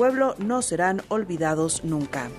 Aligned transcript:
pueblo 0.00 0.34
no 0.38 0.62
serán 0.62 1.02
olvidados 1.08 1.84
nunca. 1.84 2.30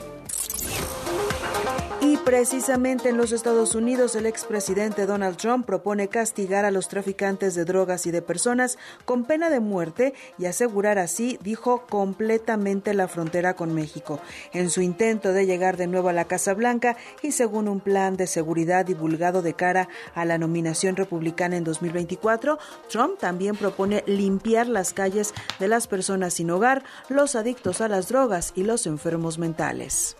Y 2.03 2.17
precisamente 2.17 3.09
en 3.09 3.17
los 3.17 3.31
Estados 3.31 3.75
Unidos, 3.75 4.15
el 4.15 4.25
expresidente 4.25 5.05
Donald 5.05 5.37
Trump 5.37 5.67
propone 5.67 6.07
castigar 6.07 6.65
a 6.65 6.71
los 6.71 6.87
traficantes 6.87 7.53
de 7.53 7.63
drogas 7.63 8.07
y 8.07 8.11
de 8.11 8.23
personas 8.23 8.79
con 9.05 9.23
pena 9.23 9.51
de 9.51 9.59
muerte 9.59 10.15
y 10.39 10.47
asegurar 10.47 10.97
así, 10.97 11.37
dijo, 11.43 11.85
completamente 11.87 12.95
la 12.95 13.07
frontera 13.07 13.55
con 13.55 13.75
México. 13.75 14.19
En 14.51 14.71
su 14.71 14.81
intento 14.81 15.31
de 15.31 15.45
llegar 15.45 15.77
de 15.77 15.85
nuevo 15.85 16.09
a 16.09 16.13
la 16.13 16.25
Casa 16.25 16.55
Blanca 16.55 16.97
y 17.21 17.33
según 17.33 17.67
un 17.67 17.79
plan 17.79 18.17
de 18.17 18.25
seguridad 18.25 18.83
divulgado 18.83 19.43
de 19.43 19.53
cara 19.53 19.87
a 20.15 20.25
la 20.25 20.39
nominación 20.39 20.95
republicana 20.95 21.55
en 21.55 21.63
2024, 21.63 22.57
Trump 22.89 23.19
también 23.19 23.55
propone 23.55 24.03
limpiar 24.07 24.67
las 24.67 24.93
calles 24.93 25.35
de 25.59 25.67
las 25.67 25.85
personas 25.85 26.33
sin 26.33 26.49
hogar, 26.49 26.83
los 27.09 27.35
adictos 27.35 27.79
a 27.79 27.87
las 27.87 28.07
drogas 28.07 28.53
y 28.55 28.63
los 28.63 28.87
enfermos 28.87 29.37
mentales. 29.37 30.15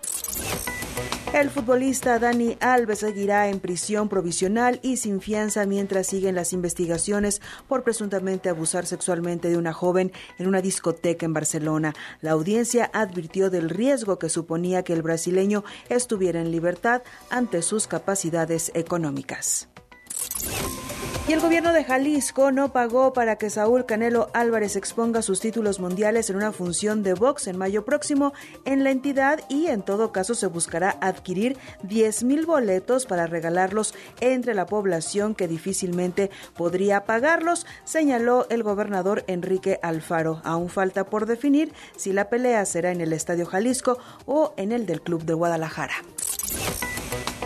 El 1.32 1.48
futbolista 1.48 2.18
Dani 2.18 2.58
Alves 2.60 2.98
seguirá 2.98 3.48
en 3.48 3.58
prisión 3.58 4.10
provisional 4.10 4.78
y 4.82 4.98
sin 4.98 5.22
fianza 5.22 5.64
mientras 5.64 6.06
siguen 6.06 6.34
las 6.34 6.52
investigaciones 6.52 7.40
por 7.68 7.84
presuntamente 7.84 8.50
abusar 8.50 8.84
sexualmente 8.84 9.48
de 9.48 9.56
una 9.56 9.72
joven 9.72 10.12
en 10.38 10.46
una 10.46 10.60
discoteca 10.60 11.24
en 11.24 11.32
Barcelona. 11.32 11.94
La 12.20 12.32
audiencia 12.32 12.90
advirtió 12.92 13.48
del 13.48 13.70
riesgo 13.70 14.18
que 14.18 14.28
suponía 14.28 14.82
que 14.82 14.92
el 14.92 15.00
brasileño 15.00 15.64
estuviera 15.88 16.38
en 16.38 16.50
libertad 16.50 17.00
ante 17.30 17.62
sus 17.62 17.86
capacidades 17.86 18.70
económicas. 18.74 19.68
Y 21.28 21.32
el 21.34 21.40
gobierno 21.40 21.72
de 21.72 21.84
Jalisco 21.84 22.50
no 22.50 22.72
pagó 22.72 23.12
para 23.12 23.36
que 23.36 23.48
Saúl 23.48 23.86
Canelo 23.86 24.28
Álvarez 24.34 24.74
exponga 24.74 25.22
sus 25.22 25.38
títulos 25.38 25.78
mundiales 25.78 26.28
en 26.30 26.36
una 26.36 26.50
función 26.50 27.04
de 27.04 27.14
box 27.14 27.46
en 27.46 27.56
mayo 27.56 27.84
próximo 27.84 28.32
en 28.64 28.82
la 28.82 28.90
entidad 28.90 29.40
y 29.48 29.68
en 29.68 29.82
todo 29.82 30.10
caso 30.10 30.34
se 30.34 30.48
buscará 30.48 30.98
adquirir 31.00 31.56
10 31.84 32.24
mil 32.24 32.44
boletos 32.44 33.06
para 33.06 33.28
regalarlos 33.28 33.94
entre 34.20 34.54
la 34.54 34.66
población 34.66 35.36
que 35.36 35.46
difícilmente 35.46 36.32
podría 36.56 37.04
pagarlos, 37.04 37.66
señaló 37.84 38.48
el 38.50 38.64
gobernador 38.64 39.22
Enrique 39.28 39.78
Alfaro. 39.80 40.42
Aún 40.42 40.70
falta 40.70 41.04
por 41.04 41.26
definir 41.26 41.72
si 41.96 42.12
la 42.12 42.28
pelea 42.30 42.66
será 42.66 42.90
en 42.90 43.00
el 43.00 43.12
Estadio 43.12 43.46
Jalisco 43.46 43.96
o 44.26 44.54
en 44.56 44.72
el 44.72 44.86
del 44.86 45.00
Club 45.00 45.24
de 45.24 45.34
Guadalajara. 45.34 45.94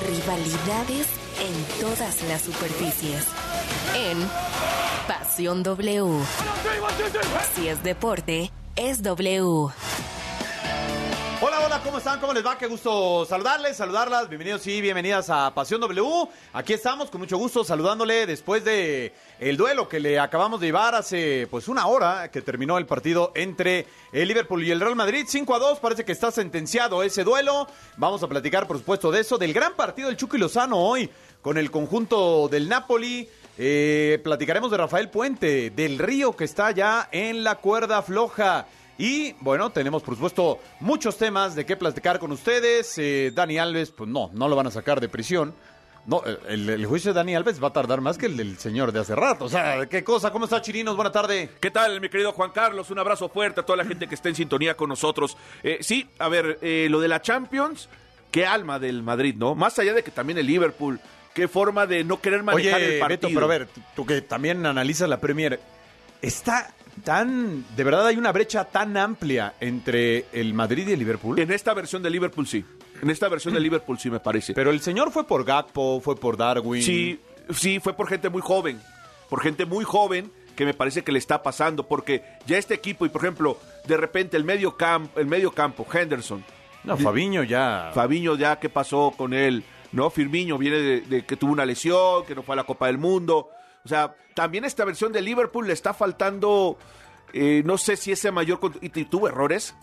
Rivalidades 0.00 1.06
en 1.38 1.80
todas 1.80 2.22
las 2.22 2.42
superficies. 2.42 3.26
En 3.94 4.18
Pasión 5.06 5.62
W. 5.62 6.24
Si 7.54 7.68
es 7.68 7.82
deporte, 7.82 8.50
es 8.74 9.02
W. 9.02 9.68
Hola, 11.44 11.58
hola, 11.66 11.80
¿cómo 11.82 11.98
están? 11.98 12.20
¿Cómo 12.20 12.32
les 12.32 12.46
va? 12.46 12.56
Qué 12.56 12.68
gusto 12.68 13.26
saludarles, 13.28 13.76
saludarlas. 13.76 14.28
Bienvenidos 14.28 14.64
y 14.68 14.80
bienvenidas 14.80 15.28
a 15.28 15.52
Pasión 15.52 15.80
W. 15.80 16.28
Aquí 16.52 16.72
estamos 16.72 17.10
con 17.10 17.20
mucho 17.20 17.36
gusto 17.36 17.64
saludándole 17.64 18.26
después 18.26 18.64
de 18.64 19.12
el 19.40 19.56
duelo 19.56 19.88
que 19.88 19.98
le 19.98 20.20
acabamos 20.20 20.60
de 20.60 20.66
llevar 20.66 20.94
hace 20.94 21.48
pues 21.50 21.66
una 21.66 21.88
hora 21.88 22.30
que 22.30 22.42
terminó 22.42 22.78
el 22.78 22.86
partido 22.86 23.32
entre 23.34 23.88
el 24.12 24.28
Liverpool 24.28 24.62
y 24.62 24.70
el 24.70 24.78
Real 24.78 24.94
Madrid. 24.94 25.24
5 25.26 25.52
a 25.52 25.58
2, 25.58 25.80
parece 25.80 26.04
que 26.04 26.12
está 26.12 26.30
sentenciado 26.30 27.02
ese 27.02 27.24
duelo. 27.24 27.66
Vamos 27.96 28.22
a 28.22 28.28
platicar, 28.28 28.68
por 28.68 28.78
supuesto, 28.78 29.10
de 29.10 29.22
eso, 29.22 29.36
del 29.36 29.52
gran 29.52 29.74
partido 29.74 30.06
del 30.06 30.16
Chucky 30.16 30.38
hoy 30.70 31.10
con 31.42 31.58
el 31.58 31.72
conjunto 31.72 32.46
del 32.46 32.68
Napoli. 32.68 33.28
Eh, 33.58 34.20
platicaremos 34.22 34.70
de 34.70 34.76
Rafael 34.76 35.10
Puente, 35.10 35.70
del 35.70 35.98
Río 35.98 36.36
que 36.36 36.44
está 36.44 36.70
ya 36.70 37.08
en 37.10 37.42
la 37.42 37.56
cuerda 37.56 38.00
floja. 38.00 38.68
Y 38.98 39.32
bueno, 39.40 39.70
tenemos 39.70 40.02
por 40.02 40.14
supuesto 40.14 40.60
muchos 40.80 41.16
temas 41.16 41.54
de 41.54 41.64
qué 41.66 41.76
platicar 41.76 42.18
con 42.18 42.30
ustedes. 42.32 42.96
Eh, 42.98 43.32
Dani 43.34 43.58
Alves, 43.58 43.90
pues 43.90 44.08
no, 44.08 44.30
no 44.32 44.48
lo 44.48 44.56
van 44.56 44.66
a 44.66 44.70
sacar 44.70 45.00
de 45.00 45.08
prisión. 45.08 45.54
No, 46.04 46.20
eh, 46.26 46.36
el, 46.48 46.68
el 46.68 46.86
juicio 46.86 47.12
de 47.12 47.16
Dani 47.18 47.34
Alves 47.36 47.62
va 47.62 47.68
a 47.68 47.72
tardar 47.72 48.00
más 48.00 48.18
que 48.18 48.26
el 48.26 48.36
del 48.36 48.58
señor 48.58 48.92
de 48.92 49.00
hace 49.00 49.14
rato. 49.14 49.44
O 49.44 49.48
sea, 49.48 49.86
qué 49.86 50.02
cosa. 50.02 50.30
¿Cómo 50.32 50.44
está 50.46 50.60
Chirinos? 50.60 50.96
Buena 50.96 51.12
tarde. 51.12 51.50
¿Qué 51.60 51.70
tal, 51.70 52.00
mi 52.00 52.08
querido 52.08 52.32
Juan 52.32 52.50
Carlos? 52.50 52.90
Un 52.90 52.98
abrazo 52.98 53.28
fuerte 53.28 53.60
a 53.60 53.64
toda 53.64 53.76
la 53.76 53.84
gente 53.84 54.08
que 54.08 54.14
está 54.14 54.28
en 54.28 54.34
sintonía 54.34 54.76
con 54.76 54.88
nosotros. 54.88 55.36
Eh, 55.62 55.78
sí, 55.80 56.08
a 56.18 56.28
ver, 56.28 56.58
eh, 56.60 56.88
lo 56.90 57.00
de 57.00 57.08
la 57.08 57.22
Champions, 57.22 57.88
qué 58.30 58.46
alma 58.46 58.78
del 58.78 59.02
Madrid, 59.02 59.36
¿no? 59.36 59.54
Más 59.54 59.78
allá 59.78 59.94
de 59.94 60.02
que 60.02 60.10
también 60.10 60.38
el 60.38 60.46
Liverpool, 60.46 61.00
qué 61.34 61.46
forma 61.46 61.86
de 61.86 62.02
no 62.02 62.20
querer 62.20 62.42
manejar 62.42 62.80
Oye, 62.80 62.94
el 62.94 63.00
partido. 63.00 63.28
Beto, 63.28 63.34
pero 63.34 63.44
a 63.46 63.48
ver, 63.48 63.68
tú 63.94 64.04
que 64.04 64.20
también 64.22 64.66
analizas 64.66 65.08
la 65.08 65.20
Premier, 65.20 65.60
está 66.20 66.74
tan, 67.04 67.64
de 67.76 67.84
verdad 67.84 68.06
hay 68.06 68.16
una 68.16 68.32
brecha 68.32 68.64
tan 68.64 68.96
amplia 68.96 69.54
entre 69.60 70.26
el 70.32 70.54
Madrid 70.54 70.86
y 70.88 70.92
el 70.92 70.98
Liverpool. 70.98 71.38
En 71.38 71.50
esta 71.50 71.74
versión 71.74 72.02
de 72.02 72.10
Liverpool 72.10 72.46
sí. 72.46 72.64
En 73.00 73.10
esta 73.10 73.28
versión 73.28 73.54
de 73.54 73.60
Liverpool 73.60 73.98
sí 73.98 74.10
me 74.10 74.20
parece. 74.20 74.54
Pero 74.54 74.70
el 74.70 74.80
señor 74.80 75.10
fue 75.10 75.26
por 75.26 75.44
Gakpo, 75.44 76.00
fue 76.00 76.16
por 76.16 76.36
Darwin. 76.36 76.82
Sí, 76.82 77.18
sí, 77.50 77.80
fue 77.80 77.94
por 77.94 78.08
gente 78.08 78.28
muy 78.28 78.42
joven. 78.42 78.80
Por 79.28 79.42
gente 79.42 79.64
muy 79.64 79.84
joven 79.84 80.30
que 80.54 80.64
me 80.64 80.74
parece 80.74 81.02
que 81.02 81.10
le 81.10 81.18
está 81.18 81.42
pasando. 81.42 81.88
Porque 81.88 82.22
ya 82.46 82.58
este 82.58 82.74
equipo, 82.74 83.04
y 83.04 83.08
por 83.08 83.22
ejemplo, 83.22 83.58
de 83.88 83.96
repente 83.96 84.36
el 84.36 84.44
medio 84.44 84.76
campo, 84.76 85.18
el 85.18 85.26
medio 85.26 85.50
campo, 85.50 85.86
Henderson. 85.92 86.44
No, 86.84 86.96
Fabiño 86.96 87.42
ya. 87.42 87.90
Fabiño 87.94 88.36
ya, 88.36 88.58
¿qué 88.60 88.68
pasó 88.68 89.12
con 89.16 89.32
él? 89.32 89.64
¿No? 89.92 90.10
Firmiño 90.10 90.56
viene 90.58 90.76
de, 90.78 91.00
de 91.00 91.24
que 91.24 91.36
tuvo 91.36 91.52
una 91.52 91.66
lesión, 91.66 92.24
que 92.24 92.34
no 92.34 92.42
fue 92.42 92.54
a 92.54 92.56
la 92.56 92.64
Copa 92.64 92.86
del 92.86 92.98
Mundo. 92.98 93.50
O 93.84 93.88
sea, 93.88 94.14
también 94.34 94.64
esta 94.64 94.84
versión 94.84 95.12
de 95.12 95.20
Liverpool 95.22 95.66
le 95.66 95.72
está 95.72 95.92
faltando, 95.94 96.78
eh, 97.32 97.62
no 97.64 97.78
sé 97.78 97.96
si 97.96 98.12
ese 98.12 98.30
mayor... 98.30 98.60
¿Y 98.80 98.86
y 99.00 99.04
tuvo 99.06 99.28
errores? 99.28 99.74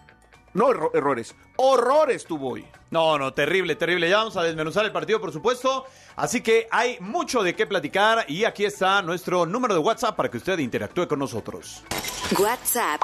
No 0.53 0.69
erro- 0.69 0.89
errores, 0.95 1.35
horrores 1.57 2.25
tuvo 2.25 2.53
hoy. 2.53 2.65
No, 2.89 3.19
no, 3.19 3.33
terrible, 3.33 3.75
terrible. 3.75 4.09
Ya 4.09 4.17
vamos 4.17 4.35
a 4.35 4.41
desmenuzar 4.43 4.83
el 4.83 4.91
partido, 4.91 5.21
por 5.21 5.31
supuesto. 5.31 5.85
Así 6.15 6.41
que 6.41 6.67
hay 6.71 6.97
mucho 7.01 7.43
de 7.43 7.55
qué 7.55 7.67
platicar 7.67 8.25
y 8.27 8.45
aquí 8.45 8.65
está 8.65 9.03
nuestro 9.03 9.45
número 9.45 9.75
de 9.75 9.79
WhatsApp 9.79 10.15
para 10.15 10.29
que 10.31 10.37
usted 10.37 10.57
interactúe 10.57 11.07
con 11.07 11.19
nosotros. 11.19 11.83
WhatsApp 12.39 13.01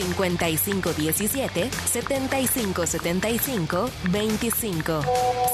5517 0.00 1.70
7575 1.70 3.90
25 4.10 5.02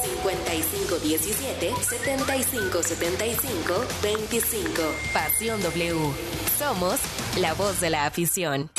5517 0.03 1.75
7575 1.83 3.85
25 4.03 4.83
Pasión 5.13 5.63
W. 5.63 6.13
Somos 6.59 6.99
la 7.39 7.55
voz 7.55 7.81
de 7.81 7.91
la 7.91 8.07
afición. 8.07 8.71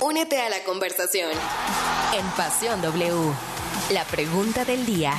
Únete 0.00 0.40
a 0.40 0.48
la 0.48 0.62
conversación 0.64 1.30
en 2.16 2.26
Pasión 2.36 2.80
W. 2.82 3.32
La 3.90 4.04
pregunta 4.04 4.64
del 4.64 4.86
día. 4.86 5.14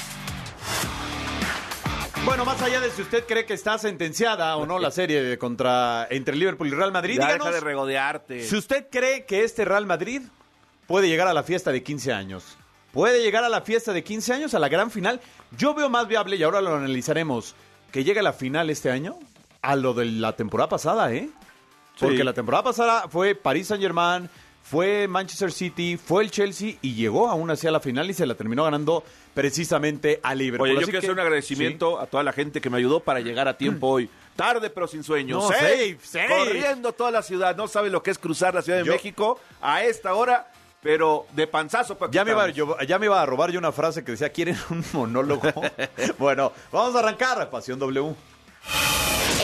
Bueno, 2.30 2.46
más 2.46 2.62
allá 2.62 2.80
de 2.80 2.92
si 2.92 3.02
usted 3.02 3.26
cree 3.26 3.44
que 3.48 3.56
está 3.56 3.80
sentenciada 3.80 4.56
o 4.56 4.68
no 4.68 4.78
la 4.78 4.92
serie 4.92 5.24
de 5.24 5.40
contra 5.40 6.06
entre 6.12 6.36
Liverpool 6.36 6.68
y 6.68 6.72
Real 6.76 6.92
Madrid, 6.92 7.16
Ya 7.18 7.26
díganos 7.26 7.48
deja 7.48 7.56
de 7.56 7.62
regodearte. 7.66 8.44
si 8.44 8.56
usted 8.56 8.86
cree 8.92 9.26
que 9.26 9.44
este 9.44 9.66
Real 9.66 9.88
Madrid 9.88 10.22
puede 10.86 11.08
llegar 11.10 11.28
a 11.28 11.34
la 11.34 11.42
fiesta 11.42 11.72
de 11.72 11.82
15 11.82 12.14
años. 12.14 12.56
Puede 12.94 13.24
llegar 13.24 13.44
a 13.44 13.50
la 13.50 13.62
fiesta 13.62 13.94
de 13.94 14.04
15 14.04 14.32
años, 14.32 14.54
a 14.54 14.60
la 14.60 14.70
gran 14.70 14.92
final. 14.92 15.20
Yo 15.58 15.74
veo 15.74 15.90
más 15.90 16.08
viable, 16.08 16.36
y 16.36 16.44
ahora 16.44 16.62
lo 16.62 16.76
analizaremos, 16.76 17.56
que 17.92 18.04
llegue 18.04 18.20
a 18.20 18.24
la 18.24 18.34
final 18.34 18.70
este 18.70 18.92
año 18.92 19.18
a 19.64 19.76
lo 19.76 19.96
de 19.96 20.06
la 20.06 20.36
temporada 20.36 20.70
pasada, 20.70 21.12
¿eh? 21.12 21.30
Porque 22.00 22.18
Sí. 22.18 22.24
la 22.24 22.34
temporada 22.34 22.64
pasada 22.64 23.08
fue 23.10 23.34
París 23.34 23.68
Saint 23.70 23.82
Germain, 23.82 24.30
fue 24.62 25.08
Manchester 25.08 25.52
City, 25.52 25.98
fue 25.98 26.22
el 26.24 26.30
Chelsea 26.30 26.76
y 26.84 26.94
llegó 26.94 27.28
aún 27.28 27.50
así 27.50 27.66
a 27.66 27.72
la 27.72 27.80
final 27.80 28.08
y 28.08 28.14
se 28.14 28.28
la 28.28 28.36
terminó 28.36 28.66
ganando 28.66 29.04
precisamente 29.42 30.20
a 30.24 30.36
Liverpool. 30.36 30.68
Oye, 30.70 30.74
yo 30.76 30.80
Así 30.82 30.86
quiero 30.92 31.02
que- 31.02 31.06
hacer 31.08 31.12
un 31.14 31.20
agradecimiento 31.20 32.00
a 32.00 32.06
toda 32.08 32.24
la 32.24 32.32
gente 32.34 32.62
que 32.62 32.70
me 32.70 32.78
ayudó 32.78 33.00
para 33.00 33.20
llegar 33.20 33.48
a 33.48 33.58
tiempo 33.58 33.88
hoy. 33.88 34.10
Tarde 34.36 34.70
pero 34.70 34.88
sin 34.88 35.04
sueño. 35.04 35.38
No, 35.40 35.48
Safe, 35.50 35.98
safe, 36.02 36.28
safe. 36.28 36.28
Corriendo 36.28 36.94
toda 36.94 37.12
la 37.12 37.22
ciudad. 37.22 37.56
No 37.56 37.68
sabe 37.68 37.90
lo 37.90 38.02
que 38.04 38.12
es 38.12 38.18
cruzar 38.18 38.54
la 38.56 38.62
Ciudad 38.62 38.80
de 38.80 38.86
Yo- 38.86 38.94
México 38.94 39.40
a 39.62 39.84
esta 39.84 40.14
hora, 40.14 40.52
pero 40.82 41.26
de 41.34 41.46
panzazo 41.48 41.98
para 41.98 42.12
Ya 42.12 42.24
me, 42.24 42.32
iba, 42.32 42.48
yo- 42.50 42.78
ya 42.88 42.98
me 43.00 43.08
iba 43.08 43.22
a 43.22 43.26
robar 43.26 43.52
yo 43.52 43.60
una 43.60 43.72
frase 43.74 44.04
que 44.06 44.12
decía, 44.14 44.30
¿quieren 44.30 44.58
un 44.70 44.84
monólogo? 44.94 45.42
bueno, 46.20 46.54
vamos 46.72 46.96
a 46.96 47.00
arrancar, 47.00 47.50
Pasión 47.50 47.80
W. 47.80 48.16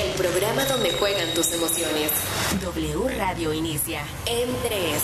El 0.01 0.11
programa 0.13 0.63
donde 0.65 0.91
juegan 0.93 1.33
tus 1.33 1.51
emociones. 1.53 2.11
W 2.61 3.17
Radio 3.17 3.53
inicia 3.53 4.01
en 4.25 4.49
3. 4.63 5.03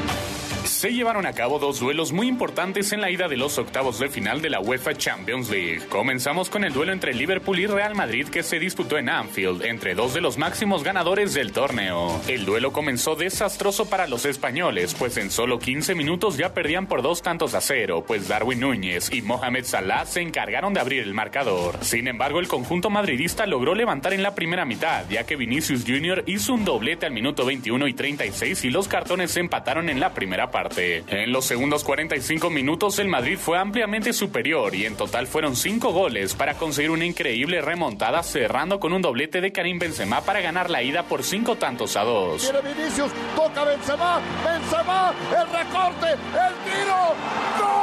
se 0.81 0.91
llevaron 0.91 1.27
a 1.27 1.33
cabo 1.33 1.59
dos 1.59 1.79
duelos 1.79 2.11
muy 2.11 2.27
importantes 2.27 2.91
en 2.91 3.01
la 3.01 3.11
ida 3.11 3.27
de 3.27 3.37
los 3.37 3.59
octavos 3.59 3.99
de 3.99 4.09
final 4.09 4.41
de 4.41 4.49
la 4.49 4.59
UEFA 4.59 4.95
Champions 4.95 5.47
League. 5.51 5.81
Comenzamos 5.89 6.49
con 6.49 6.63
el 6.63 6.73
duelo 6.73 6.91
entre 6.91 7.13
Liverpool 7.13 7.59
y 7.59 7.67
Real 7.67 7.93
Madrid 7.93 8.27
que 8.29 8.41
se 8.41 8.57
disputó 8.57 8.97
en 8.97 9.07
Anfield 9.07 9.63
entre 9.63 9.93
dos 9.93 10.15
de 10.15 10.21
los 10.21 10.39
máximos 10.39 10.83
ganadores 10.83 11.35
del 11.35 11.51
torneo. 11.51 12.19
El 12.27 12.45
duelo 12.45 12.73
comenzó 12.73 13.15
desastroso 13.15 13.91
para 13.91 14.07
los 14.07 14.25
españoles, 14.25 14.95
pues 14.97 15.17
en 15.17 15.29
solo 15.29 15.59
15 15.59 15.93
minutos 15.93 16.37
ya 16.37 16.55
perdían 16.55 16.87
por 16.87 17.03
dos 17.03 17.21
tantos 17.21 17.53
a 17.53 17.61
cero, 17.61 18.03
pues 18.07 18.27
Darwin 18.27 18.61
Núñez 18.61 19.11
y 19.13 19.21
Mohamed 19.21 19.65
Salah 19.65 20.07
se 20.07 20.21
encargaron 20.21 20.73
de 20.73 20.79
abrir 20.79 21.03
el 21.03 21.13
marcador. 21.13 21.77
Sin 21.81 22.07
embargo, 22.07 22.39
el 22.39 22.47
conjunto 22.47 22.89
madridista 22.89 23.45
logró 23.45 23.75
levantar 23.75 24.13
en 24.13 24.23
la 24.23 24.33
primera 24.33 24.65
mitad, 24.65 25.07
ya 25.11 25.27
que 25.27 25.35
Vinicius 25.35 25.83
Jr. 25.85 26.23
hizo 26.25 26.55
un 26.55 26.65
doblete 26.65 27.05
al 27.05 27.11
minuto 27.11 27.45
21 27.45 27.87
y 27.87 27.93
36 27.93 28.65
y 28.65 28.71
los 28.71 28.87
cartones 28.87 29.29
se 29.29 29.41
empataron 29.41 29.87
en 29.87 29.99
la 29.99 30.15
primera 30.15 30.49
parte. 30.49 30.70
En 30.77 31.31
los 31.31 31.45
segundos 31.45 31.83
45 31.83 32.49
minutos 32.49 32.99
el 32.99 33.07
Madrid 33.07 33.37
fue 33.37 33.57
ampliamente 33.57 34.13
superior 34.13 34.73
y 34.75 34.85
en 34.85 34.95
total 34.95 35.27
fueron 35.27 35.55
5 35.55 35.91
goles 35.91 36.33
para 36.33 36.55
conseguir 36.55 36.91
una 36.91 37.05
increíble 37.05 37.61
remontada 37.61 38.23
cerrando 38.23 38.79
con 38.79 38.93
un 38.93 39.01
doblete 39.01 39.41
de 39.41 39.51
Karim 39.51 39.79
Benzema 39.79 40.21
para 40.21 40.41
ganar 40.41 40.69
la 40.69 40.83
ida 40.83 41.03
por 41.03 41.23
5 41.23 41.55
tantos 41.55 41.95
a 41.97 42.03
2. 42.03 42.41
Tiene 42.41 42.73
Vinicius, 42.73 43.11
toca 43.35 43.63
Benzema, 43.63 44.19
Benzema, 44.45 45.13
el 45.29 45.47
recorte, 45.47 46.07
el 46.11 46.53
tiro, 46.63 47.15
gol, 47.59 47.80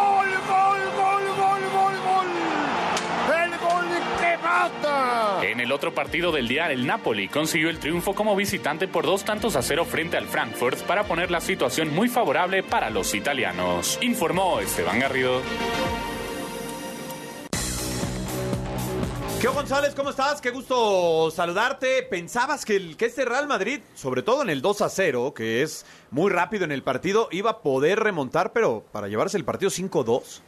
En 5.43 5.61
el 5.61 5.73
otro 5.73 5.95
partido 5.95 6.33
del 6.33 6.49
día, 6.49 6.71
el 6.71 6.87
Napoli 6.87 7.29
consiguió 7.29 7.71
el 7.71 7.79
triunfo 7.79 8.15
como 8.15 8.37
visitante 8.37 8.89
por 8.89 9.05
dos 9.06 9.25
tantos 9.25 9.56
a 9.56 9.62
cero 9.62 9.85
frente 9.85 10.17
al 10.17 10.27
Frankfurt 10.27 10.81
para 10.83 11.05
poner 11.05 11.31
la 11.31 11.41
situación 11.41 11.95
muy 11.95 12.09
favorable 12.09 12.62
para 12.62 12.91
los 12.91 13.15
italianos. 13.15 13.99
Informó 14.03 14.61
Esteban 14.61 14.99
Garrido. 14.99 15.41
¿Qué 19.41 19.47
González? 19.47 19.95
¿Cómo 19.95 20.11
estás? 20.11 20.41
Qué 20.41 20.51
gusto 20.51 21.31
saludarte. 21.31 22.03
¿Pensabas 22.03 22.65
que, 22.65 22.75
el, 22.75 22.97
que 22.97 23.06
este 23.06 23.25
Real 23.25 23.47
Madrid, 23.47 23.81
sobre 23.94 24.23
todo 24.23 24.43
en 24.43 24.51
el 24.51 24.61
2 24.61 24.83
a 24.83 24.89
0, 24.89 25.33
que 25.33 25.62
es 25.62 25.87
muy 26.11 26.29
rápido 26.31 26.65
en 26.65 26.73
el 26.73 26.83
partido, 26.83 27.29
iba 27.31 27.51
a 27.51 27.62
poder 27.62 28.01
remontar, 28.01 28.53
pero 28.53 28.85
para 28.91 29.06
llevarse 29.06 29.37
el 29.37 29.44
partido 29.44 29.71
5-2? 29.71 30.43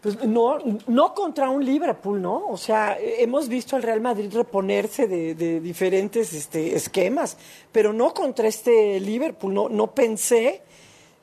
Pues 0.00 0.24
no, 0.24 0.58
no 0.86 1.14
contra 1.14 1.50
un 1.50 1.64
Liverpool, 1.64 2.22
¿no? 2.22 2.46
O 2.48 2.56
sea, 2.56 2.96
hemos 3.00 3.48
visto 3.48 3.74
al 3.74 3.82
Real 3.82 4.00
Madrid 4.00 4.32
reponerse 4.32 5.08
de, 5.08 5.60
diferentes 5.60 6.32
este, 6.32 6.76
esquemas, 6.76 7.36
pero 7.72 7.92
no 7.92 8.14
contra 8.14 8.46
este 8.46 9.00
Liverpool. 9.00 9.52
No, 9.52 9.68
no 9.68 9.88
pensé 9.88 10.62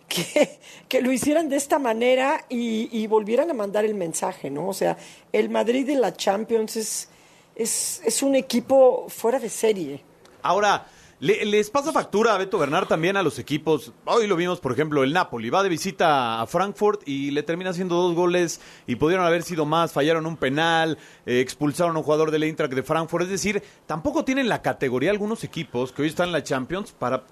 que, 0.10 0.60
que 0.90 1.02
lo 1.02 1.12
hicieran 1.12 1.48
de 1.48 1.56
esta 1.56 1.80
manera 1.80 2.46
y, 2.50 2.90
y, 2.92 3.08
volvieran 3.08 3.50
a 3.50 3.54
mandar 3.54 3.86
el 3.86 3.96
mensaje, 3.96 4.50
¿no? 4.50 4.68
O 4.68 4.74
sea, 4.74 4.98
el 5.32 5.50
Madrid 5.50 5.88
de 5.88 5.96
la 5.96 6.14
Champions 6.14 6.76
es, 6.76 7.10
es, 7.56 8.02
es 8.04 8.22
un 8.22 8.36
equipo 8.36 9.06
fuera 9.08 9.40
de 9.40 9.50
serie. 9.50 10.02
Ahora, 10.42 10.86
les 11.20 11.70
pasa 11.70 11.94
factura 11.94 12.34
a 12.34 12.38
Beto 12.38 12.58
Bernard 12.58 12.88
también 12.88 13.16
a 13.16 13.24
los 13.24 13.40
equipos. 13.40 13.94
Hoy 14.04 14.28
lo 14.28 14.36
vimos, 14.36 14.60
por 14.60 14.74
ejemplo, 14.74 15.04
el 15.04 15.14
Napoli. 15.14 15.50
Va 15.50 15.64
de 15.64 15.70
visita 15.70 16.42
a 16.42 16.48
Frankfurt 16.48 17.08
y 17.08 17.32
le 17.32 17.42
termina 17.42 17.70
haciendo 17.70 17.96
dos 17.96 18.16
goles 18.16 18.60
y 18.86 18.98
pudieron 18.98 19.26
haber 19.26 19.44
sido 19.44 19.66
más. 19.66 19.94
Fallaron 19.94 20.26
un 20.26 20.36
penal, 20.36 20.98
eh, 21.26 21.40
expulsaron 21.40 21.96
a 21.96 22.00
un 22.00 22.04
jugador 22.04 22.32
del 22.32 22.44
Eintracht 22.44 22.74
de 22.74 22.84
Frankfurt. 22.84 23.24
Es 23.24 23.32
decir, 23.32 23.64
tampoco 23.86 24.24
tienen 24.26 24.48
la 24.48 24.62
categoría 24.62 25.12
algunos 25.12 25.44
equipos 25.44 25.92
que 25.92 26.04
hoy 26.04 26.08
están 26.08 26.28
en 26.28 26.34
la 26.34 26.44
Champions 26.44 26.92
para, 26.92 27.24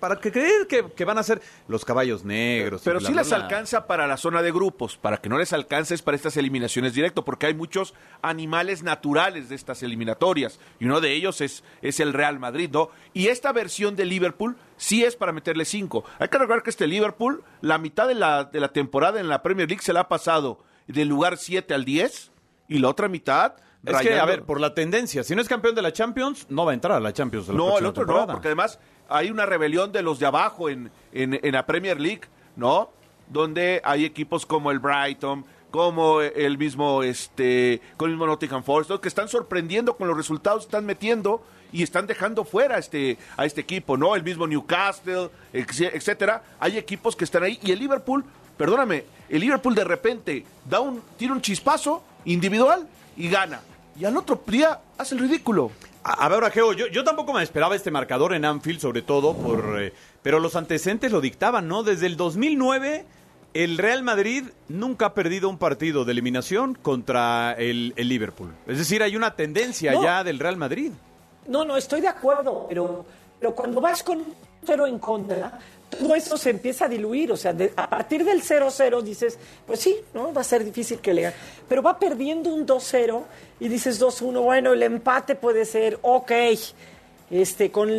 para, 0.00 0.16
que 0.16 0.30
creer 0.30 0.66
que, 0.66 1.04
van 1.04 1.18
a 1.18 1.22
ser 1.22 1.42
los 1.68 1.84
caballos 1.84 2.24
negros. 2.24 2.82
Pero 2.84 3.00
sí 3.00 3.12
les 3.12 3.32
alcanza 3.32 3.86
para 3.86 4.06
la 4.06 4.16
zona 4.16 4.42
de 4.42 4.52
grupos. 4.52 4.96
Para 4.96 5.18
que 5.18 5.28
no 5.28 5.38
les 5.38 5.52
alcances 5.52 6.02
para 6.02 6.16
estas 6.16 6.36
eliminaciones 6.36 6.94
directo, 6.94 7.24
porque 7.24 7.46
hay 7.46 7.54
muchos 7.54 7.94
animales 8.22 8.82
naturales 8.82 9.48
de 9.48 9.54
estas 9.54 9.82
eliminatorias. 9.82 10.60
Y 10.78 10.86
uno 10.86 11.00
de 11.00 11.12
ellos 11.12 11.40
es, 11.40 11.64
es 11.82 12.00
el 12.00 12.12
Real 12.12 12.38
Madrid, 12.38 12.70
¿no? 12.72 12.90
Y 13.12 13.28
esta 13.28 13.52
versión 13.52 13.96
de 13.96 14.04
Liverpool 14.04 14.56
sí 14.76 15.04
es 15.04 15.16
para 15.16 15.32
meterle 15.32 15.64
cinco. 15.64 16.04
Hay 16.18 16.28
que 16.28 16.38
recordar 16.38 16.62
que 16.62 16.70
este 16.70 16.86
Liverpool, 16.86 17.42
la 17.60 17.78
mitad 17.78 18.08
de 18.08 18.14
la, 18.14 18.44
de 18.44 18.60
la 18.60 18.68
temporada 18.68 19.20
en 19.20 19.28
la 19.28 19.42
Premier 19.42 19.68
League 19.68 19.82
se 19.82 19.92
la 19.92 20.00
ha 20.00 20.08
pasado 20.08 20.60
del 20.86 21.08
lugar 21.08 21.38
7 21.38 21.72
al 21.74 21.84
10 21.84 22.33
y 22.74 22.80
la 22.80 22.88
otra 22.88 23.06
mitad 23.06 23.54
es 23.86 23.96
que, 23.98 24.18
a 24.18 24.24
ver, 24.24 24.42
por 24.42 24.60
la 24.60 24.74
tendencia, 24.74 25.22
si 25.22 25.36
no 25.36 25.42
es 25.42 25.48
campeón 25.48 25.76
de 25.76 25.82
la 25.82 25.92
Champions, 25.92 26.46
no 26.48 26.64
va 26.64 26.72
a 26.72 26.74
entrar 26.74 26.96
a 26.96 27.00
la 27.00 27.12
Champions. 27.12 27.48
no, 27.50 27.78
el 27.78 27.86
otro 27.86 28.04
no, 28.04 28.26
porque 28.26 28.48
además 28.48 28.80
hay 29.08 29.30
una 29.30 29.46
rebelión 29.46 29.92
de 29.92 30.02
los 30.02 30.18
de 30.18 30.26
abajo 30.26 30.68
en, 30.68 30.90
en, 31.12 31.38
en, 31.40 31.52
la 31.52 31.64
Premier 31.66 32.00
League, 32.00 32.22
¿no? 32.56 32.90
Donde 33.28 33.80
hay 33.84 34.04
equipos 34.04 34.44
como 34.44 34.72
el 34.72 34.80
Brighton, 34.80 35.44
como 35.70 36.20
el 36.20 36.58
mismo, 36.58 37.04
este, 37.04 37.80
con 37.96 38.10
el 38.10 38.16
mismo 38.16 38.26
Nottingham 38.26 38.64
Forest, 38.64 38.90
que 39.00 39.08
están 39.08 39.28
sorprendiendo 39.28 39.96
con 39.96 40.08
los 40.08 40.16
resultados, 40.16 40.64
están 40.64 40.84
metiendo 40.84 41.44
y 41.70 41.84
están 41.84 42.08
dejando 42.08 42.44
fuera 42.44 42.74
a 42.74 42.78
este, 42.78 43.18
a 43.36 43.44
este 43.44 43.60
equipo, 43.60 43.96
¿no? 43.96 44.16
El 44.16 44.24
mismo 44.24 44.48
Newcastle, 44.48 45.30
etcétera. 45.52 46.42
Hay 46.58 46.76
equipos 46.76 47.14
que 47.14 47.24
están 47.24 47.44
ahí 47.44 47.60
y 47.62 47.70
el 47.70 47.78
Liverpool, 47.78 48.24
perdóname, 48.56 49.04
el 49.28 49.40
Liverpool 49.40 49.76
de 49.76 49.84
repente 49.84 50.44
da 50.68 50.80
un, 50.80 51.02
tira 51.16 51.32
un 51.32 51.40
chispazo 51.40 52.02
individual 52.24 52.86
y 53.16 53.28
gana. 53.28 53.60
Y 53.98 54.04
al 54.04 54.16
otro 54.16 54.42
día 54.46 54.80
hace 54.98 55.14
el 55.14 55.20
ridículo. 55.20 55.70
A, 56.02 56.28
ver, 56.28 56.44
Ajeo, 56.44 56.72
yo, 56.72 56.86
yo 56.88 57.02
tampoco 57.02 57.32
me 57.32 57.42
esperaba 57.42 57.74
este 57.74 57.90
marcador 57.90 58.34
en 58.34 58.44
Anfield, 58.44 58.80
sobre 58.80 59.02
todo 59.02 59.34
por... 59.34 59.82
Eh, 59.82 59.92
pero 60.22 60.38
los 60.38 60.54
antecedentes 60.56 61.12
lo 61.12 61.20
dictaban, 61.20 61.66
¿no? 61.66 61.82
Desde 61.82 62.06
el 62.06 62.16
2009 62.16 63.06
el 63.54 63.78
Real 63.78 64.02
Madrid 64.02 64.44
nunca 64.68 65.06
ha 65.06 65.14
perdido 65.14 65.48
un 65.48 65.58
partido 65.58 66.04
de 66.04 66.10
eliminación 66.12 66.74
contra 66.74 67.52
el, 67.52 67.94
Liverpool. 67.96 68.52
Es 68.66 68.78
decir, 68.78 69.02
hay 69.02 69.16
una 69.16 69.36
tendencia 69.36 69.94
ya 70.02 70.24
del 70.24 70.40
Real 70.40 70.56
Madrid. 70.56 70.90
No, 71.46 71.64
no, 71.64 71.76
estoy 71.76 72.00
de 72.00 72.08
acuerdo, 72.08 72.66
pero, 72.68 73.06
pero 73.38 73.54
cuando 73.54 73.80
vas 73.80 74.02
con 74.02 74.24
cero 74.64 74.86
en 74.86 74.98
contra, 74.98 75.58
todo 75.94 76.14
eso 76.14 76.36
se 76.36 76.50
empieza 76.50 76.86
a 76.86 76.88
diluir. 76.88 77.32
O 77.32 77.36
sea, 77.36 77.54
a 77.76 77.90
partir 77.90 78.24
del 78.24 78.42
0-0 78.42 79.02
dices, 79.02 79.38
pues 79.66 79.80
sí, 79.80 79.96
¿no? 80.12 80.32
Va 80.32 80.40
a 80.40 80.44
ser 80.44 80.64
difícil 80.64 80.98
que 80.98 81.14
le 81.14 81.32
Pero 81.68 81.82
va 81.82 81.98
perdiendo 81.98 82.52
un 82.52 82.66
2-0 82.66 83.22
y 83.60 83.68
dices 83.68 84.00
2-1, 84.00 84.42
bueno, 84.42 84.72
el 84.72 84.82
empate 84.82 85.34
puede 85.34 85.64
ser, 85.64 85.98
ok. 86.02 86.32
Este, 87.30 87.70
con, 87.70 87.90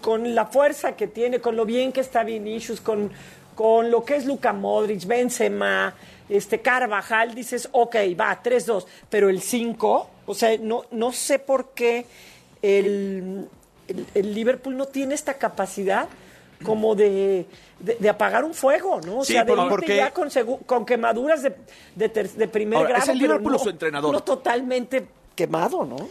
con 0.00 0.34
la 0.34 0.46
fuerza 0.46 0.94
que 0.94 1.06
tiene, 1.06 1.40
con 1.40 1.56
lo 1.56 1.64
bien 1.64 1.90
que 1.90 2.00
está 2.00 2.22
Vinicius, 2.22 2.80
con, 2.80 3.10
con 3.54 3.90
lo 3.90 4.04
que 4.04 4.16
es 4.16 4.26
Luka 4.26 4.52
Modric, 4.52 5.06
Benzema, 5.06 5.94
este, 6.28 6.60
Carvajal, 6.60 7.34
dices, 7.34 7.68
ok, 7.72 7.96
va, 8.18 8.42
3-2. 8.42 8.84
Pero 9.08 9.28
el 9.28 9.40
5, 9.40 10.10
o 10.26 10.34
sea, 10.34 10.56
no, 10.58 10.84
no 10.90 11.12
sé 11.12 11.38
por 11.38 11.70
qué 11.70 12.06
el, 12.62 13.48
el, 14.14 14.34
Liverpool 14.34 14.76
no 14.76 14.86
tiene 14.86 15.14
esta 15.14 15.34
capacidad 15.34 16.08
como 16.64 16.94
de, 16.94 17.46
de, 17.78 18.08
apagar 18.08 18.44
un 18.44 18.54
fuego, 18.54 19.00
¿no? 19.04 19.18
O 19.18 19.24
sea, 19.24 19.44
de 19.44 19.52
irte 19.52 19.96
ya 19.96 20.12
con, 20.12 20.28
con 20.66 20.84
quemaduras 20.84 21.42
de, 21.42 21.54
de, 21.94 22.48
primer 22.48 22.86
grado. 22.86 23.02
Es 23.02 23.08
el 23.08 23.18
Liverpool 23.18 23.52
no, 23.52 23.58
su 23.58 23.70
entrenador. 23.70 24.12
No 24.12 24.22
totalmente 24.22 25.06
quemado, 25.36 25.84
¿no? 25.84 26.08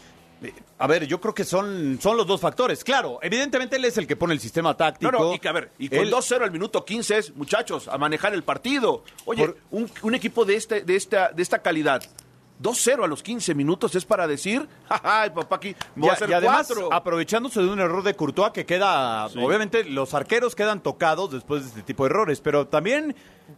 A 0.78 0.88
ver, 0.88 1.06
yo 1.08 1.22
creo 1.22 1.34
que 1.34 1.46
son, 1.46 1.98
son 2.02 2.18
los 2.18 2.28
dos 2.28 2.42
factores. 2.42 2.84
Claro, 2.84 3.20
evidentemente 3.22 3.78
él 3.78 3.86
es 3.86 3.98
el 3.98 4.06
que 4.06 4.16
pone 4.16 4.34
el 4.34 4.40
sistema 4.40 4.76
táctico. 4.76 5.12
No, 5.12 5.20
no, 5.20 5.34
y 5.34 5.40
que 5.40 5.48
a 5.48 5.54
ver, 5.54 5.72
y 5.78 5.88
con 5.88 6.06
2-0 6.06 6.44
al 6.44 6.52
minuto 6.52 6.84
15 6.84 7.18
es, 7.18 7.36
muchachos, 7.36 7.88
a 7.88 7.98
manejar 7.98 8.34
el 8.34 8.44
partido. 8.44 9.04
Oye, 9.26 9.54
un, 9.72 9.90
un, 10.02 10.16
equipo 10.16 10.44
de, 10.44 10.56
este, 10.56 10.82
de, 10.82 10.96
esta, 10.96 11.30
de 11.30 11.42
esta 11.42 11.60
calidad 11.60 12.04
2-0 12.64 13.04
a 13.04 13.08
los 13.08 13.22
15 13.22 13.54
minutos 13.54 13.94
es 13.94 14.06
para 14.06 14.26
decir, 14.26 14.68
ay, 14.90 15.30
papá, 15.32 15.58
aquí 15.58 15.76
voy 15.96 16.10
a 16.10 16.14
hacer 16.14 16.30
y 16.30 16.34
además, 16.34 16.74
aprovechándose 16.92 17.62
de 17.62 17.68
un 17.68 17.80
error 17.80 18.02
de 18.04 18.16
Courtois 18.16 18.52
que 18.52 18.66
queda, 18.66 19.26
obviamente 19.26 19.84
los 19.84 20.14
arqueros 20.14 20.56
quedan 20.56 20.82
tocados 20.82 21.32
después 21.32 21.64
de 21.64 21.70
este 21.70 21.82
tipo 21.84 22.06
de 22.06 22.12
errores, 22.12 22.40
pero 22.40 22.66
también, 22.66 23.16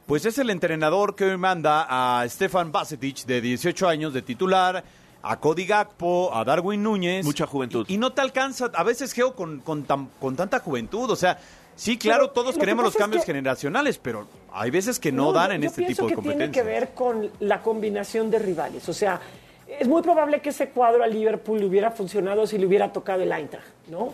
pues 0.08 0.26
es 0.26 0.40
el 0.40 0.50
entrenador 0.50 1.16
que 1.16 1.26
hoy 1.26 1.38
manda 1.38 1.86
a 1.88 2.28
Stefan 2.28 2.72
Basetic, 2.72 3.26
de 3.26 3.40
18 3.42 3.88
años, 3.88 4.14
de 4.14 4.24
titular, 4.24 4.84
a 5.22 5.40
Cody 5.40 5.66
Gakpo, 5.66 6.36
a 6.36 6.44
Darwin 6.44 6.82
Núñez. 6.82 7.26
Mucha 7.26 7.46
juventud. 7.46 7.86
Y, 7.88 7.98
no 7.98 8.12
te 8.12 8.22
alcanza, 8.22 8.72
a 8.74 8.84
veces, 8.84 9.14
Geo, 9.14 9.36
con, 9.36 9.60
con, 9.60 9.86
con 10.20 10.36
tanta 10.36 10.60
juventud, 10.60 11.10
o 11.10 11.16
sea 11.16 11.40
Sí, 11.76 11.98
claro, 11.98 12.30
todos 12.30 12.58
queremos 12.58 12.86
los 12.86 12.96
cambios 12.96 13.26
generacionales, 13.26 13.98
pero 13.98 14.28
hay 14.54 14.72
veces 14.72 15.00
que 15.00 15.12
no, 15.12 15.34
dan 15.34 15.52
en 15.52 15.64
este 15.64 15.86
tipo 15.86 16.08
de 16.08 16.16
competencias. 16.16 16.52
Tiene 16.52 16.68
que 16.68 16.80
ver 16.80 16.94
con 16.94 17.30
la 17.42 17.62
combinación 17.62 18.32
de 18.32 18.40
rivales. 18.40 18.88
O 18.88 18.94
sea, 18.94 19.20
es 19.68 19.88
muy 19.88 20.02
probable 20.02 20.42
que 20.42 20.50
ese 20.50 20.70
cuadro 20.70 21.04
a 21.04 21.08
Liverpool 21.08 21.60
le 21.60 21.66
hubiera 21.66 21.92
funcionado 21.92 22.48
si 22.48 22.58
le 22.58 22.66
hubiera 22.66 22.94
tocado 22.94 23.24
el 23.24 23.32
Eintracht, 23.32 23.68
¿no? 23.88 24.14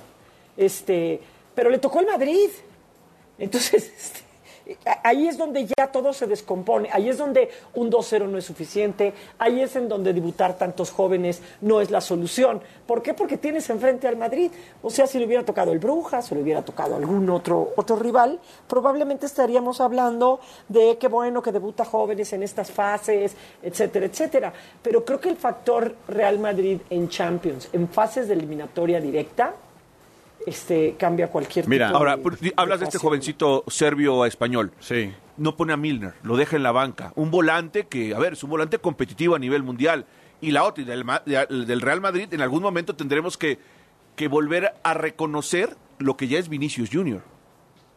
Este, 0.57 1.21
pero 1.53 1.69
le 1.69 1.77
tocó 1.77 1.99
el 1.99 2.07
Madrid. 2.07 2.49
Entonces, 3.37 3.93
este, 3.97 4.21
ahí 5.03 5.27
es 5.27 5.37
donde 5.37 5.65
ya 5.65 5.87
todo 5.91 6.13
se 6.13 6.27
descompone, 6.27 6.89
ahí 6.91 7.09
es 7.09 7.17
donde 7.17 7.49
un 7.75 7.91
2-0 7.91 8.27
no 8.27 8.37
es 8.37 8.45
suficiente, 8.45 9.13
ahí 9.37 9.61
es 9.61 9.75
en 9.75 9.87
donde 9.87 10.13
debutar 10.13 10.57
tantos 10.57 10.91
jóvenes 10.91 11.41
no 11.61 11.81
es 11.81 11.91
la 11.91 12.01
solución. 12.01 12.61
¿Por 12.85 13.01
qué? 13.01 13.13
Porque 13.13 13.37
tienes 13.37 13.69
enfrente 13.69 14.07
al 14.07 14.17
Madrid. 14.17 14.51
O 14.81 14.89
sea, 14.89 15.07
si 15.07 15.19
le 15.19 15.25
hubiera 15.25 15.45
tocado 15.45 15.71
el 15.71 15.79
Brujas, 15.79 16.25
si 16.25 16.35
le 16.35 16.41
hubiera 16.41 16.63
tocado 16.63 16.95
algún 16.95 17.29
otro, 17.29 17.73
otro 17.75 17.95
rival, 17.95 18.39
probablemente 18.67 19.25
estaríamos 19.25 19.81
hablando 19.81 20.39
de 20.67 20.97
qué 20.97 21.07
bueno 21.07 21.41
que 21.41 21.51
debuta 21.51 21.85
jóvenes 21.85 22.33
en 22.33 22.43
estas 22.43 22.71
fases, 22.71 23.35
etcétera, 23.61 24.05
etcétera. 24.05 24.53
Pero 24.81 25.03
creo 25.05 25.19
que 25.19 25.29
el 25.29 25.37
factor 25.37 25.95
Real 26.07 26.39
Madrid 26.39 26.79
en 26.89 27.09
Champions, 27.09 27.69
en 27.73 27.87
fases 27.87 28.27
de 28.27 28.33
eliminatoria 28.33 28.99
directa, 28.99 29.53
este, 30.45 30.95
cambia 30.97 31.27
cualquier 31.29 31.67
Mira, 31.67 31.87
tipo 31.87 31.97
Ahora, 31.97 32.17
de- 32.17 32.53
hablas 32.55 32.79
de 32.79 32.85
este 32.85 32.97
jovencito 32.97 33.63
serbio-español. 33.67 34.71
Sí. 34.79 35.11
No 35.37 35.55
pone 35.55 35.73
a 35.73 35.77
Milner, 35.77 36.13
lo 36.23 36.37
deja 36.37 36.55
en 36.55 36.63
la 36.63 36.71
banca. 36.71 37.13
Un 37.15 37.31
volante 37.31 37.87
que, 37.87 38.13
a 38.13 38.19
ver, 38.19 38.33
es 38.33 38.43
un 38.43 38.49
volante 38.49 38.77
competitivo 38.79 39.35
a 39.35 39.39
nivel 39.39 39.63
mundial. 39.63 40.05
Y 40.41 40.51
la 40.51 40.63
otra, 40.63 40.81
y 40.83 40.85
del, 40.85 41.03
Ma- 41.05 41.21
de- 41.25 41.45
del 41.65 41.81
Real 41.81 42.01
Madrid, 42.01 42.27
en 42.33 42.41
algún 42.41 42.61
momento 42.63 42.95
tendremos 42.95 43.37
que, 43.37 43.59
que 44.15 44.27
volver 44.27 44.73
a 44.83 44.93
reconocer 44.93 45.75
lo 45.99 46.17
que 46.17 46.27
ya 46.27 46.39
es 46.39 46.49
Vinicius 46.49 46.89
Junior. 46.91 47.21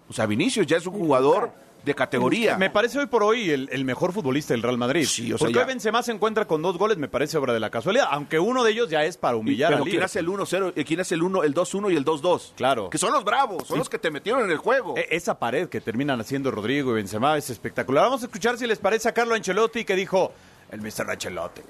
O 0.08 0.12
sea, 0.12 0.26
Vinicius 0.26 0.66
ya 0.66 0.76
es 0.76 0.86
un 0.86 0.92
jugador 0.94 1.52
de 1.84 1.94
categoría. 1.94 2.56
Me 2.56 2.70
parece 2.70 2.98
hoy 2.98 3.06
por 3.06 3.22
hoy 3.22 3.50
el, 3.50 3.68
el 3.72 3.84
mejor 3.84 4.12
futbolista 4.12 4.54
del 4.54 4.62
Real 4.62 4.78
Madrid. 4.78 5.06
Sí, 5.06 5.32
o 5.32 5.36
sea, 5.38 5.44
Porque 5.46 5.54
ya. 5.54 5.60
hoy 5.60 5.66
Benzema 5.66 6.02
se 6.02 6.12
encuentra 6.12 6.46
con 6.46 6.62
dos 6.62 6.78
goles, 6.78 6.96
me 6.98 7.08
parece 7.08 7.36
obra 7.36 7.52
de 7.52 7.60
la 7.60 7.70
casualidad, 7.70 8.06
aunque 8.10 8.38
uno 8.38 8.64
de 8.64 8.70
ellos 8.72 8.88
ya 8.88 9.04
es 9.04 9.16
para 9.16 9.36
Y- 9.36 9.40
humillar 9.40 9.70
pero 9.72 9.84
al 9.84 9.90
¿quién 9.90 10.02
hace 10.02 10.18
el 10.20 10.28
1-0? 10.28 10.72
eh, 10.76 10.84
¿Quién 10.84 11.00
hace 11.00 11.14
el 11.14 11.22
1, 11.22 11.42
el 11.44 11.54
2-1 11.54 11.92
y 11.92 11.96
el 11.96 12.04
2-2? 12.04 12.52
Claro. 12.56 12.90
Que 12.90 12.98
son 12.98 13.12
los 13.12 13.24
bravos, 13.24 13.66
son 13.68 13.78
los 13.78 13.88
que 13.88 13.98
te 13.98 14.10
metieron 14.10 14.44
en 14.44 14.50
el 14.50 14.58
juego. 14.58 14.94
E- 14.96 15.08
Esa 15.10 15.38
pared 15.38 15.68
que 15.68 15.80
terminan 15.80 16.20
haciendo 16.20 16.50
Rodrigo 16.50 16.92
y 16.92 16.94
Benzema 16.94 17.36
es 17.36 17.50
espectacular. 17.50 18.04
Vamos 18.04 18.22
a 18.22 18.26
escuchar 18.26 18.56
si 18.58 18.66
les 18.66 18.78
parece 18.78 19.08
a 19.08 19.12
Carlo 19.12 19.34
Ancelotti 19.34 19.84
que 19.84 19.94
dijo 19.94 20.32
el 20.70 20.80
Mr. 20.80 21.10
Ancelotti. 21.10 21.62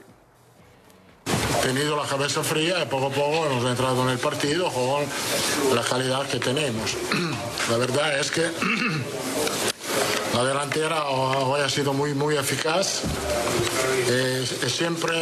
tenido 1.63 1.97
la 1.97 2.07
cabeza 2.07 2.43
fría 2.43 2.83
y 2.83 2.87
poco 2.87 3.07
a 3.07 3.11
poco 3.11 3.47
hemos 3.47 3.65
entrado 3.65 4.03
en 4.05 4.11
el 4.11 4.19
partido 4.19 4.71
con 4.71 5.03
la 5.75 5.83
calidad 5.83 6.27
que 6.29 6.39
tenemos. 6.39 6.95
La 7.71 7.79
verdad 7.79 8.19
es 8.21 8.31
que 8.31 8.43
la 10.35 10.45
delantera 10.45 11.05
hoy 11.09 11.61
ha 11.61 11.69
sido 11.69 11.93
muy, 11.93 12.13
muy 12.13 12.37
eficaz. 12.37 13.03
Eh, 14.09 14.45
siempre 14.67 15.15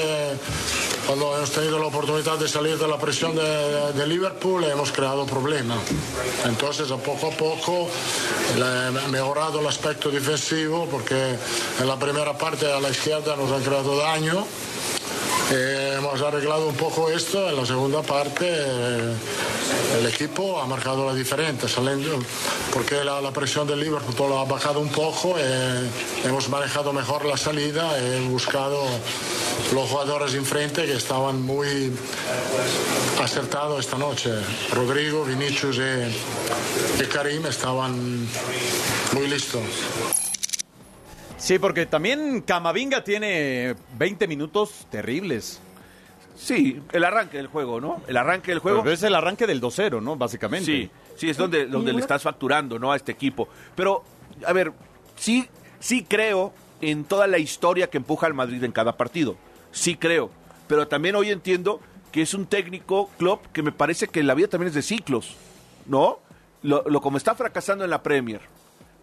cuando 1.06 1.36
hemos 1.36 1.50
tenido 1.50 1.78
la 1.78 1.86
oportunidad 1.86 2.38
de 2.38 2.48
salir 2.48 2.78
de 2.78 2.88
la 2.88 2.98
presión 2.98 3.34
de, 3.36 4.06
Liverpool 4.06 4.64
hemos 4.64 4.90
creado 4.90 5.26
problemas. 5.26 5.78
Entonces 6.46 6.90
a 6.90 6.96
poco 6.96 7.28
a 7.28 7.30
poco 7.30 7.88
ha 8.58 9.08
mejorado 9.08 9.60
el 9.60 9.66
aspecto 9.66 10.10
defensivo 10.10 10.86
porque 10.90 11.36
en 11.80 11.86
la 11.86 11.98
primera 11.98 12.36
parte 12.36 12.72
a 12.72 12.80
la 12.80 12.90
izquierda 12.90 13.36
nos 13.36 13.52
han 13.52 13.62
creado 13.62 13.96
daño. 13.96 14.46
Hemos 15.54 16.22
arreglado 16.22 16.66
un 16.66 16.74
poco 16.74 17.10
esto, 17.10 17.50
en 17.50 17.56
la 17.56 17.66
segunda 17.66 18.00
parte 18.00 18.46
eh, 18.48 19.14
el 19.98 20.06
equipo 20.06 20.58
ha 20.58 20.66
marcado 20.66 21.04
la 21.06 21.14
diferencia, 21.14 21.68
saliendo, 21.68 22.18
porque 22.72 23.04
la, 23.04 23.20
la 23.20 23.32
presión 23.32 23.66
del 23.66 23.80
Liverpool 23.80 24.32
ha 24.32 24.44
bajado 24.44 24.80
un 24.80 24.88
poco, 24.88 25.34
eh, 25.38 25.86
hemos 26.24 26.48
manejado 26.48 26.94
mejor 26.94 27.26
la 27.26 27.36
salida, 27.36 27.98
he 27.98 28.20
buscado 28.28 28.82
los 29.74 29.90
jugadores 29.90 30.32
enfrente 30.34 30.86
que 30.86 30.94
estaban 30.94 31.42
muy 31.42 31.92
acertados 33.22 33.80
esta 33.80 33.98
noche. 33.98 34.32
Rodrigo, 34.72 35.22
Vinicius 35.24 35.76
y, 35.76 37.02
y 37.02 37.06
Karim 37.08 37.44
estaban 37.44 38.26
muy 39.12 39.28
listos. 39.28 39.62
Sí, 41.42 41.58
porque 41.58 41.86
también 41.86 42.40
Camavinga 42.42 43.02
tiene 43.02 43.74
20 43.98 44.28
minutos 44.28 44.86
terribles. 44.90 45.60
Sí, 46.36 46.80
el 46.92 47.02
arranque 47.02 47.36
del 47.36 47.48
juego, 47.48 47.80
¿no? 47.80 48.00
El 48.06 48.16
arranque 48.16 48.52
del 48.52 48.60
juego. 48.60 48.84
Pero 48.84 48.94
es 48.94 49.02
el 49.02 49.12
arranque 49.12 49.48
del 49.48 49.60
2-0, 49.60 50.00
¿no? 50.00 50.14
Básicamente. 50.14 50.66
Sí, 50.66 50.90
sí, 51.16 51.30
es 51.30 51.36
donde, 51.36 51.66
donde 51.66 51.92
le 51.92 51.98
estás 51.98 52.22
facturando, 52.22 52.78
¿no? 52.78 52.92
A 52.92 52.96
este 52.96 53.10
equipo. 53.10 53.48
Pero, 53.74 54.04
a 54.46 54.52
ver, 54.52 54.72
sí, 55.16 55.48
sí 55.80 56.06
creo 56.08 56.52
en 56.80 57.02
toda 57.02 57.26
la 57.26 57.38
historia 57.38 57.90
que 57.90 57.96
empuja 57.96 58.28
al 58.28 58.34
Madrid 58.34 58.62
en 58.62 58.70
cada 58.70 58.96
partido. 58.96 59.34
Sí 59.72 59.96
creo. 59.96 60.30
Pero 60.68 60.86
también 60.86 61.16
hoy 61.16 61.30
entiendo 61.30 61.80
que 62.12 62.22
es 62.22 62.34
un 62.34 62.46
técnico, 62.46 63.10
Klopp, 63.18 63.46
que 63.46 63.64
me 63.64 63.72
parece 63.72 64.06
que 64.06 64.22
la 64.22 64.34
vida 64.34 64.46
también 64.46 64.68
es 64.68 64.74
de 64.74 64.82
ciclos, 64.82 65.34
¿no? 65.86 66.20
Lo, 66.62 66.84
lo 66.88 67.00
como 67.00 67.16
está 67.16 67.34
fracasando 67.34 67.82
en 67.82 67.90
la 67.90 68.04
Premier, 68.04 68.42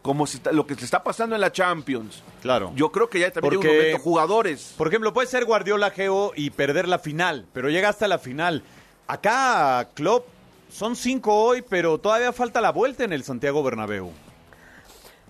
como 0.02 0.26
está- 0.26 0.52
lo 0.52 0.66
que 0.66 0.76
se 0.76 0.86
está 0.86 1.04
pasando 1.04 1.36
en 1.36 1.42
la 1.42 1.52
Champions. 1.52 2.24
Claro. 2.42 2.72
Yo 2.76 2.92
creo 2.92 3.10
que 3.10 3.20
ya 3.20 3.32
también 3.32 3.56
Porque- 3.56 3.68
hay 3.70 3.76
un 3.76 3.82
momento 3.84 4.04
jugadores. 4.04 4.74
Por 4.78 4.88
ejemplo, 4.88 5.14
puede 5.14 5.28
ser 5.28 5.46
Guardiola 5.46 5.92
Geo 5.92 6.32
y 6.36 6.50
perder 6.52 6.88
la 6.88 7.00
final, 7.00 7.46
pero 7.54 7.70
llega 7.70 7.90
hasta 7.90 8.08
la 8.08 8.18
final. 8.20 8.64
Acá, 9.08 9.90
Klopp, 9.94 10.26
son 10.72 10.96
cinco 10.96 11.34
hoy, 11.36 11.62
pero 11.68 11.98
todavía 11.98 12.32
falta 12.32 12.62
la 12.62 12.72
vuelta 12.72 13.04
en 13.04 13.12
el 13.14 13.24
Santiago 13.24 13.62
Bernabéu. 13.64 14.12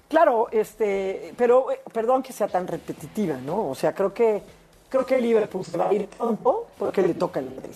Claro, 0.09 0.47
este, 0.51 1.33
pero 1.37 1.71
eh, 1.71 1.79
perdón 1.93 2.23
que 2.23 2.33
sea 2.33 2.47
tan 2.47 2.67
repetitiva, 2.67 3.37
¿no? 3.37 3.69
O 3.69 3.75
sea, 3.75 3.93
creo 3.93 4.13
que 4.13 4.41
creo 4.89 5.05
que 5.05 5.15
el 5.15 5.21
Liverpool 5.21 5.63
se 5.63 5.77
va 5.77 5.87
a 5.89 5.93
ir 5.93 6.07
pronto 6.07 6.67
porque 6.79 7.01
le 7.03 7.13
toca 7.13 7.39
el 7.39 7.45
Madrid. 7.51 7.75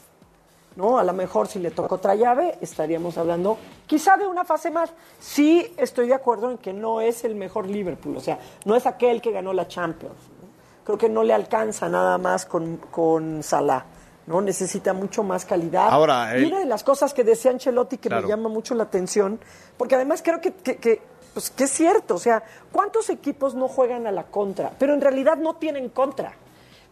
¿No? 0.76 0.98
A 0.98 1.04
lo 1.04 1.14
mejor 1.14 1.48
si 1.48 1.60
le 1.60 1.70
toca 1.72 1.96
otra 1.96 2.16
llave 2.16 2.58
estaríamos 2.60 3.18
hablando 3.20 3.58
quizá 3.86 4.18
de 4.18 4.26
una 4.26 4.44
fase 4.44 4.72
más. 4.72 4.92
Sí 5.20 5.72
estoy 5.78 6.08
de 6.08 6.16
acuerdo 6.16 6.50
en 6.50 6.58
que 6.58 6.74
no 6.74 7.00
es 7.00 7.24
el 7.24 7.36
mejor 7.36 7.68
Liverpool, 7.68 8.18
o 8.18 8.20
sea, 8.20 8.40
no 8.66 8.76
es 8.76 8.86
aquel 8.88 9.22
que 9.22 9.32
ganó 9.32 9.54
la 9.54 9.68
Champions. 9.68 10.16
¿no? 10.42 10.48
Creo 10.84 10.98
que 10.98 11.10
no 11.10 11.24
le 11.24 11.34
alcanza 11.34 11.88
nada 11.90 12.18
más 12.18 12.46
con, 12.48 12.78
con 12.90 13.44
Salah. 13.44 13.86
¿no? 14.26 14.42
Necesita 14.42 14.94
mucho 14.94 15.22
más 15.22 15.46
calidad. 15.46 15.90
Ahora, 15.90 16.32
y 16.38 16.44
el- 16.44 16.46
una 16.48 16.60
de 16.60 16.66
las 16.66 16.84
cosas 16.84 17.14
que 17.14 17.24
decía 17.24 17.52
Ancelotti 17.52 17.98
que 17.98 18.08
Claro. 18.10 18.24
me 18.24 18.30
llama 18.30 18.48
mucho 18.50 18.74
la 18.74 18.84
atención, 18.84 19.40
porque 19.78 19.96
además 19.96 20.22
creo 20.24 20.40
que, 20.42 20.54
que, 20.54 20.78
que, 20.78 21.02
pues, 21.34 21.50
que 21.50 21.66
es 21.66 21.72
cierto, 21.72 22.16
o 22.16 22.20
sea, 22.20 22.42
¿cuántos 22.72 23.10
equipos 23.10 23.54
no 23.54 23.68
juegan 23.68 24.08
a 24.08 24.12
la 24.12 24.24
contra? 24.24 24.72
Pero 24.80 24.94
en 24.94 25.02
realidad 25.02 25.36
no 25.38 25.56
tienen 25.58 25.90
contra. 25.90 26.34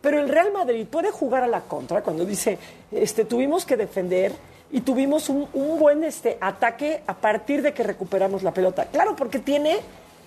Pero 0.01 0.19
el 0.19 0.29
Real 0.29 0.51
Madrid 0.51 0.85
puede 0.89 1.11
jugar 1.11 1.43
a 1.43 1.47
la 1.47 1.61
contra 1.61 2.01
cuando 2.01 2.25
dice, 2.25 2.57
este, 2.91 3.23
tuvimos 3.25 3.65
que 3.65 3.77
defender 3.77 4.33
y 4.71 4.81
tuvimos 4.81 5.29
un, 5.29 5.47
buen 5.53 6.03
este, 6.03 6.37
ataque 6.41 7.03
a 7.05 7.13
partir 7.13 7.61
de 7.61 7.73
que 7.73 7.83
recuperamos 7.83 8.41
la 8.41 8.53
pelota. 8.53 8.85
Claro, 8.85 9.15
porque 9.15 9.39
tiene 9.39 9.79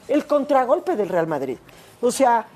el 0.06 0.26
contragolpe 0.26 0.96
del 0.96 1.08
Real 1.08 1.26
Madrid. 1.26 1.56
O 2.00 2.12
sea, 2.12 2.46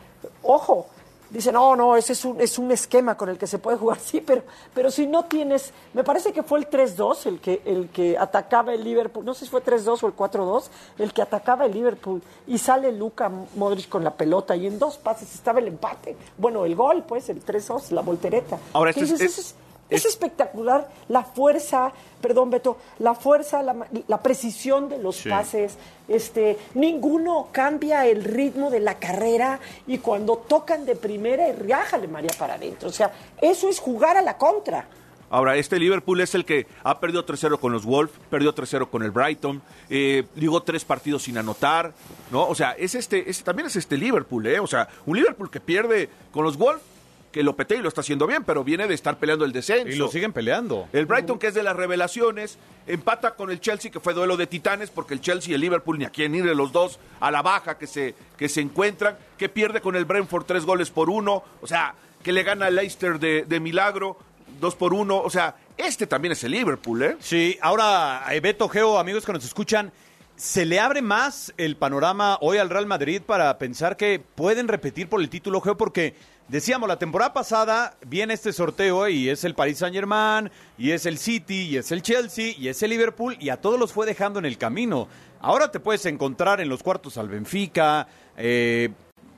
ojo, 0.43 0.87
dice, 1.31 1.53
no, 1.53 1.77
no, 1.77 1.97
ese 1.97 2.13
es 2.15 2.25
un, 2.25 2.41
es 2.41 2.59
un 2.59 2.71
esquema 2.71 3.17
con 3.17 3.29
el 3.29 3.39
que 3.39 3.47
se 3.47 3.59
puede 3.59 3.77
jugar, 3.77 3.99
sí, 4.05 4.21
pero, 4.21 4.43
pero 4.75 4.91
si 4.91 5.07
no 5.07 5.25
tienes, 5.25 5.73
me 5.95 6.05
parece 6.05 6.33
que 6.33 6.43
fue 6.43 6.59
el 6.61 6.69
3-2 6.71 7.27
el 7.27 7.41
que, 7.41 7.63
el 7.65 7.89
que 7.91 8.17
atacaba 8.19 8.73
el 8.73 8.83
Liverpool, 8.85 9.25
no 9.25 9.35
sé 9.35 9.45
si 9.45 9.51
fue 9.51 9.63
3-2 9.65 10.03
o 10.03 10.07
el 10.07 10.17
4-2, 10.17 10.65
el 10.99 11.13
que 11.13 11.23
atacaba 11.23 11.67
el 11.67 11.73
Liverpool 11.73 12.23
y 12.47 12.59
sale 12.59 12.93
Luca 12.93 13.31
Modric 13.57 13.89
con 13.89 14.03
la 14.05 14.15
pelota 14.15 14.57
y 14.57 14.67
en 14.67 14.79
dos 14.79 14.97
pases 14.99 15.35
estaba 15.35 15.59
el 15.61 15.69
empate. 15.69 16.17
Bueno, 16.37 16.65
el 16.65 16.75
gol, 16.75 17.05
pues, 17.07 17.29
el 17.29 17.45
3-2, 17.45 17.91
la 17.93 18.03
voltereta. 18.03 18.59
Ahora, 18.73 18.93
¿Qué 18.93 19.01
este 19.01 19.15
es- 19.15 19.21
dices? 19.21 19.39
es- 19.39 19.55
es, 19.91 20.05
es 20.05 20.11
espectacular 20.13 20.89
la 21.09 21.23
fuerza, 21.25 21.93
perdón 22.21 22.51
Beto, 22.51 22.77
la 22.99 23.15
fuerza, 23.15 23.63
la, 23.63 24.23
precisión 24.23 24.89
de 24.89 24.99
los 24.99 25.17
Sí. 25.17 25.29
pases. 25.29 25.77
Este, 26.09 26.57
ninguno 26.75 27.49
cambia 27.53 28.07
el 28.07 28.25
ritmo 28.25 28.71
de 28.71 28.81
la 28.81 28.95
carrera 28.99 29.61
y 29.87 29.99
cuando 29.99 30.37
tocan 30.39 30.85
de 30.87 30.97
primera, 30.97 31.51
riájale 31.53 32.09
María 32.09 32.31
para 32.39 32.55
adentro. 32.55 32.89
O 32.89 32.93
sea, 32.93 33.13
eso 33.41 33.69
es 33.69 33.79
jugar 33.79 34.17
a 34.17 34.23
la 34.23 34.37
contra. 34.39 34.87
Ahora, 35.31 35.57
este 35.57 35.79
Liverpool 35.79 36.23
es 36.23 36.35
el 36.35 36.47
que 36.47 36.67
ha 36.83 37.01
perdido 37.01 37.23
3-0 37.27 37.59
con 37.61 37.71
los 37.71 37.85
Wolves, 37.85 38.15
perdió 38.31 38.55
3-0 38.55 38.89
con 38.89 39.03
el 39.03 39.11
Brighton, 39.11 39.61
eh, 39.91 40.25
ligó 40.37 40.63
tres 40.63 40.87
partidos 40.87 41.25
sin 41.25 41.37
anotar, 41.37 41.93
¿no? 42.31 42.47
O 42.49 42.55
sea, 42.55 42.73
es 42.73 42.95
este, 42.95 43.29
es- 43.29 43.45
también 43.45 43.67
es 43.67 43.77
este 43.77 43.99
Liverpool, 43.99 44.47
¿eh? 44.47 44.59
O 44.59 44.67
sea, 44.67 44.89
un 45.05 45.19
Liverpool 45.19 45.51
que 45.51 45.61
pierde 45.61 46.09
con 46.33 46.45
los 46.45 46.57
Wolves, 46.57 46.83
que 47.33 47.43
lo 47.43 47.55
y 47.59 47.77
lo 47.79 47.89
está 47.89 48.01
haciendo 48.01 48.27
bien, 48.27 48.45
pero 48.45 48.65
viene 48.65 48.87
de 48.87 48.95
estar 48.95 49.19
peleando 49.19 49.45
el 49.45 49.53
descenso. 49.53 49.89
Y 49.89 49.97
lo 49.97 50.09
siguen 50.09 50.33
peleando. 50.33 50.89
El 50.93 51.07
Brighton, 51.07 51.39
que 51.39 51.49
es 51.49 51.55
de 51.55 51.63
las 51.63 51.77
revelaciones, 51.77 52.59
empata 52.87 53.35
con 53.35 53.51
el 53.51 53.61
Chelsea, 53.61 53.91
que 53.91 54.01
fue 54.01 54.15
duelo 54.15 54.37
de 54.37 54.47
titanes, 54.47 54.91
porque 54.91 55.15
el 55.15 55.21
Chelsea 55.21 55.51
y 55.53 55.55
el 55.55 55.61
Liverpool 55.61 55.99
ni 55.99 56.05
a 56.05 56.11
quién 56.11 56.35
ir 56.35 56.45
de 56.45 56.55
los 56.55 56.73
dos 56.73 56.99
a 57.21 57.31
la 57.31 57.43
baja 57.43 57.77
que 57.77 57.87
se, 57.87 58.15
que 58.37 58.49
se 58.49 58.61
encuentran, 58.61 59.19
que 59.37 59.49
pierde 59.49 59.81
con 59.81 59.97
el 59.97 60.05
Brentford 60.05 60.45
tres 60.47 60.65
goles 60.65 60.91
por 60.91 61.11
uno, 61.11 61.43
o 61.61 61.67
sea, 61.67 61.95
que 62.23 62.33
le 62.33 62.43
gana 62.43 62.67
al 62.67 62.77
Leicester 62.77 63.19
de, 63.19 63.45
de 63.45 63.61
milagro, 63.61 64.17
dos 64.61 64.75
por 64.75 64.95
uno, 64.95 65.19
o 65.19 65.31
sea, 65.31 65.57
este 65.77 66.07
también 66.07 66.33
es 66.33 66.43
el 66.45 66.53
Liverpool, 66.53 67.03
¿eh? 67.03 67.17
Sí, 67.21 67.59
ahora, 67.61 68.25
eh, 68.31 68.41
Beto 68.41 68.69
Geo, 68.69 68.99
amigos 68.99 69.25
que 69.25 69.33
nos 69.33 69.45
escuchan, 69.45 69.93
¿Se 70.39 70.65
le 70.65 70.79
abre 70.79 71.03
más 71.03 71.53
el 71.57 71.77
panorama 71.77 72.39
hoy 72.41 72.59
al 72.59 72.71
Real 72.71 72.87
Madrid 72.87 73.23
para 73.27 73.59
pensar 73.59 73.97
que 73.97 74.21
pueden 74.21 74.69
repetir 74.69 75.09
por 75.09 75.21
el 75.21 75.29
título, 75.29 75.61
Geo? 75.61 75.77
Porque 75.77 76.15
decíamos, 76.49 76.89
la 76.89 76.99
temporada 76.99 77.33
pasada 77.33 77.97
viene 78.07 78.35
este 78.35 78.53
sorteo 78.53 79.09
y 79.09 79.29
es 79.29 79.45
el 79.45 79.55
Paris 79.55 79.79
Saint 79.79 79.95
Germain, 79.95 80.51
y 80.77 80.91
es 80.91 81.07
el 81.07 81.19
City, 81.19 81.69
y 81.69 81.77
es 81.77 81.93
el 81.93 82.03
Chelsea, 82.03 82.55
y 82.59 82.69
es 82.69 82.83
el 82.83 82.91
Liverpool, 82.91 83.37
y 83.39 83.51
a 83.51 83.61
todos 83.61 83.79
los 83.79 83.93
fue 83.93 84.07
dejando 84.07 84.39
en 84.39 84.47
el 84.47 84.59
camino. 84.59 85.09
Ahora 85.41 85.71
te 85.71 85.81
puedes 85.81 86.05
encontrar 86.07 86.61
en 86.61 86.69
los 86.69 86.83
cuartos 86.83 87.17
al 87.19 87.29
Benfica, 87.29 88.09
eh, 88.37 88.89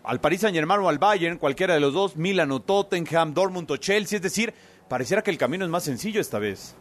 al 0.05 0.21
Paris 0.21 0.41
Saint 0.41 0.55
Germain 0.55 0.81
o 0.81 0.89
al 0.89 0.99
Bayern, 0.99 1.37
cualquiera 1.37 1.75
de 1.75 1.81
los 1.81 1.93
dos, 1.93 2.17
Milan 2.17 2.51
o 2.53 2.61
Tottenham, 2.61 3.35
Dortmund 3.35 3.71
o 3.71 3.77
Chelsea, 3.77 4.17
es 4.17 4.23
decir, 4.23 4.55
pareciera 4.89 5.23
que 5.23 5.31
el 5.31 5.39
camino 5.39 5.65
es 5.65 5.71
más 5.71 5.85
sencillo 5.85 6.21
esta 6.21 6.39
vez. 6.39 6.75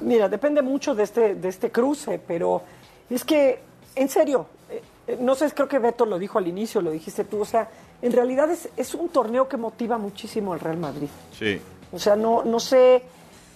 Mira, 0.00 0.28
depende 0.28 0.62
mucho 0.62 0.94
de 0.94 1.02
este, 1.02 1.34
de 1.34 1.48
este 1.48 1.70
cruce, 1.70 2.18
pero 2.18 2.62
es 3.10 3.22
que, 3.22 3.60
en 3.94 4.08
serio, 4.08 4.46
eh, 4.70 4.82
no 5.20 5.34
sé, 5.34 5.50
creo 5.52 5.68
que 5.68 5.78
Beto 5.78 6.06
lo 6.06 6.18
dijo 6.18 6.38
al 6.38 6.46
inicio, 6.48 6.80
lo 6.80 6.90
dijiste 6.90 7.24
tú, 7.24 7.40
o 7.40 7.44
sea, 7.44 7.68
en 8.02 8.12
realidad 8.12 8.50
es, 8.50 8.68
es 8.76 8.94
un 8.94 9.08
torneo 9.08 9.48
que 9.48 9.56
motiva 9.56 9.98
muchísimo 9.98 10.52
al 10.52 10.60
Real 10.60 10.76
Madrid. 10.78 11.08
Sí. 11.38 11.60
O 11.92 11.98
sea, 11.98 12.16
no, 12.16 12.42
no 12.44 12.58
sé, 12.60 13.02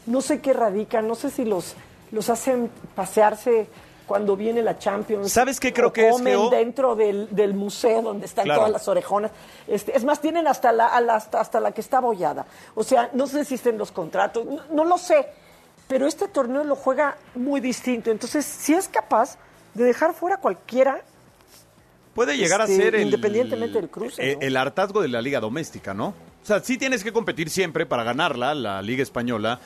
no 0.07 0.21
sé 0.21 0.40
qué 0.40 0.52
radica, 0.52 1.00
no 1.02 1.14
sé 1.14 1.31
si 1.31 1.45
los, 1.45 1.75
los 2.12 2.28
hacen 2.31 2.71
pasearse 2.95 3.67
cuando 4.07 4.37
viene 4.37 4.62
la 4.62 4.78
Champions. 4.78 5.31
¿Sabes 5.33 5.61
qué 5.61 5.73
creo 5.73 5.93
que 5.93 6.07
es, 6.09 6.12
comen 6.12 6.49
dentro 6.50 6.95
del, 6.97 7.28
del 7.31 7.52
museo 7.55 8.00
donde 8.00 8.25
están 8.26 8.45
Claro. 8.45 8.61
todas 8.61 8.73
las 8.73 8.88
orejonas. 8.88 9.31
Este, 9.67 9.95
es 9.97 10.05
más, 10.05 10.21
tienen 10.21 10.47
hasta 10.47 10.73
la, 10.73 10.87
a 10.87 11.00
la- 11.02 11.17
hasta, 11.17 11.40
hasta 11.40 11.61
la 11.61 11.73
que 11.73 11.83
está 11.83 11.99
abollada. 11.99 12.47
O 12.75 12.85
sea, 12.85 13.11
no 13.12 13.26
sé 13.26 13.45
si 13.45 13.57
estén 13.57 13.76
los 13.76 13.93
contratos, 13.93 14.47
no, 14.47 14.62
no 14.71 14.85
lo 14.85 14.97
sé. 14.97 15.26
Pero 15.88 16.07
este 16.07 16.28
torneo 16.28 16.64
lo 16.64 16.75
juega 16.76 17.17
muy 17.35 17.61
distinto. 17.61 18.11
Entonces, 18.11 18.45
si 18.47 18.73
es 18.75 18.88
capaz 18.88 19.37
de 19.75 19.85
dejar 19.85 20.14
fuera 20.14 20.38
cualquiera, 20.38 21.02
Puede 22.18 22.37
llegar 22.37 22.60
Este, 22.62 22.72
a 22.75 22.76
ser 22.76 22.94
el, 22.96 23.02
independientemente 23.02 23.80
del 23.80 23.88
cruce, 23.90 24.32
el, 24.32 24.38
¿no? 24.38 24.44
el 24.46 24.56
hartazgo 24.56 25.00
de 25.02 25.08
la 25.08 25.22
liga 25.22 25.38
doméstica, 25.38 25.94
¿no? 25.94 26.08
O 26.42 26.46
sea, 26.48 26.58
sí 26.60 26.76
tienes 26.76 27.04
que 27.04 27.12
competir 27.12 27.48
siempre 27.48 27.87
para 27.87 28.02
ganarla, 28.02 28.54
la 28.56 28.82
liga 28.82 29.02
española, 29.04 29.60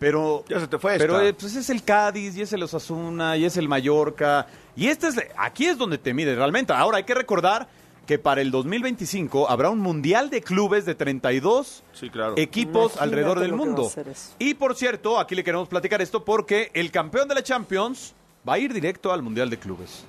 pero... 0.00 0.44
Ya 0.48 0.58
se 0.58 0.66
te 0.66 0.78
fue 0.78 0.98
Pero 0.98 1.14
esta. 1.20 1.28
eh, 1.28 1.34
pues 1.34 1.54
es 1.54 1.70
el 1.70 1.84
Cádiz, 1.84 2.36
y 2.36 2.42
es 2.42 2.52
el 2.52 2.62
Osasuna, 2.64 3.36
y 3.36 3.44
es 3.44 3.56
el 3.56 3.68
Mallorca, 3.68 4.46
y 4.74 4.88
este 4.88 5.06
es... 5.06 5.14
Aquí 5.36 5.66
es 5.66 5.78
donde 5.78 5.98
te 5.98 6.12
mide 6.14 6.34
realmente. 6.34 6.72
Ahora, 6.72 6.96
hay 6.96 7.04
que 7.04 7.14
recordar 7.14 7.68
que 8.06 8.18
para 8.18 8.40
el 8.40 8.50
2025 8.50 9.48
habrá 9.48 9.70
un 9.70 9.78
Mundial 9.78 10.30
de 10.30 10.42
Clubes 10.42 10.84
de 10.84 10.94
32 10.96 11.84
Sí, 11.92 12.10
claro. 12.10 12.34
equipos 12.36 12.92
Imagínate 12.96 13.02
alrededor 13.04 13.38
del 13.40 13.52
mundo. 13.52 13.90
Y 14.38 14.54
por 14.54 14.74
cierto, 14.74 15.18
aquí 15.20 15.34
le 15.34 15.44
queremos 15.44 15.68
platicar 15.68 16.02
esto 16.02 16.24
porque 16.24 16.70
el 16.74 16.90
campeón 16.90 17.28
de 17.28 17.36
la 17.36 17.42
Champions 17.42 18.14
va 18.46 18.54
a 18.54 18.58
ir 18.58 18.72
directo 18.74 19.12
al 19.12 19.22
Mundial 19.22 19.48
de 19.48 19.58
Clubes. 19.58 20.04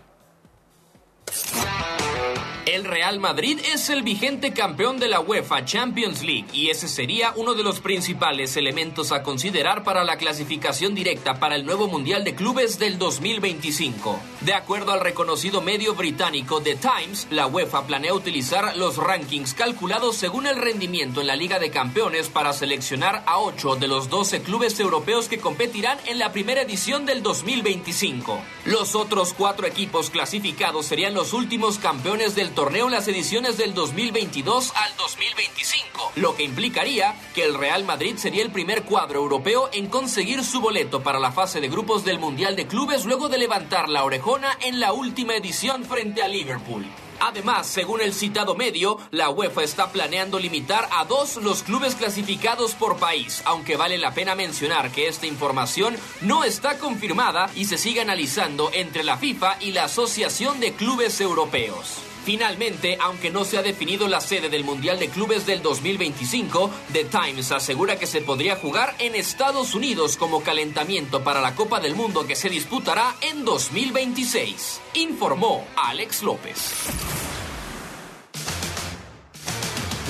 El 2.76 2.84
Real 2.84 3.22
Madrid 3.22 3.60
es 3.74 3.90
el 3.90 4.04
vigente 4.04 4.52
campeón 4.52 5.00
de 5.00 5.08
la 5.08 5.22
UEFA 5.22 5.64
Champions 5.64 6.24
League 6.24 6.48
y 6.52 6.72
ese 6.72 6.90
sería 6.90 7.32
uno 7.38 7.54
de 7.54 7.64
los 7.64 7.80
principales 7.80 8.58
elementos 8.58 9.14
a 9.14 9.24
considerar 9.24 9.84
para 9.86 10.04
la 10.04 10.18
clasificación 10.18 10.94
directa 10.94 11.40
para 11.40 11.56
el 11.56 11.66
nuevo 11.66 11.88
Mundial 11.88 12.26
de 12.26 12.36
Clubes 12.36 12.78
del 12.78 12.98
2025. 12.98 14.20
De 14.42 14.54
acuerdo 14.54 14.92
al 14.92 15.00
reconocido 15.00 15.62
medio 15.62 15.96
británico 15.96 16.62
The 16.62 16.76
Times, 16.76 17.28
la 17.32 17.48
UEFA 17.48 17.88
planea 17.88 18.14
utilizar 18.14 18.76
los 18.76 18.98
rankings 18.98 19.54
calculados 19.54 20.18
según 20.18 20.46
el 20.46 20.58
rendimiento 20.58 21.22
en 21.22 21.28
la 21.28 21.38
Liga 21.38 21.60
de 21.60 21.72
Campeones 21.72 22.28
para 22.28 22.52
seleccionar 22.52 23.24
a 23.26 23.40
8 23.40 23.78
de 23.78 23.88
los 23.88 24.10
12 24.10 24.42
clubes 24.42 24.80
europeos 24.82 25.30
que 25.30 25.40
competirán 25.40 25.98
en 26.08 26.20
la 26.20 26.34
primera 26.34 26.64
edición 26.64 27.06
del 27.06 27.24
2025. 27.24 28.38
Los 28.66 28.96
otros 28.96 29.34
cuatro 29.34 29.66
equipos 29.66 30.10
clasificados 30.10 30.88
serían 30.88 31.14
los 31.16 31.32
últimos 31.32 31.80
campeones 31.80 32.36
del 32.36 32.52
torneo 32.52 32.86
en 32.86 32.92
las 32.92 33.08
ediciones 33.08 33.58
del 33.58 33.74
2022 33.74 34.74
al 34.76 34.98
2025, 34.98 36.12
lo 36.16 36.36
que 36.36 36.44
implicaría 36.44 37.16
que 37.34 37.46
el 37.46 37.56
Real 37.56 37.86
Madrid 37.86 38.18
sería 38.18 38.44
el 38.44 38.52
primer 38.52 38.84
cuadro 38.84 39.20
europeo 39.20 39.70
en 39.72 39.88
conseguir 39.88 40.44
su 40.44 40.60
boleto 40.60 41.04
para 41.04 41.20
la 41.20 41.32
fase 41.32 41.62
de 41.62 41.70
grupos 41.70 42.04
del 42.04 42.20
Mundial 42.20 42.58
de 42.58 42.68
Clubes 42.68 43.06
luego 43.06 43.30
de 43.30 43.38
levantar 43.38 43.88
la 43.88 44.04
orejona 44.04 44.58
en 44.62 44.82
la 44.82 44.92
última 44.92 45.36
edición 45.36 45.86
frente 45.86 46.22
a 46.22 46.28
Liverpool. 46.28 46.86
Además, 47.20 47.68
según 47.68 48.02
el 48.02 48.14
citado 48.14 48.56
medio, 48.56 48.98
la 49.12 49.30
UEFA 49.30 49.64
está 49.64 49.92
planeando 49.92 50.40
limitar 50.40 50.88
a 50.92 51.06
dos 51.06 51.38
los 51.38 51.64
clubes 51.64 51.96
clasificados 51.96 52.74
por 52.76 52.98
país, 52.98 53.42
aunque 53.46 53.78
vale 53.78 53.98
la 53.98 54.14
pena 54.14 54.36
mencionar 54.36 54.92
que 54.92 55.08
esta 55.08 55.28
información 55.28 55.96
no 56.22 56.44
está 56.44 56.78
confirmada 56.78 57.50
y 57.56 57.66
se 57.66 57.78
sigue 57.78 58.02
analizando 58.02 58.70
entre 58.74 59.04
la 59.04 59.18
FIFA 59.18 59.58
y 59.62 59.72
la 59.72 59.86
Asociación 59.86 60.60
de 60.60 60.74
Clubes 60.74 61.20
Europeos. 61.22 62.05
Finalmente, 62.26 62.98
aunque 63.00 63.30
no 63.30 63.46
se 63.46 63.60
ha 63.60 63.62
definido 63.62 64.08
la 64.08 64.20
sede 64.20 64.50
del 64.50 64.64
Mundial 64.64 64.98
de 64.98 65.10
Clubes 65.10 65.46
del 65.46 65.62
2025, 65.62 66.72
The 66.92 67.06
Times 67.06 67.52
asegura 67.52 68.00
que 68.00 68.08
se 68.08 68.20
podría 68.22 68.56
jugar 68.56 68.96
en 68.98 69.14
Estados 69.14 69.76
Unidos 69.76 70.18
como 70.18 70.42
calentamiento 70.42 71.24
para 71.24 71.40
la 71.40 71.54
Copa 71.54 71.80
del 71.80 71.94
Mundo 71.94 72.26
que 72.26 72.36
se 72.36 72.50
disputará 72.50 73.16
en 73.22 73.46
2026, 73.46 74.82
informó 74.96 75.68
Alex 75.76 76.24
López. 76.24 76.74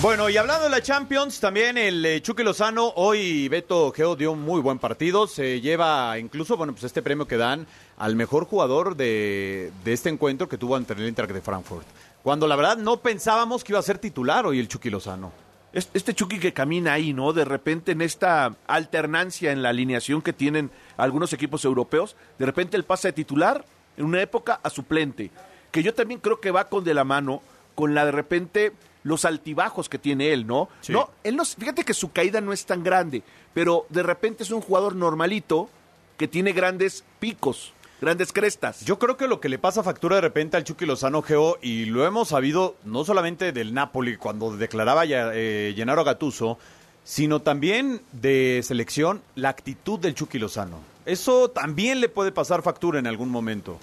Bueno, 0.01 0.29
y 0.29 0.37
hablando 0.37 0.65
de 0.65 0.69
la 0.69 0.83
Champions, 0.83 1.39
también 1.39 1.79
el 1.79 2.05
eh, 2.05 2.21
Chucky 2.21 2.43
Lozano, 2.43 2.93
hoy 2.95 3.47
Beto 3.47 3.91
Geo 3.91 4.15
dio 4.15 4.33
un 4.33 4.41
muy 4.41 4.61
buen 4.61 4.77
partido, 4.77 5.25
se 5.25 5.61
lleva 5.61 6.19
incluso, 6.19 6.57
bueno, 6.57 6.73
pues 6.73 6.83
este 6.83 7.01
premio 7.01 7.27
que 7.27 7.37
dan 7.37 7.65
al 7.97 8.15
mejor 8.15 8.45
jugador 8.45 8.95
de, 8.95 9.71
este 9.85 10.09
encuentro 10.09 10.47
que 10.47 10.57
tuvo 10.59 10.75
ante 10.75 10.93
el 10.93 11.05
Eintracht 11.05 11.33
de 11.33 11.41
Frankfurt. 11.41 11.87
Cuando 12.25 12.47
la 12.47 12.55
verdad 12.55 12.77
no 12.77 12.97
pensábamos 12.97 13.63
que 13.63 13.71
iba 13.71 13.77
a 13.77 13.83
ser 13.83 13.99
titular 13.99 14.47
hoy 14.47 14.57
el 14.59 14.67
Chucky 14.67 14.89
Lozano. 14.89 15.31
Es- 15.71 15.91
Este 15.93 16.15
Chucky 16.15 16.39
que 16.39 16.53
camina 16.53 16.93
ahí, 16.93 17.13
¿no? 17.13 17.33
De 17.33 17.45
repente 17.45 17.91
en 17.91 18.01
esta 18.01 18.55
alternancia 18.65 19.51
en 19.51 19.61
la 19.61 19.69
alineación 19.69 20.23
que 20.23 20.33
tienen 20.33 20.71
algunos 20.97 21.33
equipos 21.33 21.63
europeos, 21.65 22.15
de 22.39 22.47
repente 22.47 22.77
él 22.77 22.83
pasa 22.83 23.09
de 23.09 23.13
titular 23.13 23.63
en 23.95 24.05
una 24.05 24.23
época 24.23 24.59
a 24.63 24.71
suplente, 24.71 25.29
que 25.71 25.83
yo 25.83 25.93
también 25.93 26.19
creo 26.19 26.41
que 26.41 26.49
va 26.49 26.67
con 26.67 26.83
de 26.83 26.95
la 26.95 27.03
mano 27.03 27.43
con 27.75 27.93
la 27.93 28.05
de 28.05 28.11
repente 28.11 28.71
los 29.03 29.23
altibajos 29.23 29.87
que 29.87 29.99
tiene 29.99 30.33
él, 30.33 30.47
¿no? 30.47 30.67
Sí. 30.81 30.93
No, 30.93 31.11
él 31.23 31.35
no, 31.35 31.45
fíjate 31.45 31.83
que 31.83 31.93
su 31.93 32.11
caída 32.11 32.41
no 32.41 32.53
es 32.53 32.65
tan 32.65 32.83
grande, 32.83 33.21
pero 33.53 33.85
de 33.89 34.01
repente 34.01 34.41
es 34.41 34.49
un 34.49 34.61
jugador 34.61 34.95
normalito 34.95 35.69
que 36.17 36.27
tiene 36.27 36.53
grandes 36.53 37.03
picos, 37.19 37.71
grandes 38.01 38.33
crestas. 38.33 38.81
Yo 38.85 38.99
creo 38.99 39.17
que 39.17 39.27
lo 39.27 39.39
que 39.39 39.49
le 39.49 39.57
pasa 39.57 39.83
factura 39.83 40.15
de 40.15 40.21
repente 40.21 40.57
al 40.57 40.63
Chucky 40.63 40.85
Lozano 40.85 41.21
Geo, 41.21 41.57
y 41.61 41.85
lo 41.85 42.05
hemos 42.05 42.29
sabido 42.29 42.75
no 42.83 43.03
solamente 43.05 43.51
del 43.51 43.73
Napoli 43.73 44.17
cuando 44.17 44.55
declaraba 44.55 45.05
ya, 45.05 45.31
eh, 45.33 45.73
Gennaro 45.75 46.03
Gattuso, 46.03 46.57
sino 47.03 47.41
también 47.41 48.01
de 48.11 48.61
selección, 48.63 49.21
la 49.35 49.49
actitud 49.49 49.99
del 49.99 50.15
Chucky 50.15 50.39
Lozano. 50.39 50.79
Eso 51.05 51.49
también 51.51 52.01
le 52.01 52.09
puede 52.09 52.31
pasar 52.31 52.63
factura 52.63 52.97
en 52.99 53.05
algún 53.05 53.29
momento. 53.29 53.77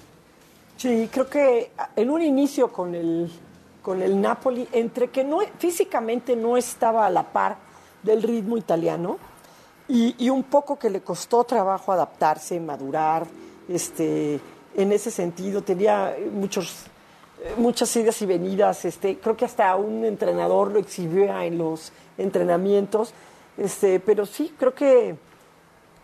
Sí, 0.77 1.09
creo 1.13 1.31
que 1.31 1.71
en 1.95 2.11
un 2.11 2.21
inicio 2.21 2.73
con 2.73 2.95
el, 2.97 3.31
con 3.81 4.03
el 4.03 4.21
Napoli, 4.21 4.67
entre 4.73 5.09
que 5.09 5.23
no, 5.23 5.39
físicamente 5.59 6.35
no 6.35 6.57
estaba 6.57 7.07
a 7.07 7.11
la 7.11 7.23
par 7.23 7.59
del 8.03 8.23
ritmo 8.23 8.57
italiano 8.57 9.19
y, 9.87 10.17
y 10.19 10.29
un 10.29 10.43
poco 10.43 10.77
que 10.77 10.91
le 10.91 11.03
costó 11.03 11.45
trabajo 11.45 11.93
adaptarse, 11.93 12.59
madurar, 12.59 13.29
este, 13.69 14.41
en 14.77 14.93
ese 14.93 15.11
sentido 15.11 15.63
tenía 15.63 16.17
muchos, 16.33 16.85
muchas 17.57 17.95
idas 17.97 18.21
y 18.23 18.27
venidas, 18.27 18.85
este, 18.85 19.19
creo 19.19 19.37
que 19.37 19.45
hasta 19.45 19.75
un 19.77 20.05
entrenador 20.05 20.73
lo 20.73 20.79
exhibía 20.79 21.45
en 21.45 21.59
los 21.59 21.93
entrenamientos, 22.19 23.13
este, 23.57 24.01
pero 24.01 24.27
sí, 24.27 24.55
creo 24.59 24.75
que 24.75 25.17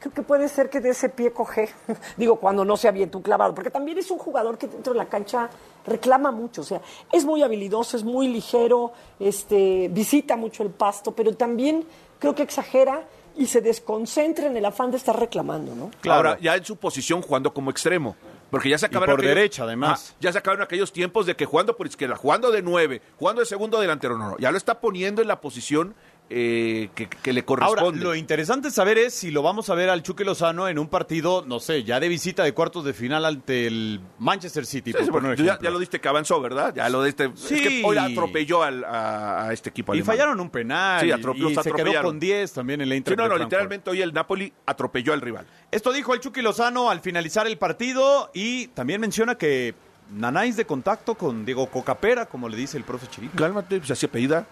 Creo 0.00 0.14
que 0.14 0.22
puede 0.22 0.48
ser 0.48 0.70
que 0.70 0.80
de 0.80 0.90
ese 0.90 1.08
pie 1.08 1.32
coge, 1.32 1.70
digo, 2.16 2.36
cuando 2.36 2.64
no 2.64 2.76
sea 2.76 2.92
bien 2.92 3.10
tu 3.10 3.20
clavado, 3.20 3.52
porque 3.52 3.70
también 3.70 3.98
es 3.98 4.10
un 4.12 4.18
jugador 4.18 4.56
que 4.56 4.68
dentro 4.68 4.92
de 4.92 4.98
la 4.98 5.06
cancha 5.06 5.50
reclama 5.84 6.30
mucho, 6.30 6.60
o 6.60 6.64
sea, 6.64 6.80
es 7.10 7.24
muy 7.24 7.42
habilidoso, 7.42 7.96
es 7.96 8.04
muy 8.04 8.28
ligero, 8.28 8.92
este, 9.18 9.88
visita 9.88 10.36
mucho 10.36 10.62
el 10.62 10.70
pasto, 10.70 11.12
pero 11.12 11.34
también 11.34 11.84
creo 12.20 12.34
que 12.34 12.44
exagera 12.44 13.02
y 13.38 13.46
se 13.46 13.60
desconcentra 13.60 14.46
en 14.46 14.56
el 14.56 14.64
afán 14.64 14.90
de 14.90 14.96
estar 14.96 15.18
reclamando, 15.18 15.74
¿no? 15.74 15.90
Claro. 16.00 16.30
Ahora, 16.30 16.40
ya 16.40 16.56
en 16.56 16.64
su 16.64 16.76
posición 16.76 17.22
jugando 17.22 17.54
como 17.54 17.70
extremo. 17.70 18.16
Porque 18.50 18.68
ya 18.68 18.78
se 18.78 18.86
acabaron. 18.86 19.16
por 19.16 19.24
derecha, 19.24 19.64
además. 19.64 20.16
Ya 20.20 20.32
se 20.32 20.38
acabaron 20.38 20.62
aquellos 20.62 20.92
tiempos 20.92 21.26
de 21.26 21.36
que 21.36 21.44
jugando 21.44 21.76
por 21.76 21.86
izquierda, 21.86 22.16
jugando 22.16 22.50
de 22.50 22.62
nueve, 22.62 23.02
jugando 23.18 23.40
de 23.40 23.46
segundo 23.46 23.78
delantero. 23.78 24.16
No, 24.16 24.30
no, 24.30 24.38
ya 24.38 24.50
lo 24.50 24.56
está 24.56 24.80
poniendo 24.80 25.22
en 25.22 25.28
la 25.28 25.40
posición 25.40 25.94
eh, 26.30 26.90
que, 26.94 27.08
que 27.08 27.32
le 27.32 27.40
Ahora, 27.46 27.66
corresponde. 27.66 28.04
lo 28.04 28.14
interesante 28.14 28.70
saber 28.70 28.98
es 28.98 29.14
si 29.14 29.30
lo 29.30 29.42
vamos 29.42 29.70
a 29.70 29.74
ver 29.74 29.88
al 29.88 30.02
Chucky 30.02 30.24
Lozano 30.24 30.68
en 30.68 30.78
un 30.78 30.88
partido, 30.88 31.42
no 31.46 31.58
sé, 31.58 31.84
ya 31.84 31.98
de 32.00 32.08
visita 32.08 32.44
de 32.44 32.52
cuartos 32.52 32.84
de 32.84 32.92
final 32.92 33.24
ante 33.24 33.66
el 33.66 34.00
Manchester 34.18 34.66
City. 34.66 34.92
Sí, 34.92 35.10
por 35.10 35.22
sí, 35.36 35.44
ya, 35.44 35.58
lo 35.70 35.78
diste 35.78 36.00
que 36.00 36.08
avanzó, 36.08 36.40
¿verdad? 36.40 36.74
Ya 36.74 36.88
lo 36.90 37.02
diste. 37.02 37.30
Sí. 37.34 37.54
Es 37.54 37.60
que 37.62 37.82
hoy 37.84 37.96
atropelló 37.96 38.62
al- 38.62 38.84
a, 38.84 39.44
a 39.48 39.52
este 39.54 39.70
equipo 39.70 39.94
Y 39.94 39.98
alemán. 39.98 40.16
fallaron 40.16 40.40
un 40.40 40.50
penal. 40.50 41.00
Sí, 41.00 41.06
y- 41.06 41.10
y, 41.10 41.14
se 41.14 41.22
quedó 41.54 41.60
atropellaron. 41.60 42.02
con 42.04 42.20
10 42.20 42.52
también 42.52 42.80
en 42.82 42.88
la 42.90 42.94
Sí, 42.94 42.98
Inter. 42.98 43.16
no, 43.16 43.28
no, 43.28 43.38
literalmente 43.38 43.88
hoy 43.90 44.02
el 44.02 44.12
Napoli 44.12 44.52
atropelló 44.66 45.14
al 45.14 45.20
rival. 45.22 45.46
Esto 45.70 45.92
dijo 45.92 46.12
el 46.14 46.20
Chucky 46.20 46.42
Lozano 46.42 46.90
al 46.90 47.00
finalizar 47.00 47.46
el 47.46 47.56
partido 47.58 48.30
y 48.34 48.66
también 48.68 49.00
menciona 49.00 49.36
que 49.36 49.74
Nanáis 50.10 50.56
de 50.56 50.64
contacto 50.64 51.16
con 51.16 51.44
Diego 51.44 51.66
Cocapera, 51.66 52.24
como 52.26 52.48
le 52.48 52.56
dice 52.56 52.78
el 52.78 52.84
profe 52.84 53.06
Chirino. 53.08 53.32
Cálmate, 53.36 53.78
pues 53.78 53.90
así 53.90 54.06
apellida. 54.06 54.46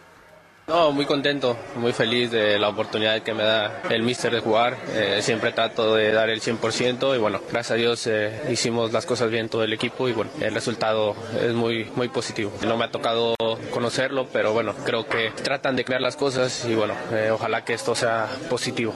No, 0.69 0.91
muy 0.91 1.07
contento, 1.07 1.57
muy 1.77 1.93
feliz 1.93 2.33
de 2.33 2.59
la 2.59 2.69
oportunidad 2.69 3.23
que 3.23 3.33
me 3.33 3.45
da 3.45 3.83
el 3.89 4.03
míster 4.03 4.33
de 4.33 4.41
jugar. 4.41 4.77
Eh, 4.89 5.21
siempre 5.23 5.53
trato 5.53 5.95
de 5.95 6.11
dar 6.11 6.29
el 6.29 6.41
100% 6.41 7.15
y 7.15 7.19
bueno, 7.21 7.41
gracias 7.53 7.71
a 7.71 7.75
Dios 7.75 8.05
eh, 8.09 8.43
hicimos 8.51 8.93
las 8.93 9.07
cosas 9.07 9.31
bien 9.31 9.49
todo 9.49 9.63
el 9.63 9.73
equipo 9.73 10.09
y 10.09 10.13
bueno, 10.13 10.33
el 10.41 10.53
resultado 10.53 11.15
es 11.41 11.55
muy, 11.55 11.85
muy 11.95 12.09
positivo. 12.09 12.53
No 12.67 12.77
me 12.77 12.85
ha 12.85 12.91
tocado 12.91 13.37
conocerlo, 13.71 14.27
pero 14.33 14.53
bueno, 14.53 14.75
creo 14.85 15.07
que 15.07 15.31
tratan 15.31 15.77
de 15.77 15.85
crear 15.85 16.01
las 16.01 16.17
cosas 16.17 16.65
y 16.65 16.75
bueno, 16.75 16.95
eh, 17.13 17.31
ojalá 17.33 17.65
que 17.65 17.73
esto 17.75 17.95
sea 17.95 18.29
positivo. 18.51 18.93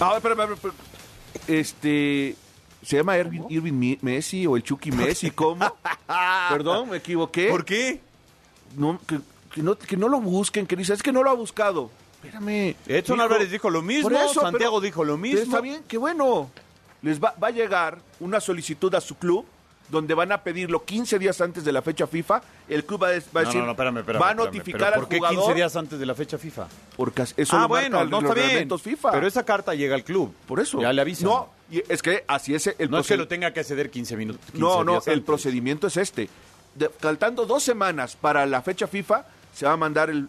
Ah, 0.00 0.14
espérame, 0.16 0.40
espérame, 0.40 0.54
espérame. 0.54 0.76
Este. 1.46 2.34
¿Se 2.82 2.96
llama 2.96 3.16
Irving, 3.18 3.42
Irving 3.48 3.96
Messi 4.00 4.46
o 4.46 4.56
el 4.56 4.64
Chucky 4.64 4.90
Messi? 4.92 5.30
¿Cómo? 5.30 5.72
Perdón, 6.48 6.90
me 6.90 6.96
equivoqué. 6.96 7.48
¿Por 7.48 7.64
qué? 7.64 8.07
No, 8.76 9.00
que, 9.06 9.18
que 9.52 9.62
no, 9.62 9.76
que 9.78 9.96
no 9.96 10.08
lo 10.08 10.20
busquen, 10.20 10.66
que 10.66 10.76
dice, 10.76 10.92
es 10.94 11.02
que 11.02 11.12
no 11.12 11.22
lo 11.22 11.30
ha 11.30 11.34
buscado. 11.34 11.90
Espérame. 12.22 12.74
Edson 12.86 13.16
Dijo- 13.16 13.22
Álvarez 13.22 13.50
dijo 13.50 13.70
lo 13.70 13.80
mismo, 13.82 14.10
eso, 14.10 14.40
Santiago 14.40 14.76
pero- 14.76 14.80
dijo 14.80 15.04
lo 15.04 15.16
mismo. 15.16 15.40
Está 15.40 15.60
bien, 15.60 15.82
qué 15.86 15.96
bueno. 15.98 16.50
Les 17.02 17.22
va, 17.22 17.34
va 17.42 17.48
a 17.48 17.50
llegar 17.52 17.98
una 18.20 18.40
solicitud 18.40 18.92
a 18.94 19.00
su 19.00 19.14
club 19.16 19.44
donde 19.88 20.12
van 20.14 20.32
a 20.32 20.42
pedirlo 20.42 20.84
15 20.84 21.18
días 21.18 21.40
antes 21.40 21.64
de 21.64 21.72
la 21.72 21.80
fecha 21.80 22.06
FIFA. 22.06 22.42
El 22.68 22.84
club 22.84 23.04
va 23.04 23.08
a, 23.08 23.10
a 23.12 23.14
No, 23.14 23.40
decir, 23.40 23.60
no, 23.60 23.66
no, 23.66 23.70
espérame, 23.70 23.98
espérame, 23.98 24.20
va 24.22 24.30
a 24.30 24.34
notificar 24.34 24.92
al 24.94 25.00
¿Por 25.00 25.08
qué 25.08 25.16
jugador 25.16 25.38
15 25.38 25.54
días 25.54 25.76
antes 25.76 25.98
de 25.98 26.04
la 26.06 26.14
fecha 26.14 26.36
FIFA? 26.36 26.66
porque 26.96 27.22
eso 27.22 27.56
ah, 27.56 27.62
lo 27.62 27.68
bueno, 27.68 28.04
no 28.04 28.10
los 28.10 28.22
está 28.24 28.34
bien. 28.34 28.46
reglamentos 28.46 28.82
FIFA. 28.82 29.12
Pero 29.12 29.26
esa 29.26 29.44
carta 29.44 29.74
llega 29.74 29.94
al 29.94 30.04
club. 30.04 30.34
Por 30.46 30.60
eso. 30.60 30.80
Ya 30.80 30.92
le 30.92 31.00
avisan. 31.00 31.28
No, 31.28 31.48
y 31.70 31.82
es 31.88 32.02
que 32.02 32.24
así 32.26 32.54
es 32.54 32.66
el 32.78 32.90
No 32.90 32.98
es 32.98 33.06
que 33.06 33.16
lo 33.16 33.28
tenga 33.28 33.52
que 33.54 33.62
ceder 33.64 33.90
15 33.90 34.16
minutos. 34.16 34.42
15 34.46 34.58
No, 34.60 34.84
no, 34.84 35.00
el 35.06 35.22
procedimiento 35.22 35.86
es 35.86 35.96
este. 35.96 36.28
De- 36.74 36.88
faltando 36.90 37.46
dos 37.46 37.62
semanas 37.62 38.16
para 38.16 38.46
la 38.46 38.62
fecha 38.62 38.86
FIFA, 38.86 39.24
se 39.54 39.66
va 39.66 39.72
a 39.72 39.76
mandar 39.76 40.10
el, 40.10 40.28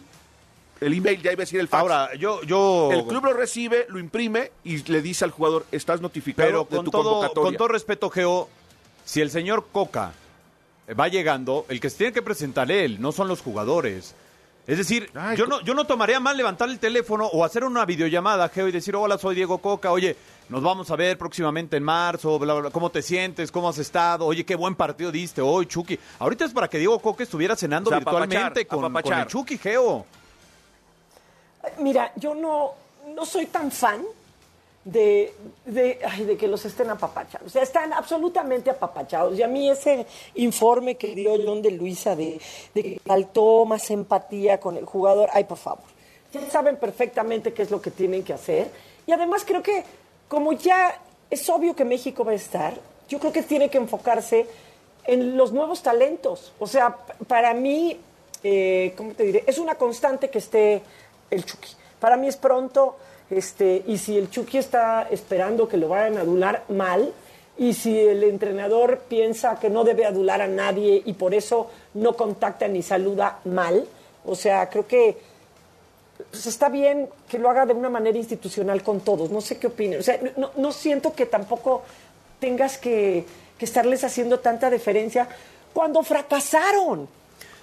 el 0.81 0.93
email, 0.93 1.21
ya 1.21 1.31
iba 1.31 1.41
a 1.41 1.45
decir 1.45 1.59
el 1.59 1.67
fax. 1.67 1.81
Ahora, 1.81 2.15
yo, 2.15 2.41
yo. 2.43 2.89
el 2.91 3.05
club 3.05 3.25
lo 3.25 3.33
recibe, 3.33 3.85
lo 3.89 3.99
imprime 3.99 4.51
y 4.63 4.77
le 4.91 5.01
dice 5.01 5.25
al 5.25 5.31
jugador, 5.31 5.65
estás 5.71 6.01
notificado 6.01 6.47
Pero 6.47 6.67
de 6.69 6.75
con 6.77 6.85
tu 6.85 6.91
todo, 6.91 7.03
convocatoria. 7.11 7.43
con 7.49 7.57
todo 7.57 7.67
respeto, 7.67 8.09
Geo, 8.09 8.49
si 9.05 9.21
el 9.21 9.29
señor 9.31 9.67
Coca 9.71 10.13
va 10.99 11.07
llegando, 11.07 11.65
el 11.69 11.79
que 11.79 11.89
se 11.89 11.97
tiene 11.97 12.13
que 12.13 12.21
presentar 12.23 12.71
él, 12.71 12.99
no 12.99 13.11
son 13.11 13.27
los 13.27 13.41
jugadores. 13.41 14.15
Es 14.69 14.77
decir, 14.77 15.09
Ay, 15.15 15.35
yo 15.35 15.47
no, 15.47 15.61
yo 15.61 15.73
no 15.73 15.85
tomaría 15.85 16.19
mal 16.19 16.37
levantar 16.37 16.69
el 16.69 16.77
teléfono 16.77 17.25
o 17.25 17.43
hacer 17.43 17.63
una 17.63 17.85
videollamada, 17.85 18.47
Geo, 18.49 18.67
y 18.67 18.71
decir, 18.71 18.95
hola, 18.95 19.17
soy 19.17 19.33
Diego 19.33 19.57
Coca, 19.57 19.91
oye, 19.91 20.15
nos 20.47 20.61
vamos 20.61 20.91
a 20.91 20.95
ver 20.95 21.17
próximamente 21.17 21.75
en 21.75 21.81
marzo, 21.81 22.37
bla, 22.37 22.53
bla, 22.53 22.61
bla, 22.61 22.69
¿cómo 22.69 22.91
te 22.91 23.01
sientes? 23.01 23.51
¿Cómo 23.51 23.67
has 23.67 23.79
estado? 23.79 24.27
Oye, 24.27 24.45
qué 24.45 24.53
buen 24.53 24.75
partido 24.75 25.11
diste 25.11 25.41
hoy, 25.41 25.65
Chucky. 25.65 25.97
Ahorita 26.19 26.45
es 26.45 26.51
para 26.51 26.67
que 26.67 26.77
Diego 26.77 26.99
Coca 26.99 27.23
estuviera 27.23 27.55
cenando 27.55 27.89
O 27.89 27.89
sea, 27.89 27.97
virtualmente 27.97 28.61
apapachar, 28.61 28.67
con, 28.67 29.01
con 29.01 29.13
el 29.13 29.25
Chucky, 29.25 29.57
Geo. 29.57 30.05
Mira, 31.79 32.11
yo 32.17 32.35
no, 32.35 32.73
no 33.15 33.25
soy 33.25 33.47
tan 33.47 33.71
fan 33.71 34.03
de, 34.83 35.33
de, 35.65 36.37
que 36.37 36.47
los 36.47 36.65
estén 36.65 36.89
apapachando. 36.89 37.47
O 37.47 37.49
sea, 37.49 37.63
están 37.63 37.93
absolutamente 37.93 38.69
apapachados. 38.69 39.37
Y 39.37 39.43
a 39.43 39.47
mí 39.47 39.69
ese 39.69 40.05
informe 40.35 40.95
que 40.95 41.13
dio 41.15 41.35
John 41.43 41.61
de 41.61 41.71
Luisa 41.71 42.15
de, 42.15 42.39
que 42.73 42.99
faltó 43.05 43.65
más 43.65 43.89
empatía 43.91 44.59
con 44.59 44.77
el 44.77 44.85
jugador, 44.85 45.29
ay, 45.33 45.43
por 45.43 45.57
favor. 45.57 45.85
Ya 46.31 46.47
saben 46.49 46.77
perfectamente 46.77 47.53
qué 47.53 47.63
es 47.63 47.71
lo 47.71 47.81
que 47.81 47.91
tienen 47.91 48.23
que 48.23 48.33
hacer. 48.33 48.71
Y 49.05 49.11
además 49.11 49.43
creo 49.45 49.63
que 49.63 49.83
como 50.27 50.53
ya 50.53 50.99
es 51.29 51.49
obvio 51.49 51.75
que 51.75 51.85
México 51.85 52.23
va 52.23 52.31
a 52.31 52.35
estar, 52.35 52.73
yo 53.07 53.19
creo 53.19 53.33
que 53.33 53.41
tiene 53.43 53.69
que 53.69 53.79
enfocarse 53.79 54.47
en 55.05 55.35
los 55.35 55.51
nuevos 55.51 55.81
talentos. 55.81 56.53
O 56.59 56.67
sea, 56.67 56.95
para 57.27 57.53
mí, 57.53 57.99
eh, 58.43 58.93
¿cómo 58.95 59.13
te 59.13 59.23
diré? 59.23 59.43
Es 59.47 59.57
una 59.57 59.75
constante 59.75 60.29
que 60.29 60.37
esté 60.37 60.81
el 61.31 61.43
Chucky. 61.43 61.69
Para 61.99 62.15
mí 62.15 62.27
es 62.27 62.37
pronto, 62.37 62.97
este, 63.29 63.83
y 63.87 63.97
si 63.97 64.17
el 64.17 64.29
Chucky 64.29 64.57
está 64.57 65.07
esperando 65.11 65.67
que 65.67 65.77
lo 65.77 65.87
vayan 65.89 66.17
a 66.17 66.21
adular 66.21 66.63
mal, 66.69 67.13
y 67.57 67.73
si 67.73 67.97
el 67.99 68.23
entrenador 68.23 68.99
piensa 69.09 69.59
que 69.59 69.69
no 69.69 69.83
debe 69.83 70.05
adular 70.05 70.41
a 70.41 70.47
nadie 70.47 71.01
y 71.05 71.13
por 71.13 71.33
eso 71.33 71.69
no 71.93 72.13
contacta 72.13 72.67
ni 72.69 72.81
saluda 72.81 73.39
mal, 73.45 73.85
o 74.25 74.35
sea, 74.35 74.69
creo 74.69 74.87
que 74.87 75.17
pues 76.31 76.45
está 76.47 76.69
bien 76.69 77.09
que 77.29 77.39
lo 77.39 77.49
haga 77.49 77.65
de 77.65 77.73
una 77.73 77.89
manera 77.89 78.17
institucional 78.17 78.83
con 78.83 78.99
todos. 79.01 79.29
No 79.31 79.39
sé 79.41 79.57
qué 79.57 79.67
opinen. 79.67 79.99
O 79.99 80.03
sea, 80.03 80.19
no, 80.37 80.51
no 80.57 80.71
siento 80.71 81.13
que 81.13 81.25
tampoco 81.25 81.83
tengas 82.39 82.77
que, 82.77 83.25
que 83.57 83.65
estarles 83.65 84.03
haciendo 84.03 84.39
tanta 84.39 84.69
deferencia 84.69 85.27
cuando 85.73 86.03
fracasaron. 86.03 87.07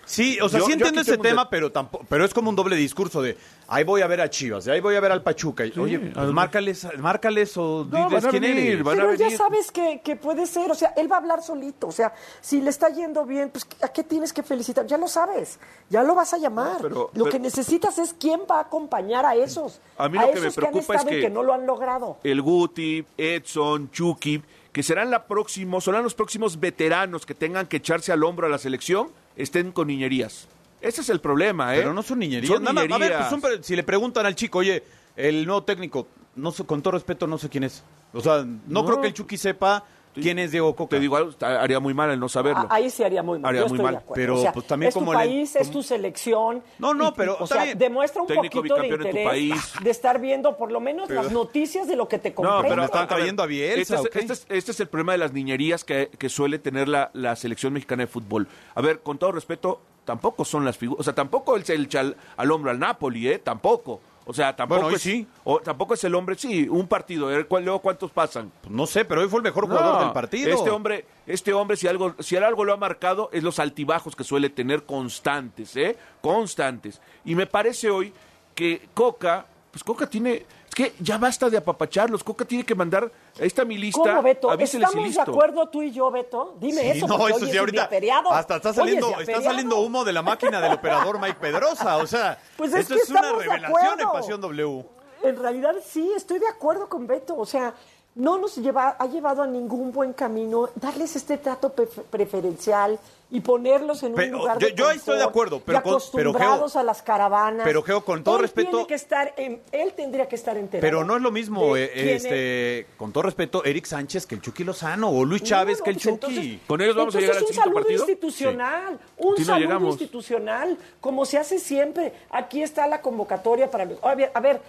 Sí, 0.06 0.38
o 0.40 0.48
sea, 0.48 0.60
Yo- 0.60 0.66
sí 0.66 0.72
entiendo 0.72 1.00
ese 1.02 1.18
tema, 1.18 1.44
de- 1.44 1.50
pero 1.50 1.70
tampoco, 1.72 2.04
pero 2.08 2.24
es 2.24 2.32
como 2.32 2.48
un 2.50 2.56
doble 2.56 2.76
discurso 2.76 3.20
de 3.22 3.36
ahí 3.68 3.84
voy 3.84 4.00
a 4.02 4.06
ver 4.06 4.20
a 4.20 4.30
Chivas, 4.30 4.66
ahí 4.68 4.80
voy 4.80 4.94
a 4.96 5.00
ver 5.00 5.12
al 5.12 5.22
Pachuca. 5.22 5.64
Y, 5.66 5.72
Oye, 5.78 5.98
pues 5.98 6.28
márcales, 6.32 6.86
márcales 6.98 7.56
o 7.56 7.86
No, 7.90 7.96
diles 8.08 8.12
van 8.22 8.26
a 8.26 8.30
quién 8.30 8.42
venir, 8.42 8.72
eres. 8.74 8.84
van 8.84 8.98
a 9.00 9.02
Pero 9.02 9.14
ya 9.14 9.30
sabes 9.36 9.70
que, 9.72 10.00
que 10.02 10.16
puede 10.16 10.46
ser, 10.46 10.70
o 10.70 10.74
sea, 10.74 10.92
él 10.96 11.10
va 11.10 11.16
a 11.16 11.18
hablar 11.20 11.42
solito, 11.42 11.88
o 11.88 11.92
sea, 11.92 12.14
si 12.40 12.60
le 12.60 12.70
está 12.70 12.88
yendo 12.88 13.24
bien, 13.24 13.50
pues 13.50 13.66
¿a 13.82 13.88
qué 13.88 14.02
tienes 14.02 14.32
que 14.32 14.42
felicitar? 14.42 14.86
Ya 14.86 14.98
lo 14.98 15.08
sabes, 15.08 15.58
ya 15.90 16.02
lo 16.02 16.14
vas 16.14 16.32
a 16.34 16.38
llamar. 16.38 16.74
No, 16.74 16.78
pero- 16.82 17.10
lo 17.14 17.24
pero- 17.24 17.30
que 17.30 17.38
necesitas 17.40 17.98
es 17.98 18.14
quién 18.18 18.40
va 18.50 18.58
a 18.58 18.62
acompañar 18.62 19.24
a 19.26 19.34
esos, 19.34 19.80
A 19.98 20.08
mí 20.08 20.18
lo 20.18 20.30
que 20.32 20.40
me 20.40 20.50
preocupa 20.52 20.94
han 20.94 21.00
es 21.00 21.04
que- 21.06 21.20
que 21.22 21.30
no 21.30 21.42
lo 21.42 21.52
han 21.54 21.66
logrado. 21.66 22.18
el 22.24 22.42
Guti, 22.42 23.04
Edson, 23.16 23.90
Chucky, 23.90 24.42
que 24.72 24.82
serán 24.82 25.10
la 25.10 25.26
próximo, 25.26 25.80
serán 25.80 26.02
los 26.02 26.14
próximos 26.14 26.60
veteranos 26.60 27.24
que 27.24 27.34
tengan 27.34 27.66
que 27.66 27.78
echarse 27.78 28.12
al 28.12 28.22
hombro 28.24 28.46
a 28.46 28.50
la 28.50 28.58
selección, 28.58 29.08
estén 29.34 29.72
con 29.72 29.86
niñerías. 29.88 30.48
Ese 30.86 31.00
es 31.00 31.10
el 31.10 31.20
problema, 31.20 31.74
¿eh? 31.74 31.78
Pero 31.80 31.92
no 31.92 32.02
son 32.02 32.20
niñerías. 32.20 32.52
Son 32.52 32.66
a 32.68 32.72
ver, 32.98 33.16
pues 33.16 33.28
son 33.28 33.42
si 33.62 33.74
le 33.74 33.82
preguntan 33.82 34.24
al 34.24 34.34
chico, 34.36 34.58
oye, 34.58 34.84
el 35.16 35.44
nuevo 35.44 35.64
técnico, 35.64 36.06
no 36.36 36.52
sé, 36.52 36.64
con 36.64 36.80
todo 36.80 36.92
respeto, 36.92 37.26
no 37.26 37.38
sé 37.38 37.48
quién 37.48 37.64
es. 37.64 37.82
O 38.12 38.20
sea, 38.20 38.44
no, 38.44 38.60
No. 38.68 38.84
creo 38.84 39.00
que 39.00 39.08
el 39.08 39.14
Chucky 39.14 39.36
sepa 39.36 39.84
quién 40.20 40.38
es 40.38 40.50
Diego 40.50 40.74
Coca. 40.74 40.90
Te 40.90 41.00
digo, 41.00 41.16
haría 41.40 41.80
muy 41.80 41.94
mal 41.94 42.10
el 42.10 42.18
no 42.20 42.28
saberlo. 42.28 42.62
Ah, 42.68 42.74
Ahí 42.76 42.90
sí 42.90 43.02
haría 43.04 43.22
muy 43.22 43.38
mal. 43.38 43.48
Haría 43.50 43.62
yo 43.62 43.68
muy 43.68 43.76
estoy 43.76 43.84
mal. 43.84 43.94
de 43.94 43.98
acuerdo. 43.98 44.14
Pero, 44.22 44.34
O 44.36 44.42
sea, 44.42 44.52
pues, 44.52 44.66
también 44.66 44.88
es 44.88 44.94
tu 44.94 45.00
como 45.00 45.12
le- 45.12 45.18
país, 45.18 45.56
es 45.56 45.70
tu 45.70 45.82
selección. 45.82 46.62
No, 46.78 46.94
no, 46.94 47.14
pero 47.14 47.36
o 47.38 47.46
sea, 47.46 47.64
bien. 47.64 47.78
demuestra 47.78 48.22
un 48.22 48.28
Técnico 48.28 48.56
poquito 48.58 48.74
de 48.76 48.80
en 48.82 48.88
tu 48.88 48.94
interés 49.06 49.26
país. 49.26 49.72
de 49.82 49.90
estar 49.90 50.20
viendo 50.20 50.56
por 50.56 50.72
lo 50.72 50.80
menos 50.80 51.08
Pero- 51.08 51.22
las 51.22 51.32
noticias 51.32 51.86
de 51.88 51.96
lo 51.96 52.08
que 52.08 52.18
te 52.18 52.30
No, 52.30 52.34
comprende. 52.36 52.68
pero 52.68 52.84
están 52.84 53.08
trayendo 53.08 53.42
a 53.42 53.46
Bielsa, 53.46 53.96
Este 53.96 54.18
este 54.20 54.32
es- 54.32 54.46
este 54.48 54.70
es 54.72 54.80
el 54.80 54.88
problema 54.88 55.12
de 55.12 55.18
las 55.18 55.32
niñerías 55.32 55.84
que, 55.84 56.10
que 56.18 56.28
suele 56.28 56.58
tener 56.58 56.88
la, 56.88 57.10
la 57.12 57.36
selección 57.36 57.72
mexicana 57.72 58.02
de 58.02 58.06
fútbol. 58.06 58.48
A 58.74 58.80
ver, 58.80 59.00
con 59.00 59.18
todo 59.18 59.32
respeto, 59.32 59.80
tampoco 60.04 60.44
son 60.44 60.64
las 60.64 60.76
figuras. 60.78 61.00
O 61.00 61.04
sea, 61.04 61.14
tampoco 61.14 61.56
es 61.56 61.68
el 61.70 61.88
chal 61.88 62.16
al 62.36 62.50
hombro 62.50 62.70
al 62.70 62.78
Napoli, 62.78 63.28
¿eh? 63.28 63.38
Tampoco. 63.38 64.00
O 64.28 64.34
sea, 64.34 64.56
tampoco 64.56 64.80
Bueno, 64.80 64.88
hoy 64.88 64.94
es, 64.96 65.02
sí. 65.02 65.26
o, 65.44 65.60
tampoco 65.60 65.94
es 65.94 66.02
el 66.02 66.14
hombre, 66.16 66.34
sí, 66.36 66.68
un 66.68 66.88
partido. 66.88 67.28
A 67.28 67.30
ver, 67.30 67.46
¿cuál- 67.46 67.64
luego 67.64 67.78
cuántos 67.80 68.10
pasan. 68.10 68.50
Pues 68.60 68.74
no 68.74 68.84
sé, 68.84 69.04
pero 69.04 69.20
hoy 69.20 69.28
fue 69.28 69.38
el 69.38 69.44
mejor 69.44 69.66
jugador 69.66 69.94
No, 69.94 70.00
del 70.00 70.12
partido. 70.12 70.50
Este 70.52 70.68
hombre, 70.68 71.04
este 71.28 71.52
hombre, 71.52 71.76
si 71.76 71.86
algo, 71.86 72.12
si 72.18 72.36
algo 72.36 72.64
lo 72.64 72.72
ha 72.72 72.76
marcado, 72.76 73.30
es 73.32 73.44
los 73.44 73.60
altibajos 73.60 74.16
que 74.16 74.24
suele 74.24 74.50
tener 74.50 74.82
constantes, 74.82 75.76
¿eh? 75.76 75.96
Constantes. 76.20 77.00
Y 77.24 77.36
me 77.36 77.46
parece 77.46 77.88
hoy 77.88 78.12
que 78.56 78.88
Coca, 78.94 79.46
pues 79.70 79.84
Coca 79.84 80.08
tiene, 80.10 80.44
que 80.76 80.92
ya 81.00 81.16
basta 81.16 81.48
de 81.48 81.56
apapacharlos. 81.56 82.22
Coca 82.22 82.44
tiene 82.44 82.62
que 82.62 82.74
mandar, 82.74 83.10
ahí 83.40 83.46
está 83.46 83.64
mi 83.64 83.78
lista, 83.78 83.98
¿Cómo, 83.98 84.20
Beto? 84.20 84.50
avíseles 84.50 84.90
y 84.94 84.98
¿Estamos 84.98 85.14
de 85.14 85.22
acuerdo 85.22 85.68
tú 85.70 85.80
y 85.80 85.90
yo, 85.90 86.10
Beto? 86.10 86.54
Dime 86.60 86.82
Sí, 86.82 86.98
eso. 86.98 87.06
no, 87.08 87.14
eso 87.26 87.36
hoy 87.36 87.44
sí, 87.46 87.50
es 87.50 87.58
ahorita 87.58 87.88
hasta 88.30 88.56
está 88.56 88.74
saliendo, 88.74 89.18
está 89.18 89.40
saliendo 89.40 89.78
humo 89.80 90.04
de 90.04 90.12
la 90.12 90.20
máquina 90.20 90.60
del 90.60 90.74
operador 90.74 91.18
Mike 91.18 91.38
Pedrosa. 91.40 91.96
O 91.96 92.06
sea, 92.06 92.38
Pues 92.58 92.74
es 92.74 92.80
esto 92.80 92.94
que 92.94 93.00
es 93.00 93.08
una 93.08 93.20
estamos 93.20 93.42
revelación 93.42 94.00
en. 94.00 94.08
Pasión 94.10 94.40
W. 94.42 94.84
En 95.22 95.38
realidad 95.38 95.76
sí, 95.82 96.12
estoy 96.14 96.40
de 96.40 96.48
acuerdo 96.48 96.90
con 96.90 97.06
Beto. 97.06 97.38
O 97.38 97.46
sea, 97.46 97.72
no 98.16 98.38
nos 98.38 98.56
lleva, 98.56 98.96
ha 98.98 99.06
llevado 99.06 99.42
a 99.42 99.46
ningún 99.46 99.92
buen 99.92 100.14
camino 100.14 100.70
darles 100.74 101.16
este 101.16 101.36
trato 101.36 101.72
preferencial 102.10 102.98
y 103.30 103.40
ponerlos 103.40 104.02
en 104.04 104.14
un 104.14 104.30
lugar 104.30 104.58
yo, 104.58 104.68
de 104.68 104.74
yo 104.74 104.90
estoy 104.90 105.18
de 105.18 105.24
acuerdo, 105.24 105.60
pero 105.60 105.78
acostumbrados 105.78 106.76
a 106.76 106.82
las 106.82 107.02
caravanas. 107.02 107.64
Pero 107.64 107.82
Geo, 107.82 108.04
con 108.04 108.24
todo 108.24 108.38
respeto, 108.38 108.70
tiene 108.70 108.86
que 108.86 108.94
estar 108.94 109.34
en, 109.36 109.60
él 109.70 109.92
tendría 109.94 110.28
que 110.28 110.36
estar 110.36 110.56
enterado. 110.56 110.80
Pero 110.80 111.04
no 111.04 111.16
es 111.16 111.22
lo 111.22 111.30
mismo, 111.30 111.76
eh, 111.76 112.14
este, 112.14 112.86
con 112.96 113.12
todo 113.12 113.24
respeto, 113.24 113.64
Eric 113.64 113.84
Sánchez 113.84 114.26
que 114.26 114.36
el 114.36 114.40
Chucky 114.40 114.64
Lozano 114.64 115.10
o 115.10 115.24
Luis 115.24 115.42
Chávez 115.42 115.82
que 115.82 115.90
el 115.90 115.96
pues 115.96 116.20
Chucky. 116.20 116.60
con 116.66 116.80
ellos 116.80 116.96
vamos 116.96 117.14
a 117.16 117.20
llegar 117.20 117.36
al 117.36 117.44
un 117.44 117.52
saludo 117.52 117.90
institucional, 117.90 118.98
un 119.18 119.44
saludo 119.44 119.88
institucional, 119.88 120.78
como 121.00 121.26
se 121.26 121.36
hace 121.36 121.58
siempre. 121.58 122.14
Aquí 122.30 122.62
está 122.62 122.86
la 122.86 123.02
convocatoria 123.02 123.70
para 123.70 123.84
los. 123.84 124.02
A 124.02 124.14
ver, 124.14 124.30
a 124.32 124.40
ver 124.40 124.62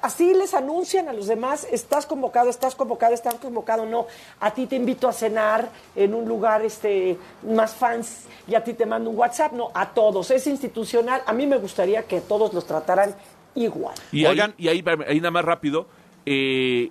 así 0.00 0.32
les 0.34 0.54
anuncian 0.54 1.08
a 1.08 1.12
los 1.12 1.26
demás, 1.26 1.66
estás 1.70 2.06
convocado, 2.06 2.48
estás 2.48 2.74
convocado, 2.74 3.14
estás 3.14 3.34
convocado, 3.34 3.86
no, 3.86 4.06
a 4.40 4.52
ti 4.52 4.66
te 4.66 4.76
invito 4.76 5.08
a 5.08 5.12
cenar 5.12 5.70
en 5.96 6.14
un 6.14 6.26
lugar 6.26 6.62
este 6.62 7.18
más 7.42 7.74
fans 7.74 8.24
y 8.46 8.54
a 8.54 8.62
ti 8.62 8.74
te 8.74 8.86
mando 8.86 9.10
un 9.10 9.18
WhatsApp, 9.18 9.52
no, 9.52 9.70
a 9.74 9.90
todos, 9.90 10.30
es 10.30 10.46
institucional, 10.46 11.22
a 11.26 11.32
mí 11.32 11.46
me 11.46 11.58
gustaría 11.58 12.04
que 12.04 12.20
todos 12.20 12.52
los 12.54 12.66
trataran 12.66 13.14
igual. 13.54 13.94
Y, 14.12 14.24
Oigan, 14.24 14.54
y 14.56 14.68
ahí, 14.68 14.84
ahí 15.08 15.18
nada 15.18 15.32
más 15.32 15.44
rápido, 15.44 15.86
eh, 16.26 16.90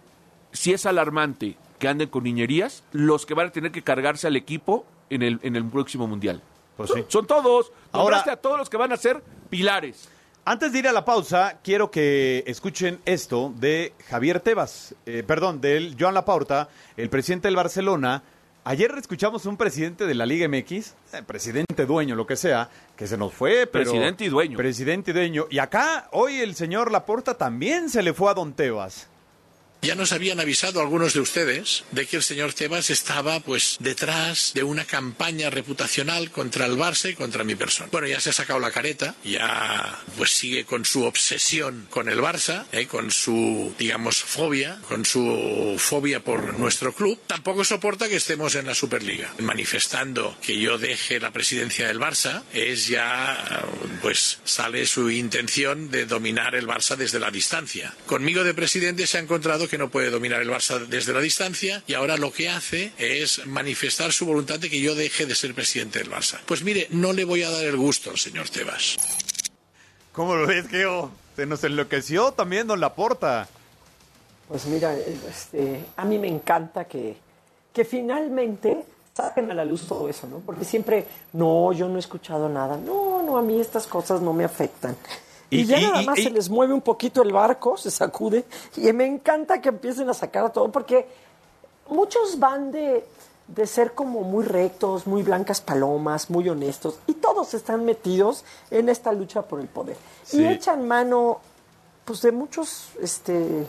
si 0.51 0.73
es 0.73 0.85
alarmante 0.85 1.55
que 1.79 1.87
anden 1.87 2.09
con 2.09 2.23
niñerías, 2.23 2.83
los 2.91 3.25
que 3.25 3.33
van 3.33 3.47
a 3.47 3.51
tener 3.51 3.71
que 3.71 3.81
cargarse 3.81 4.27
al 4.27 4.35
equipo 4.35 4.85
en 5.09 5.23
el, 5.23 5.39
en 5.41 5.55
el 5.55 5.65
próximo 5.65 6.07
mundial. 6.07 6.41
Pues 6.77 6.91
sí. 6.93 7.03
Son 7.07 7.25
todos. 7.25 7.71
Ahora, 7.91 8.23
a 8.27 8.35
todos 8.35 8.57
los 8.57 8.69
que 8.69 8.77
van 8.77 8.91
a 8.91 8.97
ser 8.97 9.21
pilares. 9.49 10.07
Antes 10.43 10.73
de 10.73 10.79
ir 10.79 10.87
a 10.87 10.91
la 10.91 11.05
pausa, 11.05 11.59
quiero 11.63 11.91
que 11.91 12.43
escuchen 12.47 12.99
esto 13.05 13.53
de 13.57 13.93
Javier 14.07 14.39
Tebas, 14.39 14.95
eh, 15.05 15.21
perdón, 15.21 15.61
de 15.61 15.95
Joan 15.99 16.15
Laporta, 16.15 16.67
el 16.97 17.11
presidente 17.11 17.47
del 17.47 17.55
Barcelona. 17.55 18.23
Ayer 18.63 18.91
escuchamos 18.97 19.45
un 19.45 19.55
presidente 19.55 20.07
de 20.07 20.15
la 20.15 20.25
Liga 20.25 20.47
MX, 20.47 20.95
eh, 21.13 21.21
presidente 21.27 21.85
dueño, 21.85 22.15
lo 22.15 22.25
que 22.25 22.35
sea, 22.35 22.71
que 22.95 23.05
se 23.05 23.17
nos 23.17 23.31
fue, 23.31 23.67
pero... 23.67 23.91
Presidente 23.91 24.23
y 24.25 24.29
dueño. 24.29 24.57
Presidente 24.57 25.11
y 25.11 25.13
dueño. 25.13 25.45
Y 25.51 25.59
acá, 25.59 26.09
hoy 26.11 26.39
el 26.39 26.55
señor 26.55 26.91
Laporta 26.91 27.35
también 27.35 27.87
se 27.87 28.01
le 28.01 28.11
fue 28.11 28.31
a 28.31 28.33
Don 28.33 28.53
Tebas. 28.53 29.10
Ya 29.83 29.95
nos 29.95 30.11
habían 30.11 30.39
avisado 30.39 30.79
algunos 30.79 31.15
de 31.15 31.21
ustedes 31.21 31.85
de 31.89 32.05
que 32.05 32.17
el 32.17 32.21
señor 32.21 32.53
Tebas 32.53 32.91
estaba 32.91 33.39
pues 33.39 33.77
detrás 33.79 34.51
de 34.53 34.61
una 34.61 34.85
campaña 34.85 35.49
reputacional 35.49 36.29
contra 36.29 36.67
el 36.67 36.77
Barça 36.77 37.09
y 37.09 37.15
contra 37.15 37.43
mi 37.43 37.55
persona. 37.55 37.89
Bueno, 37.91 38.05
ya 38.05 38.19
se 38.19 38.29
ha 38.29 38.33
sacado 38.33 38.59
la 38.59 38.69
careta, 38.69 39.15
ya 39.23 39.99
pues 40.17 40.29
sigue 40.29 40.65
con 40.65 40.85
su 40.85 41.03
obsesión 41.03 41.87
con 41.89 42.09
el 42.09 42.19
Barça, 42.19 42.65
¿eh? 42.71 42.85
con 42.85 43.09
su 43.09 43.73
digamos 43.79 44.21
fobia, 44.21 44.79
con 44.87 45.03
su 45.03 45.75
fobia 45.79 46.19
por 46.19 46.59
nuestro 46.59 46.93
club. 46.93 47.19
Tampoco 47.25 47.63
soporta 47.63 48.07
que 48.07 48.17
estemos 48.17 48.53
en 48.53 48.67
la 48.67 48.75
Superliga. 48.75 49.33
Manifestando 49.39 50.37
que 50.43 50.59
yo 50.59 50.77
deje 50.77 51.19
la 51.19 51.31
presidencia 51.31 51.87
del 51.87 51.99
Barça 51.99 52.43
es 52.53 52.87
ya 52.87 53.65
pues 54.03 54.37
sale 54.43 54.85
su 54.85 55.09
intención 55.09 55.89
de 55.89 56.05
dominar 56.05 56.53
el 56.53 56.67
Barça 56.67 56.95
desde 56.95 57.19
la 57.19 57.31
distancia. 57.31 57.95
Conmigo 58.05 58.43
de 58.43 58.53
presidente 58.53 59.07
se 59.07 59.17
ha 59.17 59.21
encontrado 59.21 59.70
que 59.71 59.77
no 59.77 59.89
puede 59.89 60.09
dominar 60.09 60.41
el 60.41 60.49
Barça 60.49 60.85
desde 60.85 61.13
la 61.13 61.21
distancia 61.21 61.81
y 61.87 61.93
ahora 61.93 62.17
lo 62.17 62.31
que 62.31 62.49
hace 62.49 62.91
es 62.97 63.45
manifestar 63.47 64.11
su 64.11 64.25
voluntad 64.25 64.59
de 64.59 64.69
que 64.69 64.81
yo 64.81 64.95
deje 64.95 65.25
de 65.25 65.33
ser 65.33 65.55
presidente 65.55 65.99
del 65.99 66.11
Barça. 66.11 66.39
Pues 66.45 66.61
mire, 66.61 66.87
no 66.91 67.13
le 67.13 67.23
voy 67.23 67.43
a 67.43 67.49
dar 67.49 67.63
el 67.63 67.77
gusto 67.77 68.11
al 68.11 68.17
señor 68.17 68.49
Tebas. 68.49 68.97
¿Cómo 70.11 70.35
lo 70.35 70.45
ves, 70.45 70.67
Geo? 70.67 71.09
Se 71.37 71.45
nos 71.45 71.63
enloqueció 71.63 72.33
también 72.33 72.67
Don 72.67 72.81
Laporta. 72.81 73.47
Pues 74.49 74.65
mira, 74.65 74.93
este, 74.93 75.85
a 75.95 76.03
mí 76.03 76.19
me 76.19 76.27
encanta 76.27 76.83
que, 76.83 77.15
que 77.73 77.85
finalmente 77.85 78.83
saquen 79.13 79.49
a 79.51 79.53
la 79.53 79.63
luz 79.63 79.87
todo 79.87 80.09
eso, 80.09 80.27
¿no? 80.27 80.39
Porque 80.39 80.65
siempre, 80.65 81.07
no, 81.31 81.71
yo 81.71 81.87
no 81.87 81.95
he 81.95 81.99
escuchado 81.99 82.49
nada. 82.49 82.75
No, 82.75 83.23
no, 83.23 83.37
a 83.37 83.41
mí 83.41 83.61
estas 83.61 83.87
cosas 83.87 84.21
no 84.21 84.33
me 84.33 84.43
afectan. 84.43 84.97
Y, 85.51 85.65
ya 85.65 85.79
nada 85.79 86.01
más 86.01 86.17
se 86.17 86.31
les 86.31 86.49
mueve 86.49 86.73
un 86.73 86.81
poquito 86.81 87.21
el 87.21 87.31
barco, 87.31 87.77
se 87.77 87.91
sacude, 87.91 88.45
y 88.77 88.91
me 88.93 89.05
encanta 89.05 89.61
que 89.61 89.69
empiecen 89.69 90.09
a 90.09 90.13
sacar 90.13 90.51
todo, 90.51 90.71
porque 90.71 91.05
muchos 91.89 92.39
van 92.39 92.71
de, 92.71 93.05
de 93.47 93.67
ser 93.67 93.93
como 93.93 94.21
muy 94.21 94.45
rectos, 94.45 95.05
muy 95.05 95.21
blancas 95.21 95.61
palomas, 95.61 96.29
muy 96.29 96.49
honestos, 96.49 96.97
y 97.05 97.13
todos 97.13 97.53
están 97.53 97.85
metidos 97.85 98.45
en 98.71 98.89
esta 98.89 99.11
lucha 99.11 99.43
por 99.43 99.59
el 99.59 99.67
poder. 99.67 99.97
Y 100.31 100.43
echan 100.45 100.87
mano 100.87 101.41
pues 102.05 102.21
de 102.21 102.31
muchos, 102.31 102.89
este 103.01 103.67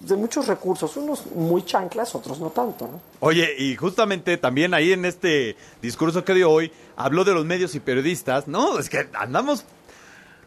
de 0.00 0.16
muchos 0.16 0.48
recursos, 0.48 0.96
unos 0.96 1.26
muy 1.26 1.62
chanclas, 1.64 2.14
otros 2.14 2.40
no 2.40 2.50
tanto, 2.50 2.88
¿no? 2.88 3.00
Oye, 3.20 3.54
y 3.56 3.76
justamente 3.76 4.36
también 4.36 4.74
ahí 4.74 4.92
en 4.92 5.04
este 5.04 5.56
discurso 5.80 6.24
que 6.24 6.34
dio 6.34 6.50
hoy, 6.50 6.72
habló 6.96 7.24
de 7.24 7.32
los 7.32 7.44
medios 7.44 7.74
y 7.74 7.80
periodistas, 7.80 8.48
¿no? 8.48 8.78
Es 8.78 8.88
que 8.88 9.08
andamos 9.14 9.64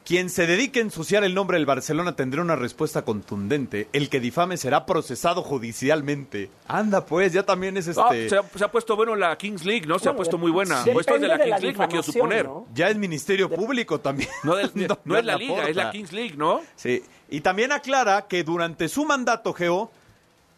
quien 0.05 0.29
se 0.29 0.45
dedique 0.45 0.79
a 0.79 0.83
ensuciar 0.83 1.23
el 1.23 1.33
nombre 1.33 1.57
del 1.57 1.65
Barcelona 1.65 2.15
tendrá 2.15 2.43
una 2.43 2.55
respuesta 2.55 3.03
contundente. 3.03 3.89
El 3.91 4.07
que 4.09 4.19
difame 4.19 4.55
será 4.55 4.85
procesado 4.85 5.41
judicialmente. 5.41 6.51
Anda, 6.67 7.05
pues, 7.05 7.33
ya 7.33 7.43
también 7.43 7.75
es 7.75 7.87
ah, 7.97 8.09
este. 8.11 8.29
se, 8.29 8.63
ha, 8.63 8.71
puesto 8.71 8.95
bueno 8.95 9.15
la 9.15 9.35
Kings 9.35 9.65
League, 9.65 9.87
¿no? 9.87 9.97
Se 9.97 10.07
ha 10.07 10.15
puesto 10.15 10.37
muy 10.37 10.51
buena. 10.51 10.83
Esto 10.85 11.15
es 11.15 11.21
de 11.21 11.27
la 11.27 11.39
Kings 11.39 11.61
League, 11.61 11.77
me 11.79 11.87
quiero 11.87 12.03
suponer. 12.03 12.47
Ya 12.75 12.89
es 12.89 12.97
Ministerio 12.97 13.49
Público 13.49 13.99
también. 13.99 14.29
No, 14.43 14.57
es 14.59 14.71
la 15.25 15.37
Liga, 15.37 15.67
es 15.67 15.75
la 15.75 15.89
Kings 15.89 16.13
League, 16.13 16.35
¿no? 16.37 16.61
Sí. 16.75 17.03
Y 17.27 17.41
también 17.41 17.71
aclara 17.71 18.27
que 18.27 18.43
durante 18.43 18.87
su 18.89 19.05
mandato, 19.05 19.53
Geo, 19.53 19.91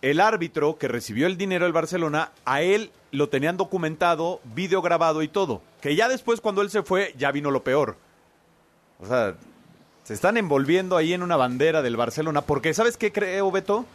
el 0.01 0.19
árbitro 0.19 0.77
que 0.77 0.89
recibió 0.89 1.25
el 1.25 1.37
dinero 1.37 1.63
del 1.63 1.73
Barcelona, 1.73 2.33
a 2.43 2.61
él 2.61 2.91
lo 3.11 3.29
tenían 3.29 3.55
documentado, 3.55 4.41
video 4.43 4.81
grabado 4.81 5.23
y 5.23 5.29
todo. 5.29 5.61
Que 5.79 5.95
ya 5.95 6.09
después, 6.09 6.41
cuando 6.41 6.61
él 6.61 6.69
se 6.69 6.83
fue, 6.83 7.15
ya 7.17 7.31
vino 7.31 7.49
lo 7.49 7.63
peor 7.63 7.95
o 8.99 9.05
sea, 9.05 9.35
se 10.03 10.13
están 10.13 10.37
envolviendo 10.37 10.97
ahí 10.97 11.13
en 11.13 11.21
una 11.21 11.35
bandera 11.35 11.81
del 11.81 11.97
Barcelona, 11.97 12.41
porque 12.41 12.73
¿sabes 12.73 12.97
qué 12.97 13.11
creo, 13.11 13.51
Beto? 13.51 13.85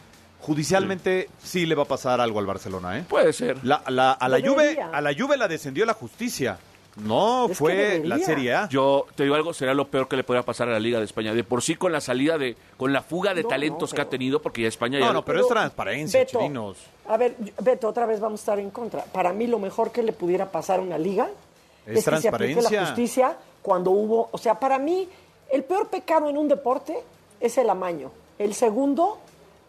Judicialmente 0.41 1.29
sí, 1.43 1.67
le 1.67 1.75
va 1.75 1.85
a 1.85 1.87
pasar 1.87 2.21
algo 2.21 2.39
al 2.39 2.47
Barcelona, 2.47 2.99
¿eh? 2.99 3.05
Puede 3.09 3.33
ser. 3.33 3.65
La, 3.65 3.77
a, 3.77 3.91
la 3.91 4.41
Juve, 4.41 4.81
a 4.81 5.01
la 5.01 5.15
Juve 5.15 5.37
la 5.37 5.47
descendió 5.47 5.87
la 5.87 5.95
justicia. 5.95 6.59
No, 6.97 7.49
fue 7.55 8.03
la 8.05 8.19
Serie 8.19 8.55
A. 8.55 8.69
Yo 8.69 9.07
te 9.15 9.23
digo 9.23 9.35
algo, 9.35 9.55
será 9.55 9.73
lo 9.73 9.89
peor 9.89 10.09
que 10.09 10.17
le 10.17 10.25
podría 10.25 10.43
pasar 10.43 10.69
a 10.69 10.73
la 10.73 10.81
Liga 10.81 10.99
de 10.99 11.07
España. 11.07 11.33
De 11.33 11.45
por 11.45 11.63
sí 11.63 11.77
con 11.77 11.93
la 11.93 12.01
salida 12.01 12.37
de, 12.37 12.57
con 12.77 12.93
la 12.93 13.03
fuga 13.03 13.33
de 13.35 13.45
talentos 13.45 13.95
que 13.95 14.01
ha 14.03 14.09
tenido, 14.09 14.43
porque 14.43 14.63
ya 14.63 14.69
España 14.69 14.99
ya... 14.99 15.07
No, 15.07 15.13
no, 15.15 15.25
pero, 15.25 15.41
es 15.41 15.49
transparencia, 15.49 16.21
Beto, 16.21 16.75
A 17.09 17.17
ver, 17.17 17.37
Beto, 17.63 17.89
otra 17.89 18.05
vez 18.05 18.21
vamos 18.21 18.41
a 18.41 18.43
estar 18.43 18.59
en 18.59 18.71
contra. 18.71 19.05
Para 19.05 19.33
mí 19.33 19.47
lo 19.47 19.59
mejor 19.59 19.91
que 19.91 20.03
le 20.03 20.13
pudiera 20.13 20.51
pasar 20.51 20.81
a 20.81 20.83
una 20.83 20.99
liga 20.99 21.31
es, 21.87 22.05
que 22.05 22.17
se 22.19 22.29
aplique 22.29 22.61
la 22.61 22.87
justicia 22.87 23.37
cuando 23.63 23.91
hubo... 23.91 24.29
O 24.33 24.39
sea, 24.39 24.59
para 24.59 24.79
mí 24.79 25.09
el 25.51 25.65
peor 25.65 25.89
pecado 25.89 26.29
en 26.29 26.37
un 26.37 26.49
deporte 26.49 27.03
es 27.41 27.59
el 27.59 27.71
amaño. 27.71 28.11
El 28.39 28.55
segundo 28.55 29.19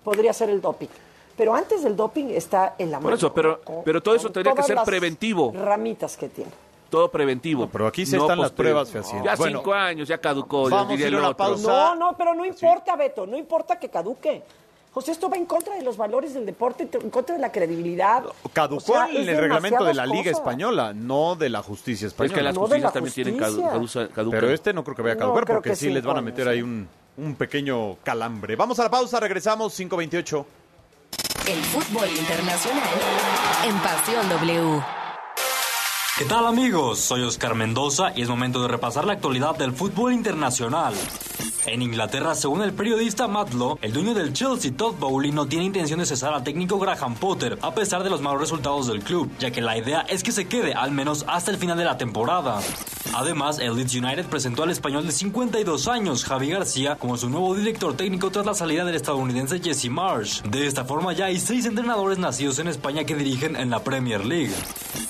podría 0.04 0.34
ser 0.34 0.50
el 0.50 0.62
doping. 0.62 0.88
Pero 1.36 1.56
antes 1.56 1.84
del 1.84 1.96
doping 1.96 2.26
está 2.30 2.76
el 2.78 2.94
amaño. 2.94 3.04
Por 3.04 3.14
eso, 3.14 3.34
pero, 3.34 3.62
pero 3.84 4.02
todo 4.02 4.16
eso 4.16 4.32
tendría 4.32 4.54
que 4.54 4.64
ser 4.64 4.78
preventivo. 4.86 5.52
Ramitas 5.56 6.16
que 6.18 6.30
tiene. 6.30 6.52
Todo 6.90 7.10
preventivo. 7.10 7.68
pero 7.72 7.88
aquí 7.88 8.06
se 8.06 8.18
están 8.18 8.40
las 8.40 8.52
pruebas 8.52 8.92
fehacientes. 8.92 9.26
Ya 9.26 9.36
cinco 9.36 9.74
años, 9.74 10.08
ya 10.08 10.20
caducó. 10.20 10.70
Vamos 10.70 10.90
diría 10.90 11.08
a 11.08 11.10
ir 11.10 11.26
a 11.26 11.36
pausa. 11.36 11.68
No, 11.68 11.96
no, 11.96 12.18
pero 12.18 12.36
no 12.36 12.46
importa, 12.46 12.96
Beto, 12.96 13.26
no 13.26 13.36
importa 13.36 13.80
que 13.80 13.90
caduque. 13.90 14.44
José, 14.94 15.12
esto 15.12 15.28
va 15.28 15.38
en 15.38 15.46
contra 15.46 15.76
de 15.76 15.82
los 15.82 15.98
valores 15.98 16.36
del 16.36 16.46
deporte, 16.46 16.88
en 16.94 17.10
contra 17.10 17.34
de 17.34 17.42
la 17.42 17.52
credibilidad. 17.52 18.24
Caducó 18.54 18.96
en 19.10 19.28
el 19.28 19.38
reglamento 19.38 19.84
de 19.84 19.96
la 19.96 20.06
Liga 20.06 20.30
Española, 20.30 20.94
no 20.94 21.36
de 21.36 21.50
la 21.50 21.64
justicia 21.64 22.08
española. 22.08 22.34
Es 22.36 22.38
que 22.38 22.44
las 22.44 22.58
justicias 22.58 22.94
también 22.94 23.14
tienen 23.14 23.38
caduca. 23.38 24.10
Pero 24.30 24.52
este 24.52 24.72
no 24.72 24.84
creo 24.84 24.96
que 24.96 25.02
vaya 25.02 25.16
a 25.16 25.18
caducar 25.18 25.46
porque 25.48 25.76
sí 25.76 25.90
les 25.90 26.04
van 26.04 26.18
a 26.18 26.22
meter 26.22 26.48
ahí 26.48 26.62
un, 26.62 26.88
un 27.18 27.36
pequeño 27.36 27.96
calambre. 28.04 28.56
Vamos 28.56 28.80
a 28.80 28.84
la 28.84 28.92
pausa, 28.92 29.20
regresamos 29.20 29.78
5.28. 29.80 30.46
El 31.48 31.60
fútbol 31.64 32.10
internacional 32.10 32.90
en 33.66 33.78
Pasión 33.80 34.30
W. 34.30 34.84
¿Qué 36.20 36.26
tal 36.26 36.46
amigos? 36.46 37.00
Soy 37.00 37.24
Oscar 37.24 37.56
Mendoza 37.56 38.14
y 38.16 38.22
es 38.22 38.30
momento 38.30 38.62
de 38.62 38.68
repasar 38.68 39.06
la 39.06 39.14
actualidad 39.14 39.56
del 39.56 39.74
fútbol 39.74 40.14
internacional. 40.14 40.94
En 41.66 41.82
Inglaterra, 41.82 42.36
según 42.36 42.62
el 42.62 42.74
periodista 42.74 43.28
Matt 43.28 43.54
Law, 43.54 43.78
el 43.82 43.94
dueño 43.94 44.14
del 44.14 44.34
Chelsea, 44.34 44.72
Todd 44.76 44.96
Bowley, 45.00 45.32
no 45.32 45.48
tiene 45.48 45.66
intención 45.66 46.00
de 46.00 46.06
cesar 46.06 46.34
al 46.34 46.44
técnico 46.44 46.78
Graham 46.78 47.16
Potter, 47.16 47.58
a 47.62 47.74
pesar 47.74 48.04
de 48.04 48.10
los 48.10 48.22
malos 48.22 48.42
resultados 48.42 48.88
del 48.88 49.02
club, 49.02 49.32
ya 49.40 49.52
que 49.52 49.62
la 49.62 49.78
idea 49.78 50.02
es 50.02 50.24
que 50.24 50.32
se 50.32 50.48
quede 50.48 50.74
al 50.74 50.92
menos 50.92 51.26
hasta 51.28 51.52
el 51.52 51.58
final 51.58 51.78
de 51.78 51.86
la 51.86 51.98
temporada. 51.98 52.60
Además, 53.14 53.60
el 53.60 53.76
Leeds 53.76 53.96
United 53.96 54.26
presentó 54.26 54.64
al 54.64 54.72
español 54.72 55.06
de 55.06 55.12
52 55.12 55.88
años, 55.88 56.26
Javi 56.26 56.50
García, 56.50 56.96
como 56.96 57.18
su 57.18 57.30
nuevo 57.30 57.56
director 57.56 57.96
técnico 57.96 58.32
tras 58.32 58.46
la 58.46 58.54
salida 58.54 58.86
del 58.86 58.96
estadounidense 58.96 59.60
Jesse 59.60 59.90
Marsh. 59.90 60.42
De 60.42 60.66
esta 60.66 60.84
forma, 60.84 61.14
ya 61.14 61.26
hay 61.26 61.40
seis 61.40 61.66
entrenadores 61.66 62.18
nacidos 62.18 62.60
en 62.60 62.68
España 62.68 63.04
que 63.04 63.16
dirigen 63.16 63.56
en 63.56 63.70
la 63.70 63.84
Premier 63.84 64.26
League. 64.26 64.54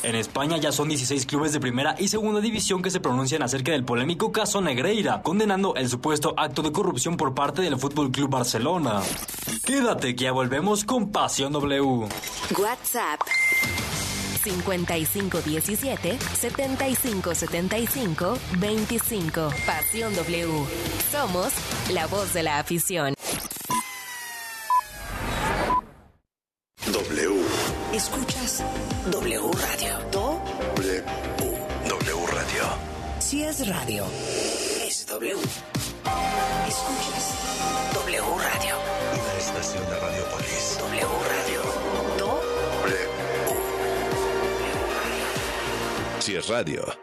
En 0.03 0.15
España 0.15 0.57
ya 0.57 0.73
son 0.73 0.89
16 0.89 1.25
clubes 1.25 1.53
de 1.53 1.61
primera 1.61 1.95
y 1.97 2.09
segunda 2.09 2.41
división 2.41 2.81
que 2.81 2.91
se 2.91 2.99
pronuncian 2.99 3.41
acerca 3.41 3.71
del 3.71 3.85
polémico 3.85 4.33
caso 4.33 4.59
Negreira, 4.59 5.21
condenando 5.21 5.75
el 5.75 5.87
supuesto 5.87 6.22
supuesto 6.23 6.33
acto 6.37 6.61
de 6.61 6.71
corrupción 6.71 7.17
por 7.17 7.33
parte 7.33 7.61
del 7.61 7.77
Fútbol 7.77 8.09
Club 8.11 8.29
Barcelona. 8.29 9.01
Quédate 9.65 10.15
que 10.15 10.23
ya 10.25 10.31
volvemos 10.31 10.85
con 10.85 11.11
Pasión 11.11 11.51
W. 11.53 12.07
WhatsApp 12.57 13.19
5517 14.43 16.17
7575 16.35 18.37
25. 18.57 19.49
Pasión 19.65 20.15
W. 20.15 20.65
Somos 21.11 21.53
la 21.91 22.07
voz 22.07 22.33
de 22.33 22.43
la 22.43 22.59
afición. 22.59 23.13
W. 26.85 27.41
Escuchas 27.93 28.63
W 29.11 29.51
Radio. 29.53 29.99
W. 30.11 31.03
W 31.89 32.25
Radio. 32.27 32.63
Si 33.19 33.43
es 33.43 33.67
radio, 33.67 34.05
es 34.85 35.05
W. 35.07 35.37
Escuchas 36.67 37.93
W 37.93 38.21
Radio. 38.37 38.75
Una 39.13 39.33
estación 39.37 39.83
de 39.89 39.99
Radiopolis. 39.99 40.77
W 40.79 41.07
Radio. 41.29 41.61
Do. 42.17 42.41
W. 42.83 42.97
Si 46.19 46.35
es 46.35 46.47
radio. 46.47 47.02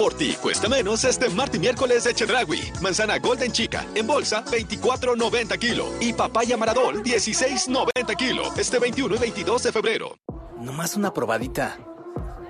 Por 0.00 0.14
ti 0.14 0.34
cuesta 0.40 0.66
menos 0.66 1.04
este 1.04 1.28
martes 1.28 1.58
y 1.58 1.60
miércoles 1.60 2.04
de 2.04 2.14
Chedragui. 2.14 2.58
Manzana 2.80 3.18
Golden 3.18 3.52
Chica 3.52 3.86
en 3.94 4.06
bolsa 4.06 4.42
24.90 4.46 5.58
kilo 5.58 5.86
y 6.00 6.14
papaya 6.14 6.56
Maradol 6.56 7.02
16.90 7.02 8.16
kilo. 8.16 8.44
Este 8.56 8.78
21 8.78 9.16
y 9.16 9.18
22 9.18 9.62
de 9.64 9.72
febrero. 9.72 10.16
Nomás 10.58 10.96
una 10.96 11.12
probadita 11.12 11.78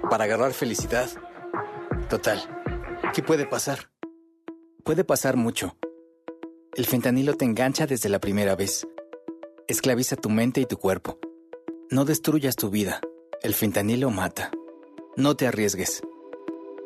para 0.09 0.25
agarrar 0.25 0.53
felicidad. 0.53 1.11
Total, 2.09 2.41
¿qué 3.15 3.23
puede 3.23 3.47
pasar? 3.47 3.91
Puede 4.85 5.03
pasar 5.03 5.37
mucho. 5.37 5.77
El 6.77 6.87
fentanilo 6.87 7.35
te 7.35 7.47
engancha 7.47 7.87
desde 7.87 8.09
la 8.09 8.21
primera 8.21 8.55
vez. 8.55 8.87
Esclaviza 9.67 10.15
tu 10.15 10.31
mente 10.31 10.61
y 10.61 10.67
tu 10.67 10.77
cuerpo. 10.77 11.19
No 11.91 12.05
destruyas 12.05 12.55
tu 12.55 12.71
vida. 12.71 13.01
El 13.43 13.55
fentanilo 13.55 14.11
mata. 14.11 14.53
No 15.17 15.35
te 15.35 15.49
arriesgues. 15.49 16.03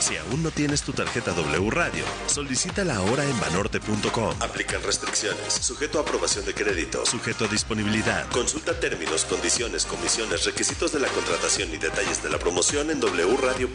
Si 0.00 0.16
aún 0.16 0.42
no 0.42 0.50
tienes 0.50 0.82
tu 0.82 0.92
tarjeta 0.92 1.32
W 1.32 1.70
Radio, 1.70 2.04
solicítala 2.26 2.96
ahora 2.96 3.24
en 3.24 3.40
banorte.com. 3.40 4.34
Aplican 4.40 4.82
restricciones, 4.82 5.52
sujeto 5.52 5.98
a 5.98 6.02
aprobación 6.02 6.44
de 6.44 6.54
crédito, 6.54 7.06
sujeto 7.06 7.44
a 7.46 7.48
disponibilidad. 7.48 8.28
Consulta 8.30 8.78
términos, 8.78 9.24
condiciones, 9.24 9.86
comisiones, 9.86 10.44
requisitos 10.44 10.92
de 10.92 11.00
la 11.00 11.08
contratación 11.08 11.72
y 11.72 11.78
detalles 11.78 12.22
de 12.22 12.30
la 12.30 12.38
promoción 12.38 12.90
en 12.90 13.00
wradio.com.mx. 13.00 13.74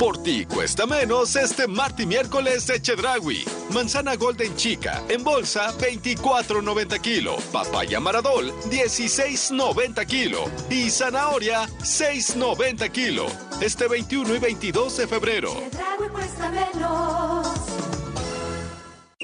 Por 0.00 0.22
ti 0.22 0.46
cuesta 0.46 0.86
menos 0.86 1.36
este 1.36 1.68
martes 1.68 2.04
y 2.04 2.06
miércoles 2.06 2.66
de 2.66 2.80
Chedragui. 2.80 3.44
Manzana 3.68 4.16
Golden 4.16 4.56
Chica 4.56 5.02
en 5.10 5.22
bolsa 5.22 5.76
24.90 5.76 6.98
kilo. 7.02 7.36
Papaya 7.52 8.00
Maradol 8.00 8.50
16.90 8.70 10.06
kilo. 10.06 10.44
Y 10.70 10.88
zanahoria 10.88 11.66
6.90 11.80 12.90
kilo. 12.90 13.26
Este 13.60 13.88
21 13.88 14.36
y 14.36 14.38
22 14.38 14.96
de 14.96 15.06
febrero. 15.06 15.52
Chedragui 15.70 16.08
cuesta 16.08 16.50
menos. 16.50 17.69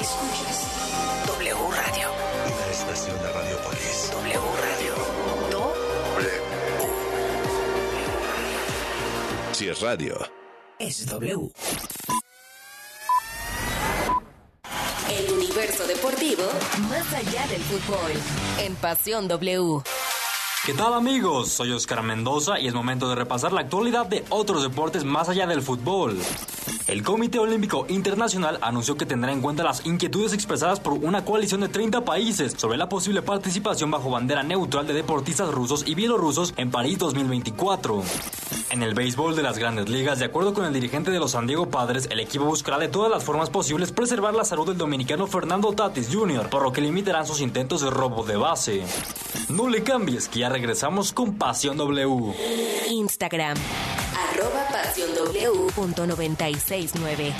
Escuchas 0.00 1.26
W 1.26 1.54
Radio. 1.54 2.08
Una 2.46 2.66
estación 2.72 3.16
de 3.22 3.32
Radiopolis. 3.32 4.10
W 4.12 4.40
Radio. 4.60 4.94
W. 5.50 6.40
Si 9.52 9.68
es 9.68 9.80
radio. 9.80 10.18
Es 10.78 11.06
W. 11.06 11.52
El 15.10 15.32
universo 15.32 15.86
deportivo 15.86 16.42
más 16.88 17.12
allá 17.12 17.46
del 17.48 17.62
fútbol. 17.62 18.12
En 18.58 18.74
Pasión 18.76 19.28
W. 19.28 19.82
¿Qué 20.64 20.74
tal 20.74 20.94
amigos? 20.94 21.48
Soy 21.50 21.72
Oscar 21.72 22.02
Mendoza 22.02 22.58
y 22.60 22.68
es 22.68 22.74
momento 22.74 23.08
de 23.08 23.16
repasar 23.16 23.52
la 23.52 23.62
actualidad 23.62 24.06
de 24.06 24.24
otros 24.30 24.62
deportes 24.62 25.04
más 25.04 25.28
allá 25.28 25.46
del 25.46 25.60
fútbol. 25.60 26.18
El 26.92 27.02
Comité 27.02 27.38
Olímpico 27.38 27.86
Internacional 27.88 28.58
anunció 28.60 28.98
que 28.98 29.06
tendrá 29.06 29.32
en 29.32 29.40
cuenta 29.40 29.64
las 29.64 29.86
inquietudes 29.86 30.34
expresadas 30.34 30.78
por 30.78 30.92
una 30.92 31.24
coalición 31.24 31.62
de 31.62 31.70
30 31.70 32.04
países 32.04 32.52
sobre 32.54 32.76
la 32.76 32.90
posible 32.90 33.22
participación 33.22 33.90
bajo 33.90 34.10
bandera 34.10 34.42
neutral 34.42 34.86
de 34.86 34.92
deportistas 34.92 35.50
rusos 35.50 35.84
y 35.86 35.94
bielorrusos 35.94 36.52
en 36.58 36.70
París 36.70 36.98
2024. 36.98 38.02
En 38.72 38.82
el 38.82 38.92
béisbol 38.92 39.34
de 39.34 39.42
las 39.42 39.56
grandes 39.56 39.88
ligas, 39.88 40.18
de 40.18 40.26
acuerdo 40.26 40.52
con 40.52 40.66
el 40.66 40.74
dirigente 40.74 41.10
de 41.10 41.18
los 41.18 41.30
San 41.30 41.46
Diego 41.46 41.70
Padres, 41.70 42.08
el 42.10 42.20
equipo 42.20 42.44
buscará 42.44 42.78
de 42.78 42.88
todas 42.88 43.10
las 43.10 43.24
formas 43.24 43.48
posibles 43.48 43.90
preservar 43.90 44.34
la 44.34 44.44
salud 44.44 44.66
del 44.66 44.76
dominicano 44.76 45.26
Fernando 45.26 45.72
Tatis 45.72 46.10
Jr., 46.12 46.50
por 46.50 46.62
lo 46.62 46.74
que 46.74 46.82
limitarán 46.82 47.26
sus 47.26 47.40
intentos 47.40 47.80
de 47.80 47.88
robo 47.88 48.22
de 48.22 48.36
base. 48.36 48.82
No 49.48 49.66
le 49.66 49.82
cambies, 49.82 50.28
que 50.28 50.40
ya 50.40 50.50
regresamos 50.50 51.14
con 51.14 51.38
Pasión 51.38 51.78
W. 51.78 52.34
Instagram. 52.90 53.56
Arroba 54.16 54.66
Pasión 54.70 55.10
W 55.14 55.72
punto 55.74 56.06
969. 56.06 57.32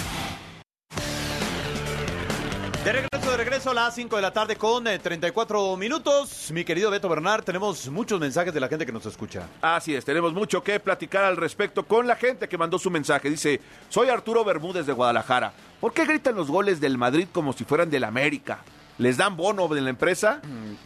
De 2.84 2.92
regreso, 2.92 3.30
de 3.30 3.36
regreso 3.36 3.70
a 3.70 3.74
las 3.74 3.94
5 3.94 4.16
de 4.16 4.22
la 4.22 4.32
tarde 4.32 4.56
con 4.56 4.86
eh, 4.88 4.98
34 4.98 5.76
minutos. 5.76 6.50
Mi 6.50 6.64
querido 6.64 6.90
Beto 6.90 7.08
Bernard, 7.08 7.44
tenemos 7.44 7.88
muchos 7.90 8.18
mensajes 8.18 8.52
de 8.52 8.58
la 8.58 8.66
gente 8.68 8.84
que 8.84 8.90
nos 8.90 9.06
escucha. 9.06 9.46
Así 9.60 9.94
es, 9.94 10.04
tenemos 10.04 10.32
mucho 10.32 10.64
que 10.64 10.80
platicar 10.80 11.22
al 11.24 11.36
respecto 11.36 11.84
con 11.84 12.08
la 12.08 12.16
gente 12.16 12.48
que 12.48 12.58
mandó 12.58 12.80
su 12.80 12.90
mensaje. 12.90 13.30
Dice, 13.30 13.60
soy 13.88 14.08
Arturo 14.08 14.44
Bermúdez 14.44 14.86
de 14.86 14.92
Guadalajara. 14.92 15.52
¿Por 15.80 15.92
qué 15.92 16.04
gritan 16.06 16.34
los 16.34 16.48
goles 16.48 16.80
del 16.80 16.98
Madrid 16.98 17.28
como 17.30 17.52
si 17.52 17.64
fueran 17.64 17.88
del 17.88 18.02
América? 18.02 18.58
¿Les 19.02 19.16
dan 19.16 19.36
bono 19.36 19.66
de 19.66 19.80
la 19.80 19.90
empresa? 19.90 20.40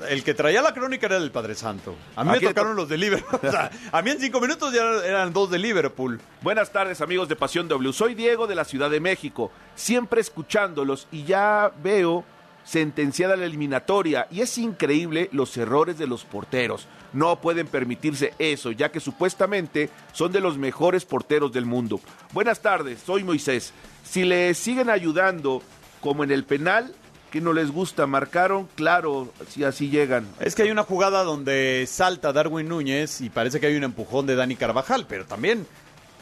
El 0.08 0.24
que 0.24 0.32
traía 0.32 0.62
la 0.62 0.72
crónica 0.72 1.04
era 1.04 1.18
el 1.18 1.30
Padre 1.30 1.54
Santo. 1.54 1.94
A 2.16 2.24
mí 2.24 2.30
me 2.30 2.40
tocaron 2.40 2.74
los 2.74 2.88
de 2.88 2.96
Liverpool. 2.96 3.40
O 3.46 3.50
sea, 3.50 3.70
a 3.92 4.00
mí 4.00 4.10
en 4.10 4.18
cinco 4.18 4.40
minutos 4.40 4.72
ya 4.72 5.04
eran 5.04 5.34
dos 5.34 5.50
de 5.50 5.58
Liverpool. 5.58 6.18
Buenas 6.40 6.72
tardes 6.72 7.02
amigos 7.02 7.28
de 7.28 7.36
Pasión 7.36 7.68
W. 7.68 7.92
Soy 7.92 8.14
Diego 8.14 8.46
de 8.46 8.54
la 8.54 8.64
Ciudad 8.64 8.88
de 8.88 9.00
México, 9.00 9.52
siempre 9.74 10.22
escuchándolos 10.22 11.08
y 11.12 11.24
ya 11.24 11.70
veo 11.82 12.24
sentenciada 12.64 13.36
la 13.36 13.44
eliminatoria 13.44 14.28
y 14.30 14.40
es 14.40 14.56
increíble 14.56 15.28
los 15.32 15.54
errores 15.58 15.98
de 15.98 16.06
los 16.06 16.24
porteros. 16.24 16.88
No 17.12 17.38
pueden 17.42 17.66
permitirse 17.66 18.32
eso, 18.38 18.70
ya 18.70 18.90
que 18.90 19.00
supuestamente 19.00 19.90
son 20.12 20.32
de 20.32 20.40
los 20.40 20.56
mejores 20.56 21.04
porteros 21.04 21.52
del 21.52 21.66
mundo. 21.66 22.00
Buenas 22.32 22.62
tardes, 22.62 23.02
soy 23.04 23.24
Moisés. 23.24 23.74
Si 24.04 24.24
le 24.24 24.54
siguen 24.54 24.88
ayudando 24.88 25.62
como 26.00 26.24
en 26.24 26.30
el 26.30 26.44
penal, 26.44 26.94
que 27.30 27.40
no 27.40 27.52
les 27.52 27.70
gusta, 27.70 28.06
marcaron, 28.06 28.68
claro, 28.74 29.32
si 29.48 29.64
así 29.64 29.88
llegan. 29.90 30.26
Es 30.40 30.54
que 30.54 30.62
hay 30.62 30.70
una 30.70 30.84
jugada 30.84 31.22
donde 31.24 31.84
salta 31.88 32.32
Darwin 32.32 32.68
Núñez 32.68 33.20
y 33.20 33.30
parece 33.30 33.60
que 33.60 33.66
hay 33.66 33.76
un 33.76 33.84
empujón 33.84 34.26
de 34.26 34.36
Dani 34.36 34.56
Carvajal, 34.56 35.06
pero 35.08 35.24
también, 35.26 35.66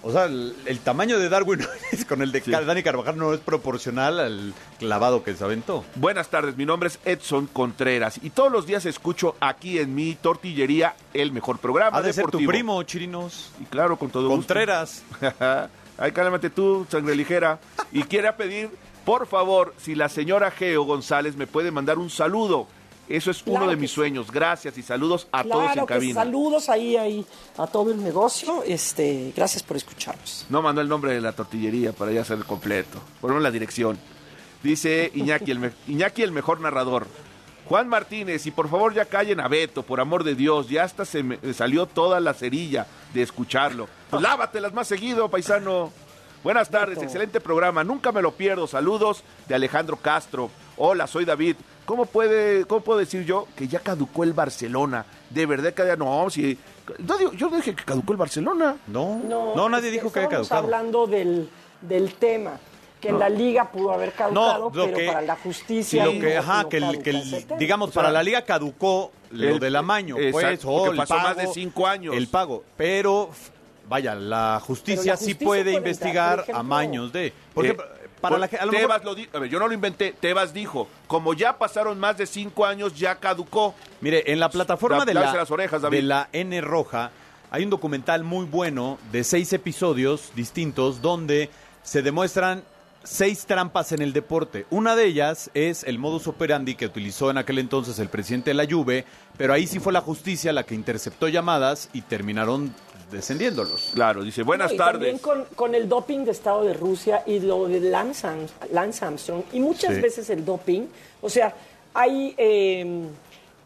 o 0.03 0.11
sea, 0.13 0.25
el, 0.25 0.55
el 0.67 0.79
tamaño 0.81 1.19
de 1.19 1.29
Darwin 1.29 1.59
Núñez 1.93 2.05
con 2.07 2.23
el 2.23 2.33
de 2.33 2.41
Dani 2.41 2.83
Carvajal 2.83 3.17
no 3.17 3.33
es 3.35 3.41
proporcional 3.41 4.19
al 4.19 4.55
clavado 4.79 5.23
que 5.23 5.35
se 5.35 5.45
aventó. 5.45 5.85
Buenas 5.97 6.29
tardes, 6.29 6.57
mi 6.57 6.65
nombre 6.67 6.89
es 6.89 6.99
Edson 7.05 7.47
Contreras 7.47 8.19
y 8.23 8.31
todos 8.31 8.51
los 8.51 8.67
días 8.67 8.85
escucho 8.87 9.37
aquí 9.41 9.79
en 9.79 9.95
mi 9.95 10.15
tortillería 10.15 10.95
el 11.13 11.33
mejor 11.33 11.59
programa 11.59 11.99
Ha 11.99 12.03
de 12.03 12.13
ser 12.13 12.25
tu 12.25 12.39
deportivo. 12.39 12.51
primo, 12.51 12.83
Chirinos. 12.83 13.51
Y 13.61 13.65
claro, 13.67 13.97
con 13.99 14.11
todo 14.11 14.29
Contreras. 14.29 15.03
gusto. 15.21 15.35
Ay, 15.97 16.11
cálmate 16.11 16.51
tú, 16.51 16.87
sangre 16.91 17.15
ligera. 17.15 17.61
Y 17.93 18.03
quiere 18.03 18.33
pedir, 18.33 18.69
por 19.05 19.27
favor, 19.27 19.75
si 19.79 19.95
la 19.95 20.09
señora 20.09 20.51
Geo 20.51 20.83
González 20.85 21.37
me 21.37 21.47
puede 21.47 21.71
mandar 21.71 21.99
un 21.99 22.11
saludo. 22.11 22.67
Eso 23.07 23.31
es 23.31 23.43
uno 23.45 23.57
Claro 23.57 23.71
de 23.71 23.77
mis 23.77 23.91
sí. 23.91 23.97
sueños. 23.97 24.31
Gracias 24.31 24.79
y 24.79 24.83
saludos 24.83 25.29
a 25.31 25.45
todos 25.45 25.77
en 25.77 25.81
que 25.81 25.87
cabina. 25.87 26.15
saludos 26.15 26.71
ahí, 26.71 26.97
ahí 26.97 27.27
a 27.59 27.67
todo 27.67 27.91
el 27.93 28.03
negocio. 28.03 28.63
Este, 28.65 29.31
gracias 29.37 29.63
por 29.63 29.77
escucharnos. 29.77 30.47
No 30.49 30.63
mandó 30.63 30.81
el 30.81 30.89
nombre 30.89 31.13
de 31.13 31.21
la 31.21 31.33
tortillería 31.33 31.93
para 31.93 32.13
ya 32.13 32.23
el 32.33 32.45
completo. 32.47 32.99
Ponemos 33.21 33.43
la 33.43 33.51
dirección. 33.51 33.99
Dice 34.63 35.11
Iñaki 35.15 35.51
el, 35.51 35.73
Iñaki, 35.87 36.23
el 36.23 36.33
mejor 36.33 36.61
narrador. 36.61 37.07
Juan 37.69 37.89
Martínez, 37.89 38.47
y 38.47 38.51
por 38.51 38.69
favor 38.69 38.93
ya 38.95 39.07
callen 39.07 39.41
a 39.41 39.49
Beto, 39.49 39.83
por 39.83 40.01
amor 40.01 40.23
de 40.25 40.35
Dios. 40.35 40.69
Ya 40.71 40.85
hasta 40.85 41.05
se 41.05 41.23
me 41.23 41.39
salió 41.55 41.85
toda 41.87 42.21
la 42.21 42.33
cerilla 42.35 42.87
de 43.13 43.21
escucharlo. 43.23 43.87
Pues 44.09 44.23
lávatelas 44.23 44.73
más 44.73 44.89
seguido, 44.89 45.29
paisano. 45.31 45.93
Buenas 46.45 46.69
tardes, 46.69 46.99
excelente 47.03 47.41
programa. 47.41 47.83
Nunca 47.85 48.13
me 48.13 48.21
lo 48.23 48.33
pierdo. 48.33 48.67
Saludos 48.67 49.25
de 49.49 49.55
Alejandro 49.55 49.97
Castro. 49.97 50.51
Hola, 50.77 51.07
soy 51.07 51.25
David. 51.25 51.57
¿Cómo, 51.87 52.05
puede, 52.07 52.67
¿Cómo 52.67 52.83
puedo 52.83 52.99
decir 52.99 53.25
yo 53.25 53.49
que 53.57 53.67
ya 53.67 53.81
caducó 53.81 54.25
el 54.25 54.33
Barcelona? 54.35 55.05
De 55.31 55.47
verdad 55.47 55.73
que 55.73 55.87
ya 55.87 55.97
no, 55.97 56.29
si... 56.31 56.59
No, 56.99 57.17
digo, 57.17 57.33
yo 57.33 57.49
no 57.49 57.57
dije 57.57 57.75
que 57.75 57.83
caducó 57.85 58.13
el 58.13 58.19
Barcelona. 58.19 58.77
No, 58.87 59.21
No, 59.57 59.69
nadie 59.71 59.89
es 59.89 59.95
dijo 59.95 60.13
que 60.13 60.21
haya 60.21 60.27
estábamos 60.29 60.49
caducado. 60.49 60.65
hablando 60.77 61.07
del, 61.07 61.49
del 61.81 62.15
tema, 62.15 62.59
que 63.01 63.09
en 63.09 63.15
No. 63.15 63.21
la 63.21 63.29
liga 63.31 63.71
pudo 63.71 63.93
haber 63.93 64.13
caducado, 64.13 64.65
No, 64.65 64.71
pero 64.71 64.97
que- 64.97 65.07
para 65.07 65.23
la 65.23 65.35
Sí, 65.37 65.41
justicia. 65.45 66.05
lo 66.05 66.13
no- 66.13 66.21
que, 66.21 66.37
ajá, 66.37 66.63
no 66.65 66.69
que, 66.69 66.77
el, 66.77 67.03
que 67.03 67.11
el- 67.11 67.47
digamos, 67.59 67.89
O 67.89 67.93
sea, 67.93 68.03
para 68.03 68.13
la 68.13 68.23
liga 68.23 68.43
caducó 68.43 69.13
lo 69.31 69.49
el- 69.49 69.59
del 69.61 69.77
amaño, 69.77 70.17
exacto, 70.19 70.49
pues, 70.49 70.65
o 70.65 70.77
porque 70.79 70.91
el 70.91 70.97
pasó 70.97 71.15
pago, 71.17 71.29
más 71.29 71.37
de 71.39 71.47
cinco 71.49 71.87
años. 71.87 72.15
El 72.17 72.29
pago, 72.29 72.65
pero, 72.77 73.31
vaya, 73.89 74.15
la 74.15 74.61
justicia, 74.65 75.17
sí 75.17 75.25
justicia 75.33 75.47
puede 75.47 75.63
puede 75.65 75.77
investigar 75.77 76.15
entrar, 76.15 76.37
por 76.37 76.43
ejemplo, 76.45 76.61
amaños 76.61 77.13
de... 77.13 77.33
Por 77.55 77.67
Eh, 77.67 77.77
para 78.21 78.39
la, 78.39 78.47
a 78.47 78.65
lo 78.65 78.71
Tebas 78.73 79.01
mejor- 79.01 79.05
lo 79.05 79.15
di- 79.15 79.29
a 79.35 79.39
ver, 79.39 79.51
yo 79.51 79.59
no 79.59 79.69
lo 79.69 79.75
inventé, 79.75 80.15
Tebas 80.19 80.55
dijo, 80.55 80.89
como 81.07 81.35
ya 81.35 81.59
pasaron 81.59 81.99
más 82.01 82.17
de 82.17 82.27
cinco 82.27 82.65
años, 82.65 82.95
ya 82.95 83.17
caducó. 83.17 83.75
Mire, 84.01 84.33
en 84.33 84.41
la 84.41 84.49
plataforma 84.49 85.01
Da- 85.01 85.05
de 85.05 85.13
la, 85.15 85.35
las 85.35 85.51
orejas, 85.51 85.83
David. 85.83 85.99
de 85.99 86.03
la 86.05 86.29
N 86.33 86.59
Roja 86.63 87.11
hay 87.51 87.65
un 87.65 87.71
documental 87.71 88.25
muy 88.25 88.47
bueno 88.47 88.99
de 89.13 89.25
seis 89.25 89.53
episodios 89.53 90.33
distintos 90.35 91.03
donde 91.03 91.51
se 91.83 92.01
demuestran 92.01 92.65
seis 93.05 93.45
trampas 93.47 93.93
en 93.93 94.03
el 94.03 94.13
deporte. 94.13 94.67
Una 94.71 94.97
de 94.97 95.05
ellas 95.07 95.51
es 95.55 95.85
el 95.85 95.99
modus 95.99 96.27
operandi 96.27 96.75
que 96.75 96.87
utilizó 96.87 97.31
en 97.31 97.39
aquel 97.39 97.59
entonces 97.59 97.99
el 97.99 98.09
presidente 98.09 98.51
de 98.51 98.55
la 98.55 98.67
Juve, 98.69 99.05
pero 99.37 99.53
ahí 99.53 99.67
sí 99.67 99.79
fue 99.79 99.93
la 99.93 100.01
justicia 100.01 100.53
la 100.53 100.65
que 100.65 100.75
interceptó 100.75 101.29
llamadas 101.29 101.91
y 101.93 102.03
terminaron 102.03 102.75
descendiéndolos. 103.11 103.91
Claro, 103.95 104.25
dice, 104.25 104.43
buenas 104.43 104.71
No, 104.71 104.75
y 104.75 104.79
También 104.79 105.19
con, 105.19 105.45
con 105.55 105.75
el 105.75 105.89
doping 105.89 106.25
de 106.25 106.31
Estado 106.33 106.65
de 106.65 106.73
Rusia 106.75 107.23
y 107.27 107.41
lo 107.41 107.69
de 107.69 107.79
Lance, 107.81 108.27
Arm- 108.27 108.49
Lance 108.73 109.05
Armstrong. 109.05 109.43
Y 109.53 109.61
muchas 109.61 109.95
Sí. 109.95 110.01
veces 110.01 110.31
el 110.31 110.45
doping, 110.45 110.87
o 111.21 111.29
sea, 111.29 111.55
hay, 111.93 112.35
eh, 112.39 113.05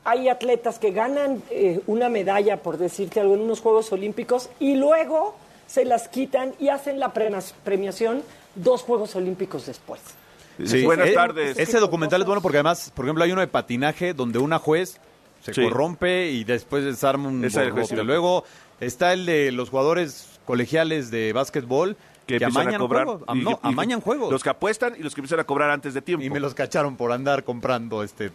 hay 0.04 0.28
atletas 0.28 0.78
que 0.78 0.90
ganan 0.90 1.42
eh, 1.50 1.80
una 1.86 2.08
medalla, 2.08 2.58
por 2.58 2.76
decirte 2.76 3.20
algo, 3.20 3.34
en 3.34 3.40
unos 3.40 3.60
Juegos 3.60 3.90
Olímpicos 3.92 4.50
y 4.58 4.74
luego 4.74 5.34
se 5.66 5.84
las 5.84 6.08
quitan 6.08 6.54
y 6.58 6.68
hacen 6.70 6.98
la 6.98 7.12
premiación 7.12 8.22
dos 8.58 8.82
Juegos 8.82 9.14
Olímpicos 9.16 9.66
después. 9.66 10.00
Sí, 10.64 10.84
buenas 10.84 11.08
eh, 11.08 11.12
tardes. 11.14 11.58
Ese 11.58 11.78
documental 11.78 12.20
es 12.22 12.26
bueno 12.26 12.42
porque 12.42 12.58
además, 12.58 12.92
por 12.94 13.04
ejemplo, 13.04 13.24
hay 13.24 13.30
uno 13.32 13.40
de 13.40 13.46
patinaje 13.46 14.12
donde 14.12 14.38
una 14.38 14.58
juez 14.58 15.00
se 15.42 15.54
Sí. 15.54 15.62
corrompe 15.62 16.30
y 16.32 16.44
después 16.44 16.84
desarma 16.84 17.28
un 17.28 17.48
sí. 17.48 17.96
Luego 17.96 18.44
está 18.80 19.12
el 19.12 19.24
de 19.24 19.52
los 19.52 19.70
jugadores 19.70 20.40
colegiales 20.44 21.10
de 21.12 21.32
básquetbol 21.32 21.96
que, 22.26 22.34
empiezan 22.34 22.62
amañan 22.62 22.74
a 22.74 22.78
cobrar. 22.78 23.04
juegos. 23.06 23.22
Y- 23.34 23.38
no, 23.40 23.50
y- 23.52 23.68
amañan 23.68 24.00
juegos. 24.00 24.30
Los 24.32 24.42
que 24.42 24.50
apuestan 24.50 24.94
y 24.98 25.02
los 25.02 25.14
que 25.14 25.20
empiezan 25.20 25.40
a 25.40 25.44
cobrar 25.44 25.70
antes 25.70 25.94
de 25.94 26.02
tiempo. 26.02 26.24
Y 26.26 26.28
me 26.30 26.40
los 26.40 26.54
cacharon 26.54 26.96
por 26.96 27.12
andar 27.12 27.44
comprando 27.44 28.02
este 28.02 28.32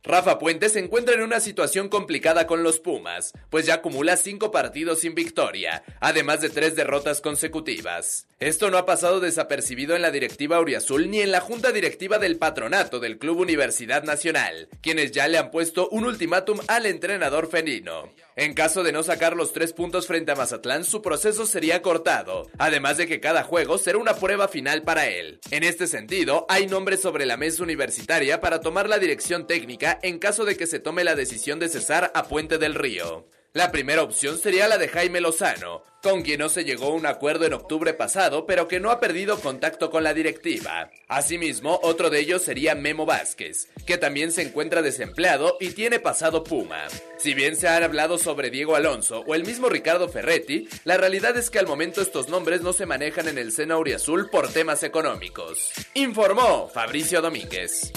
Rafa 0.03 0.39
Puente 0.39 0.69
se 0.69 0.79
encuentra 0.79 1.15
en 1.15 1.23
una 1.23 1.41
situación 1.41 1.89
complicada 1.89 2.47
con 2.47 2.63
los 2.63 2.79
Pumas, 2.79 3.33
pues 3.51 3.67
ya 3.67 3.75
acumula 3.75 4.17
cinco 4.17 4.53
partidos 4.53 5.01
sin 5.01 5.17
victoria, 5.17 5.83
además 5.99 6.41
de 6.41 6.49
tres 6.49 6.77
derrotas 6.77 7.21
consecutivas. 7.21 8.29
Esto 8.39 8.71
no 8.71 8.79
ha 8.79 8.87
pasado 8.87 9.19
desapercibido 9.19 9.97
en 9.97 10.03
la 10.03 10.13
directiva 10.13 10.59
Auriazul 10.59 11.11
ni 11.11 11.23
en 11.23 11.33
la 11.33 11.41
junta 11.41 11.73
directiva 11.73 12.19
del 12.19 12.39
patronato 12.39 13.01
del 13.01 13.19
Club 13.19 13.41
Universidad 13.41 14.05
Nacional, 14.05 14.69
quienes 14.81 15.11
ya 15.11 15.27
le 15.27 15.39
han 15.39 15.51
puesto 15.51 15.89
un 15.89 16.05
ultimátum 16.05 16.61
al 16.69 16.87
entrenador 16.87 17.49
felino. 17.49 18.13
En 18.39 18.53
caso 18.53 18.83
de 18.83 18.93
no 18.93 19.03
sacar 19.03 19.35
los 19.35 19.55
tres 19.55 19.73
puntos 19.73 20.07
frente 20.07 20.31
a 20.31 20.35
Mazatlán, 20.35 20.85
su 20.85 21.01
proceso 21.01 21.47
sería 21.47 21.81
cortado, 21.81 22.51
además 22.59 22.99
de 22.99 23.07
que 23.07 23.19
cada 23.19 23.43
juego 23.43 23.79
será 23.79 23.97
una 23.97 24.13
prueba 24.17 24.47
final 24.47 24.83
para 24.83 25.07
él. 25.09 25.41
En 25.51 25.63
este 25.63 25.87
sentido, 25.87 26.45
hay 26.51 26.67
nombres 26.67 27.01
sobre 27.01 27.25
la 27.25 27.39
mesa 27.39 27.63
universitaria 27.63 28.39
para 28.43 28.61
tomar 28.61 28.91
la 28.91 28.99
dirección 28.99 29.47
técnica 29.47 29.99
en 30.03 30.19
caso 30.19 30.45
de 30.45 30.55
que 30.55 30.67
se 30.67 30.81
tome 30.81 31.03
la 31.03 31.15
decisión 31.15 31.59
de 31.59 31.71
cesar 31.71 32.13
a 32.15 32.25
Puente 32.25 32.59
del 32.59 32.75
Río. 32.75 33.27
La 33.57 33.73
primera 33.73 34.03
opción 34.03 34.37
sería 34.37 34.69
la 34.69 34.77
de 34.77 34.87
Jaime 34.87 35.19
Lozano, 35.23 35.83
con 36.03 36.21
quien 36.21 36.41
no 36.41 36.51
se 36.51 36.63
llegó 36.63 36.89
a 36.89 36.95
un 36.95 37.07
acuerdo 37.07 37.47
en 37.47 37.55
octubre 37.55 37.95
pasado, 37.95 38.45
pero 38.45 38.69
que 38.69 38.81
no 38.81 38.91
ha 38.91 39.01
perdido 39.01 39.41
contacto 39.41 39.91
con 39.91 40.05
la 40.05 40.13
directiva. 40.13 40.91
Asimismo, 41.09 41.81
otro 41.83 42.11
de 42.11 42.21
ellos 42.21 42.43
sería 42.43 42.75
Memo 42.75 43.07
Vázquez, 43.07 43.69
que 43.87 43.97
también 43.97 44.31
se 44.31 44.43
encuentra 44.43 44.83
desempleado 44.83 45.57
y 45.59 45.71
tiene 45.71 46.01
pasado 46.01 46.45
Puma. 46.45 46.87
Si 47.17 47.33
bien 47.33 47.57
se 47.57 47.67
han 47.67 47.83
hablado 47.83 48.19
sobre 48.19 48.51
Diego 48.51 48.77
Alonso 48.77 49.25
o 49.27 49.35
el 49.35 49.47
mismo 49.47 49.71
Ricardo 49.71 50.11
Ferretti, 50.11 50.69
la 50.85 50.99
realidad 50.99 51.35
es 51.39 51.49
que 51.49 51.59
al 51.59 51.67
momento 51.67 52.03
estos 52.03 52.29
nombres 52.29 52.61
no 52.61 52.75
se 52.75 52.85
manejan 52.85 53.27
en 53.27 53.39
el 53.39 53.53
seno 53.53 53.77
auriazul 53.77 54.29
por 54.29 54.53
temas 54.53 54.83
económicos. 54.83 55.73
Informó 55.95 56.69
Fabricio 56.69 57.23
Domínguez. 57.23 57.91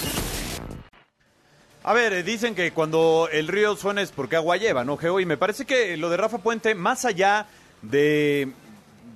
A 1.82 1.92
ver, 1.94 2.12
eh, 2.12 2.22
dicen 2.22 2.54
que 2.54 2.72
cuando 2.72 3.28
el 3.32 3.48
río 3.48 3.74
suena 3.76 4.02
es 4.02 4.12
porque 4.12 4.36
agua 4.36 4.56
lleva, 4.58 4.84
¿no, 4.84 4.96
Geo? 4.98 5.18
Y 5.20 5.26
me 5.26 5.36
parece 5.38 5.64
que 5.64 5.96
lo 5.96 6.10
de 6.10 6.16
Rafa 6.18 6.38
Puente, 6.38 6.74
más 6.74 7.04
allá 7.04 7.46
de 7.82 8.52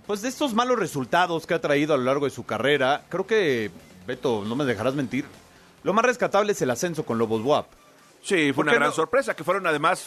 pues 0.07 0.21
de 0.23 0.29
estos 0.29 0.53
malos 0.55 0.79
resultados 0.79 1.47
que 1.47 1.55
ha 1.55 1.61
traído 1.61 1.95
a 1.95 1.97
lo 1.97 2.05
largo 2.05 2.25
de 2.27 2.31
su 2.31 2.45
carrera, 2.45 3.05
creo 3.09 3.27
que, 3.27 3.71
Beto, 4.07 4.45
no 4.47 4.55
me 4.55 4.65
dejarás 4.65 4.95
mentir, 4.95 5.25
lo 5.83 5.93
más 5.95 6.05
rescatable 6.05 6.53
es 6.53 6.61
el 6.63 6.71
ascenso 6.71 7.05
con 7.07 7.17
Lobos 7.19 7.43
WAP. 7.43 7.67
Sí, 8.23 8.53
fue 8.53 8.55
¿Por 8.55 8.65
una 8.67 8.75
gran 8.75 8.89
no? 8.91 8.95
sorpresa, 8.95 9.35
que 9.35 9.45
fueron 9.45 9.67
además, 9.67 10.07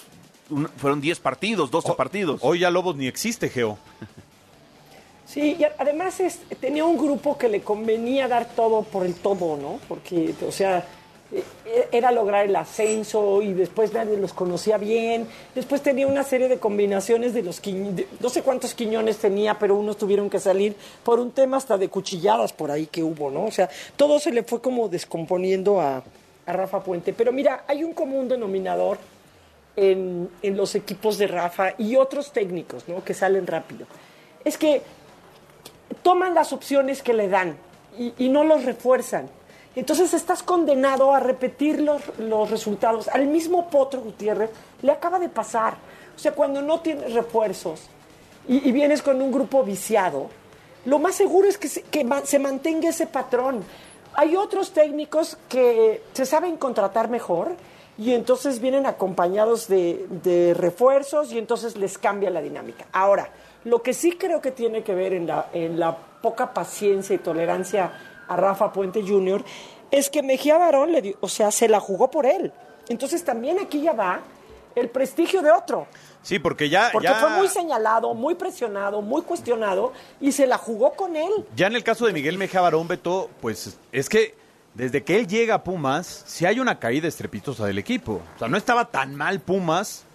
un- 0.52 0.68
fueron 0.78 1.02
10 1.02 1.20
partidos, 1.20 1.70
12 1.72 1.94
partidos. 1.94 2.40
Hoy 2.44 2.60
ya 2.60 2.70
Lobos 2.72 2.96
ni 2.96 3.08
existe, 3.08 3.50
Geo. 3.50 3.78
Sí, 5.26 5.58
y 5.60 5.64
además 5.78 6.20
es- 6.22 6.40
tenía 6.62 6.86
un 6.86 6.98
grupo 6.98 7.38
que 7.38 7.50
le 7.50 7.62
convenía 7.62 8.28
dar 8.30 8.46
todo 8.56 8.84
por 8.84 9.06
el 9.06 9.14
todo, 9.16 9.58
¿no? 9.58 9.78
Porque, 9.90 10.34
o 10.48 10.52
sea, 10.54 10.88
era 11.92 12.12
lograr 12.12 12.46
el 12.46 12.56
ascenso 12.56 13.42
y 13.42 13.54
después 13.54 13.94
nadie 13.94 14.18
los 14.18 14.34
conocía 14.34 14.78
bien. 14.78 15.28
Después 15.56 15.82
tenía 15.82 16.08
una 16.08 16.24
serie 16.24 16.48
de 16.48 16.58
combinaciones 16.58 17.34
de 17.34 17.44
los 17.44 17.62
no 18.20 18.30
sé 18.30 18.42
cuántos 18.44 18.74
quiñones 18.74 19.18
tenía, 19.18 19.60
pero 19.60 19.76
unos 19.76 19.98
tuvieron 19.98 20.30
que 20.30 20.40
salir 20.40 20.76
por 21.04 21.20
un 21.20 21.32
tema 21.32 21.58
hasta 21.58 21.78
de 21.78 21.90
cuchilladas 21.90 22.54
por 22.54 22.72
ahí 22.72 22.88
que 22.88 23.04
hubo, 23.04 23.30
¿no? 23.30 23.46
O 23.46 23.52
sea, 23.52 23.70
todo 23.96 24.20
se 24.20 24.32
le 24.32 24.44
fue 24.44 24.62
como 24.62 24.88
descomponiendo 24.88 25.82
a, 25.82 26.04
a 26.46 26.54
Rafa 26.54 26.82
Puente. 26.82 27.14
Pero 27.14 27.34
mira, 27.34 27.66
hay 27.68 27.84
un 27.84 27.94
común 27.94 28.30
denominador 28.30 28.98
en, 29.76 30.30
en 30.42 30.58
los 30.58 30.76
equipos 30.76 31.18
de 31.18 31.28
Rafa 31.28 31.74
y 31.78 31.98
otros 31.98 32.32
técnicos, 32.32 32.88
¿no? 32.88 33.04
Que 33.04 33.14
salen 33.14 33.48
rápido. 33.48 33.86
Es 34.46 34.58
que 34.58 34.82
toman 36.04 36.34
las 36.34 36.54
opciones 36.54 37.02
que 37.04 37.14
le 37.14 37.28
dan 37.28 37.58
y 37.98 38.30
no 38.30 38.44
los 38.44 38.64
refuerzan. 38.64 39.30
Entonces 39.78 40.12
estás 40.16 40.42
condenado 40.42 41.14
a 41.14 41.20
repetir 41.20 41.80
los, 41.82 42.02
los 42.18 42.50
resultados. 42.50 43.08
Al 43.10 43.28
mismo 43.28 43.70
Potro 43.70 44.02
Gutiérrez 44.02 44.50
le 44.82 44.92
acaba 44.92 45.20
de 45.20 45.30
pasar. 45.30 45.76
O 46.16 46.20
sea, 46.20 46.32
cuando 46.32 46.64
no 46.64 46.80
tienes 46.80 47.14
refuerzos 47.14 47.82
y, 48.48 48.72
vienes 48.72 49.04
con 49.04 49.22
un 49.22 49.32
grupo 49.32 49.64
viciado, 49.64 50.32
lo 50.86 50.98
más 50.98 51.14
seguro 51.14 51.48
es 51.48 51.60
que, 51.60 51.68
se, 51.68 51.84
que 51.84 52.04
se 52.24 52.40
mantenga 52.40 52.90
ese 52.90 53.06
patrón. 53.06 53.64
Hay 54.16 54.36
otros 54.36 54.72
técnicos 54.72 55.38
que 55.48 56.02
se 56.12 56.26
saben 56.26 56.58
contratar 56.58 57.08
mejor 57.08 57.52
y 58.00 58.14
entonces 58.14 58.60
vienen 58.60 58.88
acompañados 58.88 59.68
de, 59.68 60.08
de 60.24 60.56
refuerzos 60.56 61.32
y 61.32 61.38
entonces 61.38 61.78
les 61.78 62.00
cambia 62.00 62.32
la 62.32 62.42
dinámica. 62.42 62.88
Ahora, 62.94 63.30
lo 63.64 63.84
que 63.84 63.94
sí 63.94 64.14
creo 64.14 64.42
que 64.42 64.50
tiene 64.50 64.82
que 64.82 64.96
ver 64.96 65.14
en 65.14 65.28
la, 65.28 65.50
en 65.54 65.80
la 65.80 65.96
poca 65.96 66.52
paciencia 66.52 67.16
y 67.16 67.20
tolerancia 67.20 67.92
a 68.28 68.36
Rafa 68.36 68.72
Puente 68.72 69.04
Jr. 69.06 69.44
es 69.92 70.10
que 70.10 70.24
Mejía 70.24 70.58
Barón 70.58 70.92
le 70.92 71.02
dio, 71.02 71.18
o 71.22 71.30
sea, 71.30 71.52
se 71.52 71.68
la 71.68 71.80
jugó 71.80 72.10
por 72.12 72.26
él. 72.26 72.52
Entonces 72.90 73.24
también 73.24 73.60
aquí 73.60 73.82
ya 73.82 73.94
va 73.94 74.22
el 74.76 74.90
prestigio 74.90 75.42
de 75.42 75.52
otro. 75.52 75.88
Sí, 76.22 76.40
porque 76.40 76.70
ya, 76.70 76.90
Porque 76.92 77.08
ya, 77.08 77.16
fue 77.16 77.30
muy 77.30 77.48
señalado, 77.48 78.14
muy 78.14 78.36
presionado, 78.36 79.02
muy 79.02 79.22
cuestionado 79.22 79.94
y 80.20 80.32
se 80.32 80.46
la 80.46 80.58
jugó 80.58 80.92
con 80.92 81.16
él. 81.16 81.46
ya 81.56 81.68
en 81.68 81.76
el 81.76 81.84
caso 81.84 82.06
de 82.06 82.14
Miguel 82.14 82.38
Mejía 82.38 82.62
Barón, 82.62 82.88
Beto, 82.88 83.30
pues 83.42 83.78
es 83.92 84.10
que 84.10 84.36
desde 84.74 85.04
que 85.04 85.18
él 85.18 85.28
llega 85.28 85.56
a 85.56 85.64
Pumas, 85.64 86.24
si 86.28 86.46
hay 86.46 86.60
una 86.60 86.80
caída 86.80 87.08
estrepitosa 87.08 87.66
del 87.66 87.80
equipo. 87.80 88.22
O 88.36 88.40
sea, 88.40 88.48
no 88.48 88.58
estaba 88.58 88.86
tan 88.86 89.16
mal 89.16 89.40
Pumas. 89.40 90.06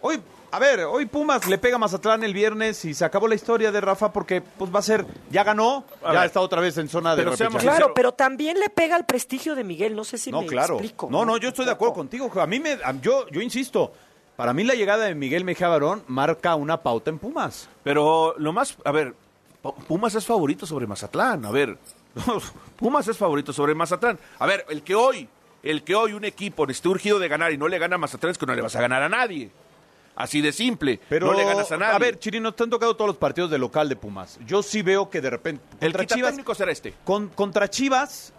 Hoy, 0.00 0.20
a 0.54 0.58
ver, 0.58 0.80
hoy 0.80 1.06
Pumas 1.06 1.46
le 1.48 1.58
pega 1.58 1.76
a 1.76 1.78
Mazatlán 1.78 2.22
el 2.24 2.32
viernes 2.32 2.84
y 2.84 2.94
se 2.94 3.04
acabó 3.04 3.26
la 3.28 3.34
historia 3.34 3.72
de 3.72 3.80
Rafa 3.80 4.12
porque 4.12 4.40
pues 4.40 4.72
va 4.74 4.78
a 4.78 4.82
ser, 4.82 5.04
ya 5.30 5.42
ganó, 5.44 5.84
A 6.02 6.12
ya 6.12 6.20
ver, 6.20 6.26
está 6.26 6.40
otra 6.40 6.60
vez 6.60 6.78
en 6.78 6.88
zona 6.88 7.16
de 7.16 7.22
pero 7.24 7.36
seamos 7.36 7.54
repechaje. 7.62 7.78
Claro, 7.78 7.94
pero 7.94 8.12
también 8.12 8.58
le 8.60 8.70
pega 8.70 8.96
al 8.96 9.04
prestigio 9.06 9.54
de 9.54 9.64
Miguel, 9.64 9.96
no 9.96 10.04
sé 10.04 10.16
si 10.18 10.30
No, 10.30 10.42
me 10.42 10.46
claro. 10.46 10.74
explico. 10.74 11.08
No, 11.10 11.24
no, 11.24 11.36
yo 11.38 11.48
estoy 11.48 11.64
de 11.64 11.72
acuerdo 11.72 11.94
contigo. 11.94 12.30
A 12.40 12.46
mí 12.46 12.60
me, 12.60 12.72
a- 12.72 12.92
yo, 13.00 13.26
yo 13.30 13.40
insisto, 13.40 13.92
para 14.36 14.52
mí 14.52 14.64
la 14.64 14.74
llegada 14.74 15.04
de 15.06 15.14
Miguel 15.14 15.44
Mejía 15.44 15.68
Barón 15.68 16.04
marca 16.06 16.54
una 16.54 16.82
pauta 16.82 17.10
en 17.10 17.18
Pumas. 17.18 17.68
Pero 17.82 18.34
lo 18.38 18.52
más, 18.52 18.76
a 18.84 18.92
ver, 18.92 19.14
Pu- 19.62 19.74
Pumas 19.86 20.14
es 20.14 20.24
favorito 20.26 20.66
sobre 20.66 20.86
Mazatlán, 20.86 21.44
a 21.44 21.50
ver, 21.50 21.78
Pumas 22.76 23.06
es 23.08 23.16
favorito 23.16 23.52
sobre 23.52 23.74
Mazatlán. 23.74 24.18
A 24.38 24.46
ver, 24.46 24.64
el 24.68 24.82
que 24.82 24.94
hoy, 24.94 25.28
el 25.62 25.82
que 25.82 25.94
hoy 25.94 26.12
un 26.12 26.24
equipo 26.24 26.66
esté 26.68 26.88
urgido 26.88 27.18
de 27.18 27.28
ganar 27.28 27.52
y 27.52 27.58
no 27.58 27.66
le 27.68 27.78
gana 27.78 27.96
a 27.96 27.98
Mazatlán 27.98 28.30
es 28.32 28.38
que 28.38 28.46
no 28.46 28.54
le 28.54 28.62
vas 28.62 28.76
a 28.76 28.80
ganar 28.80 29.02
a 29.02 29.08
nadie. 29.08 29.50
Así 30.16 30.40
de 30.40 30.52
simple, 30.52 31.00
Pero, 31.08 31.26
no 31.26 31.32
le 31.34 31.44
ganas 31.44 31.70
a 31.72 31.76
nadie. 31.76 31.94
A 31.94 31.98
ver, 31.98 32.18
Chirino, 32.20 32.52
te 32.52 32.62
han 32.62 32.70
tocado 32.70 32.94
todos 32.94 33.08
los 33.08 33.16
partidos 33.16 33.50
de 33.50 33.58
local 33.58 33.88
de 33.88 33.96
Pumas. 33.96 34.38
Yo 34.46 34.62
sí 34.62 34.82
veo 34.82 35.10
que 35.10 35.20
de 35.20 35.30
repente. 35.30 35.64
el 35.80 35.92
Chivas, 36.06 36.30
técnico 36.30 36.54
será 36.54 36.70
este. 36.70 36.94
con- 37.04 37.28
contra 37.30 37.68
Chivas 37.68 38.32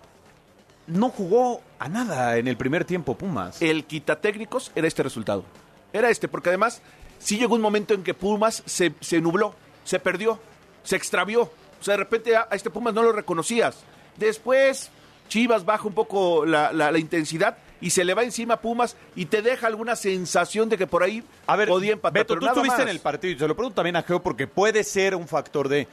no 0.87 1.09
jugó 1.09 1.61
a 1.79 1.89
nada 1.89 2.37
en 2.37 2.47
el 2.47 2.57
primer 2.57 2.85
tiempo 2.85 3.17
Pumas. 3.17 3.61
El 3.61 3.85
quitatécnicos 3.85 4.71
era 4.75 4.87
este 4.87 5.03
resultado. 5.03 5.43
Era 5.91 6.09
este, 6.09 6.27
porque 6.27 6.49
además 6.49 6.81
sí 7.19 7.37
llegó 7.37 7.55
un 7.55 7.61
momento 7.61 7.93
en 7.93 8.03
que 8.03 8.13
Pumas 8.13 8.61
se, 8.65 8.93
se 9.01 9.19
nubló, 9.19 9.55
se 9.83 9.99
perdió, 9.99 10.39
se 10.83 10.95
extravió. 10.95 11.41
O 11.43 11.83
sea, 11.83 11.93
de 11.93 11.97
repente 11.97 12.35
a, 12.35 12.47
a 12.49 12.55
este 12.55 12.69
Pumas 12.69 12.93
no 12.93 13.01
lo 13.03 13.11
reconocías. 13.11 13.77
Después 14.17 14.91
Chivas 15.27 15.65
baja 15.65 15.87
un 15.87 15.93
poco 15.93 16.45
la, 16.45 16.71
la- 16.71 16.91
la 16.91 16.99
intensidad 16.99 17.57
y 17.81 17.89
se 17.89 18.03
le 18.03 18.13
va 18.13 18.23
encima 18.23 18.55
a 18.55 18.61
Pumas 18.61 18.95
y 19.15 19.25
te 19.25 19.41
deja 19.41 19.67
alguna 19.67 19.95
sensación 19.95 20.69
de 20.69 20.77
que 20.77 20.87
por 20.87 21.03
ahí 21.03 21.23
A 21.47 21.55
ver, 21.55 21.67
podía 21.67 21.93
empatar. 21.93 22.13
Beto, 22.23 22.33
pero 22.35 22.39
tú 22.39 22.47
estuviste 22.47 22.81
en 22.83 22.89
el 22.89 22.99
partido 22.99 23.33
y 23.33 23.37
se 23.39 23.47
lo 23.47 23.55
pregunto 23.55 23.75
también 23.75 23.95
a 23.95 24.03
Geo 24.03 24.21
porque 24.23 24.47
puede 24.47 24.83
ser 24.83 25.15
un 25.15 25.27
factor 25.27 25.67
de. 25.69 25.87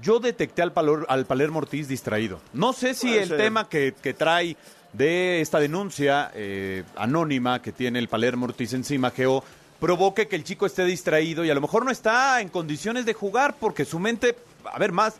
Yo 0.00 0.20
detecté 0.20 0.62
al, 0.62 0.72
Palor- 0.72 1.06
al 1.08 1.26
Palermo 1.26 1.58
Ortiz 1.58 1.88
distraído. 1.88 2.40
No 2.52 2.72
sé 2.72 2.94
si 2.94 3.08
Puede 3.08 3.22
el 3.22 3.28
ser. 3.30 3.36
tema 3.38 3.68
que, 3.68 3.94
que 4.00 4.14
trae 4.14 4.56
de 4.92 5.40
esta 5.40 5.58
denuncia 5.58 6.30
eh, 6.34 6.84
anónima 6.96 7.60
que 7.60 7.72
tiene 7.72 7.98
el 7.98 8.08
Palermo 8.08 8.46
Ortiz 8.46 8.72
encima, 8.74 9.10
Geo, 9.10 9.42
provoque 9.80 10.26
que 10.28 10.36
el 10.36 10.44
chico 10.44 10.66
esté 10.66 10.84
distraído 10.84 11.44
y 11.44 11.50
a 11.50 11.54
lo 11.54 11.60
mejor 11.60 11.84
no 11.84 11.90
está 11.90 12.40
en 12.40 12.48
condiciones 12.48 13.04
de 13.06 13.12
jugar 13.14 13.56
porque 13.60 13.84
su 13.84 13.98
mente, 13.98 14.36
a 14.64 14.78
ver, 14.78 14.92
más, 14.92 15.16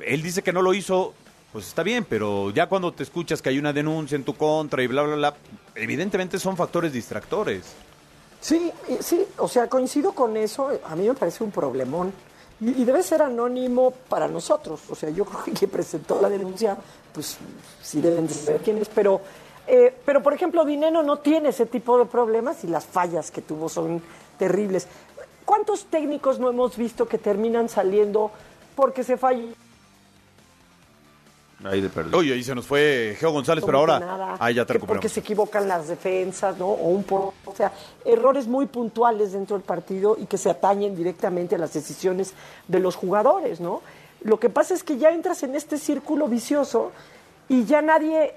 él 0.00 0.22
dice 0.22 0.42
que 0.42 0.52
no 0.52 0.62
lo 0.62 0.72
hizo, 0.72 1.14
pues 1.52 1.68
está 1.68 1.82
bien, 1.82 2.06
pero 2.08 2.50
ya 2.50 2.66
cuando 2.66 2.92
te 2.92 3.02
escuchas 3.02 3.42
que 3.42 3.50
hay 3.50 3.58
una 3.58 3.72
denuncia 3.72 4.16
en 4.16 4.24
tu 4.24 4.34
contra 4.34 4.82
y 4.82 4.86
bla, 4.86 5.02
bla, 5.02 5.16
bla, 5.16 5.34
evidentemente 5.74 6.38
son 6.38 6.56
factores 6.56 6.92
distractores. 6.92 7.74
Sí, 8.40 8.72
sí, 9.00 9.24
o 9.38 9.46
sea, 9.46 9.68
coincido 9.68 10.12
con 10.12 10.36
eso. 10.36 10.70
A 10.84 10.96
mí 10.96 11.06
me 11.06 11.14
parece 11.14 11.44
un 11.44 11.50
problemón. 11.50 12.12
Y, 12.60 12.84
debe 12.84 13.02
ser 13.02 13.22
anónimo 13.22 13.92
para 14.08 14.28
nosotros. 14.28 14.80
O 14.88 14.94
sea, 14.94 15.10
yo 15.10 15.24
creo 15.26 15.44
que 15.44 15.52
quien 15.52 15.70
presentó 15.70 16.20
la 16.20 16.28
denuncia, 16.28 16.76
pues 17.12 17.36
sí 17.82 18.00
deben 18.00 18.26
de 18.26 18.34
saber 18.34 18.62
quién 18.62 18.78
es. 18.78 18.88
Pero, 18.88 19.20
eh, 19.66 19.94
pero 20.04 20.22
por 20.22 20.32
ejemplo, 20.32 20.64
Dineno 20.64 21.02
no 21.02 21.18
tiene 21.18 21.50
ese 21.50 21.66
tipo 21.66 21.98
de 21.98 22.06
problemas 22.06 22.64
y 22.64 22.68
las 22.68 22.86
fallas 22.86 23.30
que 23.30 23.42
tuvo 23.42 23.68
son 23.68 24.02
terribles. 24.38 24.88
¿Cuántos 25.44 25.84
técnicos 25.86 26.38
no 26.38 26.48
hemos 26.48 26.76
visto 26.76 27.06
que 27.06 27.18
terminan 27.18 27.68
saliendo 27.68 28.30
porque 28.74 29.04
se 29.04 29.16
falla? 29.16 29.44
Ahí 31.64 31.80
de 31.80 31.88
perdido. 31.88 32.18
Oye, 32.18 32.32
ahí 32.34 32.42
se 32.42 32.54
nos 32.54 32.66
fue 32.66 33.16
Geo 33.18 33.30
González, 33.30 33.62
pero 33.64 33.78
ahora. 33.78 34.00
nada, 34.00 34.36
ahí 34.40 34.54
ya 34.54 34.64
te 34.66 34.72
que 34.74 34.78
porque 34.80 34.92
recuperamos. 34.94 35.12
se 35.12 35.20
equivocan 35.20 35.68
las 35.68 35.88
defensas, 35.88 36.58
¿no? 36.58 36.66
O 36.68 36.88
un 36.88 37.04
po- 37.04 37.34
o 37.44 37.54
sea, 37.54 37.72
errores 38.04 38.46
muy 38.48 38.66
puntuales 38.66 39.32
dentro 39.32 39.56
del 39.56 39.64
partido 39.64 40.16
y 40.18 40.26
que 40.26 40.38
se 40.38 40.50
atañen 40.50 40.96
directamente 40.96 41.54
a 41.54 41.58
las 41.58 41.72
decisiones 41.72 42.34
de 42.68 42.80
los 42.80 42.96
jugadores, 42.96 43.60
¿no? 43.60 43.80
Lo 44.22 44.38
que 44.40 44.48
pasa 44.50 44.74
es 44.74 44.82
que 44.84 44.98
ya 44.98 45.10
entras 45.10 45.42
en 45.42 45.54
este 45.54 45.78
círculo 45.78 46.28
vicioso 46.28 46.92
y 47.48 47.64
ya 47.64 47.82
nadie, 47.82 48.34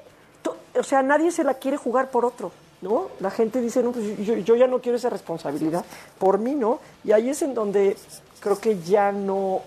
o 0.78 0.84
sea, 0.84 1.01
nadie 1.01 1.32
se 1.32 1.43
la 1.43 1.55
quiere 1.55 1.78
jugar 1.78 2.09
por 2.11 2.26
otro, 2.26 2.51
¿no? 2.82 3.09
La 3.19 3.32
gente 3.32 3.61
dice, 3.61 3.82
no, 3.84 3.91
pues 3.91 4.17
yo, 4.19 4.36
yo 4.36 4.55
ya 4.55 4.67
no 4.67 4.80
quiero 4.82 4.97
esa 4.97 5.09
responsabilidad 5.09 5.86
por 6.19 6.38
mí, 6.39 6.53
¿no? 6.55 6.80
Y 7.03 7.11
ahí 7.11 7.30
es 7.30 7.41
en 7.41 7.53
donde 7.53 7.95
creo 8.39 8.59
que 8.59 8.80
ya 8.82 9.11
no, 9.11 9.61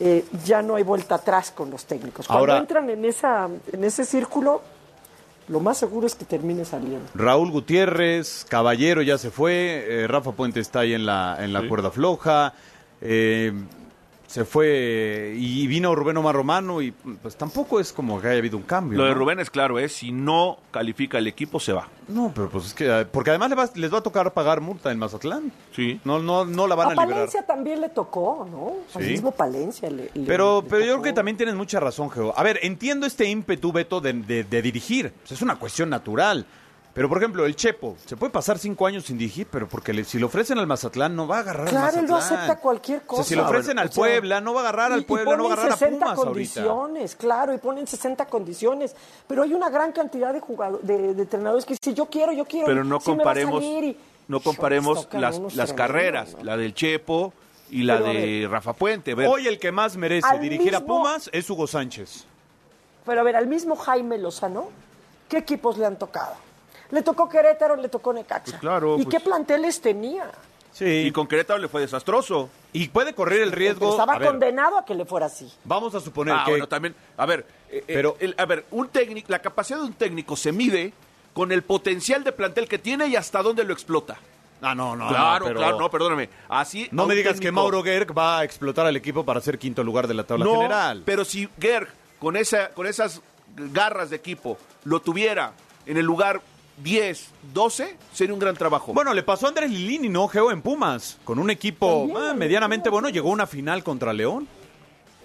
eh, 0.00 0.24
ya 0.44 0.62
no 0.62 0.74
hay 0.76 0.82
vuelta 0.82 1.16
atrás 1.16 1.50
con 1.50 1.70
los 1.70 1.84
técnicos. 1.84 2.26
Cuando 2.26 2.40
Ahora- 2.40 2.58
entran 2.58 2.88
en, 2.90 3.04
esa, 3.04 3.48
en 3.72 3.84
ese 3.84 4.04
círculo, 4.04 4.62
lo 5.48 5.60
más 5.60 5.78
seguro 5.78 6.06
es 6.06 6.14
que 6.14 6.24
termine 6.24 6.64
saliendo. 6.64 7.06
Raúl 7.14 7.50
Gutiérrez, 7.50 8.46
Caballero 8.48 9.02
ya 9.02 9.18
se 9.18 9.30
fue, 9.30 9.84
eh, 9.88 10.06
Rafa 10.08 10.32
Puente 10.32 10.60
está 10.60 10.80
ahí 10.80 10.94
en 10.94 11.04
la, 11.06 11.36
en 11.40 11.52
la 11.52 11.68
cuerda 11.68 11.90
floja, 11.90 12.54
eh, 13.00 13.52
se 14.30 14.44
fue 14.44 15.34
y 15.36 15.66
vino 15.66 15.92
Rubén 15.96 16.16
Omar 16.16 16.36
Romano 16.36 16.80
y 16.80 16.92
pues 16.92 17.34
tampoco 17.34 17.80
es 17.80 17.92
como 17.92 18.20
que 18.20 18.28
haya 18.28 18.38
habido 18.38 18.56
un 18.56 18.62
cambio. 18.62 18.96
Lo 18.98 19.06
de. 19.06 19.12
Rubén 19.14 19.40
es 19.40 19.50
claro, 19.50 19.80
¿eh? 19.80 19.88
si 19.88 20.12
no 20.12 20.58
califica 20.70 21.18
el 21.18 21.26
equipo, 21.26 21.58
se 21.58 21.72
va. 21.72 21.88
No, 22.06 22.30
pero 22.32 22.48
pues 22.48 22.66
es 22.66 22.74
que, 22.74 22.86
eh, 23.00 23.04
porque 23.06 23.30
además 23.30 23.50
le 23.50 23.56
va- 23.56 23.70
les 23.74 23.92
va 23.92 23.98
a 23.98 24.02
tocar 24.02 24.32
pagar 24.32 24.60
multa 24.60 24.92
en 24.92 25.00
Mazatlán. 25.00 25.50
Sí. 25.74 26.00
No, 26.04 26.20
no, 26.20 26.44
no 26.44 26.68
la 26.68 26.76
van 26.76 26.86
a, 26.86 26.90
a 26.90 26.94
liberar. 26.94 27.12
Palencia 27.14 27.44
también 27.44 27.80
le 27.80 27.88
tocó, 27.88 28.46
¿no? 28.48 28.74
Al 28.94 29.04
Sí. 29.04 29.10
mismo 29.10 29.32
Palencia 29.32 29.90
le, 29.90 30.10
le- 30.14 30.26
Pero, 30.26 30.62
le 30.62 30.68
pero 30.70 30.84
yo 30.84 30.92
creo 30.92 31.02
que 31.02 31.12
también 31.12 31.36
tienes 31.36 31.56
mucha 31.56 31.80
razón, 31.80 32.08
Geo. 32.08 32.32
A 32.36 32.42
ver, 32.44 32.60
entiendo 32.62 33.06
este 33.06 33.24
ímpetu, 33.28 33.72
Beto, 33.72 34.00
de, 34.00 34.12
de- 34.12 34.44
de 34.44 34.62
dirigir. 34.62 35.12
Pues 35.22 35.32
es 35.32 35.42
una 35.42 35.56
cuestión 35.56 35.90
natural. 35.90 36.46
Pero, 36.92 37.08
por 37.08 37.18
ejemplo, 37.18 37.46
el 37.46 37.54
Chepo, 37.54 37.96
se 38.04 38.16
puede 38.16 38.32
pasar 38.32 38.58
cinco 38.58 38.84
años 38.84 39.04
sin 39.04 39.16
dirigir, 39.16 39.46
pero 39.48 39.68
porque 39.68 39.92
le- 39.92 40.02
si 40.04 40.18
lo 40.18 40.26
ofrecen 40.26 40.58
al 40.58 40.66
Mazatlán, 40.66 41.14
no 41.14 41.28
va 41.28 41.36
a 41.36 41.40
agarrar 41.40 41.62
al 41.62 41.68
Claro, 41.70 41.84
Mazatlán. 41.86 42.04
él 42.04 42.10
no 42.10 42.16
acepta 42.16 42.56
cualquier 42.56 42.98
O 42.98 43.06
cosa. 43.06 43.22
sea, 43.22 43.28
si 43.28 43.34
lo 43.36 43.44
ofrecen 43.44 43.78
al 43.78 43.88
O 43.88 43.92
sea, 43.92 44.00
Puebla, 44.02 44.40
no 44.40 44.54
va 44.54 44.60
a 44.60 44.62
agarrar 44.64 44.90
y- 44.90 44.94
al 44.94 45.00
y 45.00 45.04
Puebla, 45.04 45.36
no 45.36 45.44
va 45.44 45.50
a 45.50 45.52
agarrar 45.52 45.72
a 45.72 45.76
60 45.76 45.98
Pumas 46.06 46.18
ahorita. 46.18 46.30
condiciones, 46.64 47.14
claro, 47.14 47.54
y 47.54 47.58
ponen 47.58 47.86
60 47.86 48.26
condiciones. 48.26 48.96
Pero 49.28 49.44
hay 49.44 49.54
una 49.54 49.70
gran 49.70 49.92
cantidad 49.92 50.32
de 50.34 50.40
jugadores, 50.40 50.84
de, 50.86 51.14
de 51.14 51.22
entrenadores 51.22 51.64
que 51.64 51.76
si 51.80 51.94
yo 51.94 52.06
quiero, 52.06 52.32
yo 52.32 52.44
quiero. 52.44 52.66
Pero 52.66 52.82
no 52.82 52.96
a 52.96 53.00
comparemos, 53.00 53.62
y- 53.62 53.96
no 54.26 54.40
comparemos 54.40 55.06
las, 55.12 55.38
las 55.54 55.72
carreras, 55.72 56.36
la 56.42 56.56
del 56.56 56.74
Chepo 56.74 57.32
y 57.70 57.84
la 57.84 57.98
Pero, 57.98 58.10
a 58.10 58.12
de 58.14 58.48
Rafa 58.50 58.72
Puente. 58.72 59.12
A 59.12 59.14
ver, 59.14 59.28
Hoy 59.28 59.46
el 59.46 59.60
que 59.60 59.70
más 59.70 59.96
merece 59.96 60.26
Al 60.26 60.40
dirigir 60.40 60.74
a 60.74 60.80
Pumas 60.80 61.30
es 61.32 61.48
Hugo 61.48 61.68
Sánchez. 61.68 62.24
Pero 63.06 63.20
a 63.20 63.22
ver, 63.22 63.36
al 63.36 63.46
mismo 63.46 63.76
Jaime 63.76 64.18
Lozano, 64.18 64.70
¿qué 65.28 65.38
equipos 65.38 65.78
le 65.78 65.86
han 65.86 65.96
tocado? 65.96 66.34
Le 66.90 67.02
tocó 67.02 67.28
Querétaro, 67.28 67.76
le 67.76 67.88
tocó 67.88 68.12
Necaxa. 68.12 68.52
Pues 68.52 68.60
claro, 68.60 68.98
¿Y 68.98 69.04
pues- 69.04 69.16
qué 69.16 69.20
planteles 69.20 69.80
tenía? 69.80 70.30
Sí. 70.72 70.84
y 70.86 71.10
con 71.12 71.26
Querétaro 71.26 71.58
le 71.58 71.66
fue 71.68 71.80
desastroso. 71.80 72.48
Y 72.72 72.88
puede 72.88 73.12
correr 73.12 73.40
el 73.42 73.50
riesgo. 73.50 73.90
Estaba 73.90 74.14
a 74.14 74.18
ver, 74.18 74.28
condenado 74.28 74.78
a 74.78 74.84
que 74.84 74.94
le 74.94 75.04
fuera 75.04 75.26
así. 75.26 75.52
vamos 75.64 75.94
a 75.96 76.00
suponer 76.00 76.32
Ah, 76.38 76.42
que. 76.44 76.52
bueno, 76.52 76.68
también, 76.68 76.94
a 77.16 77.26
ver, 77.26 77.40
eh, 77.68 77.78
eh, 77.78 77.84
Pero- 77.94 78.16
el- 78.20 78.34
a 78.38 78.44
ver, 78.46 78.64
un 78.70 78.86
técnico, 78.88 79.26
la 79.30 79.40
capacidad 79.40 79.78
de 79.80 79.84
un 79.86 79.94
técnico 79.94 80.36
se 80.36 80.52
mide 80.52 80.92
con 81.34 81.50
el 81.50 81.62
potencial 81.62 82.22
de 82.22 82.30
plantel 82.32 82.68
que 82.68 82.78
tiene 82.78 83.08
y 83.08 83.16
hasta 83.16 83.42
dónde 83.42 83.64
lo 83.64 83.72
explota. 83.72 84.16
Ah, 84.62 84.74
no, 84.74 84.94
no. 84.94 85.08
claro, 85.08 85.40
no, 85.40 85.46
pero- 85.46 85.58
claro, 85.60 85.78
no, 85.80 85.90
perdóname. 85.90 86.28
Así 86.48 86.86
No 86.92 87.06
me 87.06 87.14
digas 87.16 87.40
que 87.40 87.50
Mauro 87.50 87.82
Gerg 87.82 88.16
va 88.16 88.38
a 88.38 88.44
explotar 88.44 88.86
al 88.86 88.94
equipo 88.96 89.24
para 89.24 89.40
ser 89.40 89.58
quinto 89.58 89.82
lugar 89.82 90.06
de 90.06 90.14
la 90.14 90.22
tabla 90.24 90.44
no, 90.44 90.52
general. 90.56 91.02
Pero 91.04 91.24
si 91.24 91.48
Gerg 91.58 91.88
con 92.20 92.36
esa 92.36 92.68
con 92.70 92.86
esas 92.86 93.20
garras 93.56 94.10
de 94.10 94.16
equipo 94.16 94.56
lo 94.84 95.00
tuviera 95.00 95.52
en 95.86 95.96
el 95.96 96.04
lugar 96.06 96.40
10, 96.82 97.28
12, 97.54 97.96
sería 98.12 98.34
un 98.34 98.40
gran 98.40 98.56
trabajo. 98.56 98.92
Bueno, 98.92 99.12
le 99.14 99.22
pasó 99.22 99.46
a 99.46 99.48
Andrés 99.50 99.70
Lilini, 99.70 100.08
¿no, 100.08 100.28
Geo? 100.28 100.50
En 100.50 100.62
Pumas, 100.62 101.18
con 101.24 101.38
un 101.38 101.50
equipo 101.50 102.08
ah, 102.16 102.34
medianamente 102.34 102.88
bueno, 102.90 103.08
llegó 103.08 103.30
a 103.30 103.32
una 103.32 103.46
final 103.46 103.82
contra 103.84 104.12
León. 104.12 104.48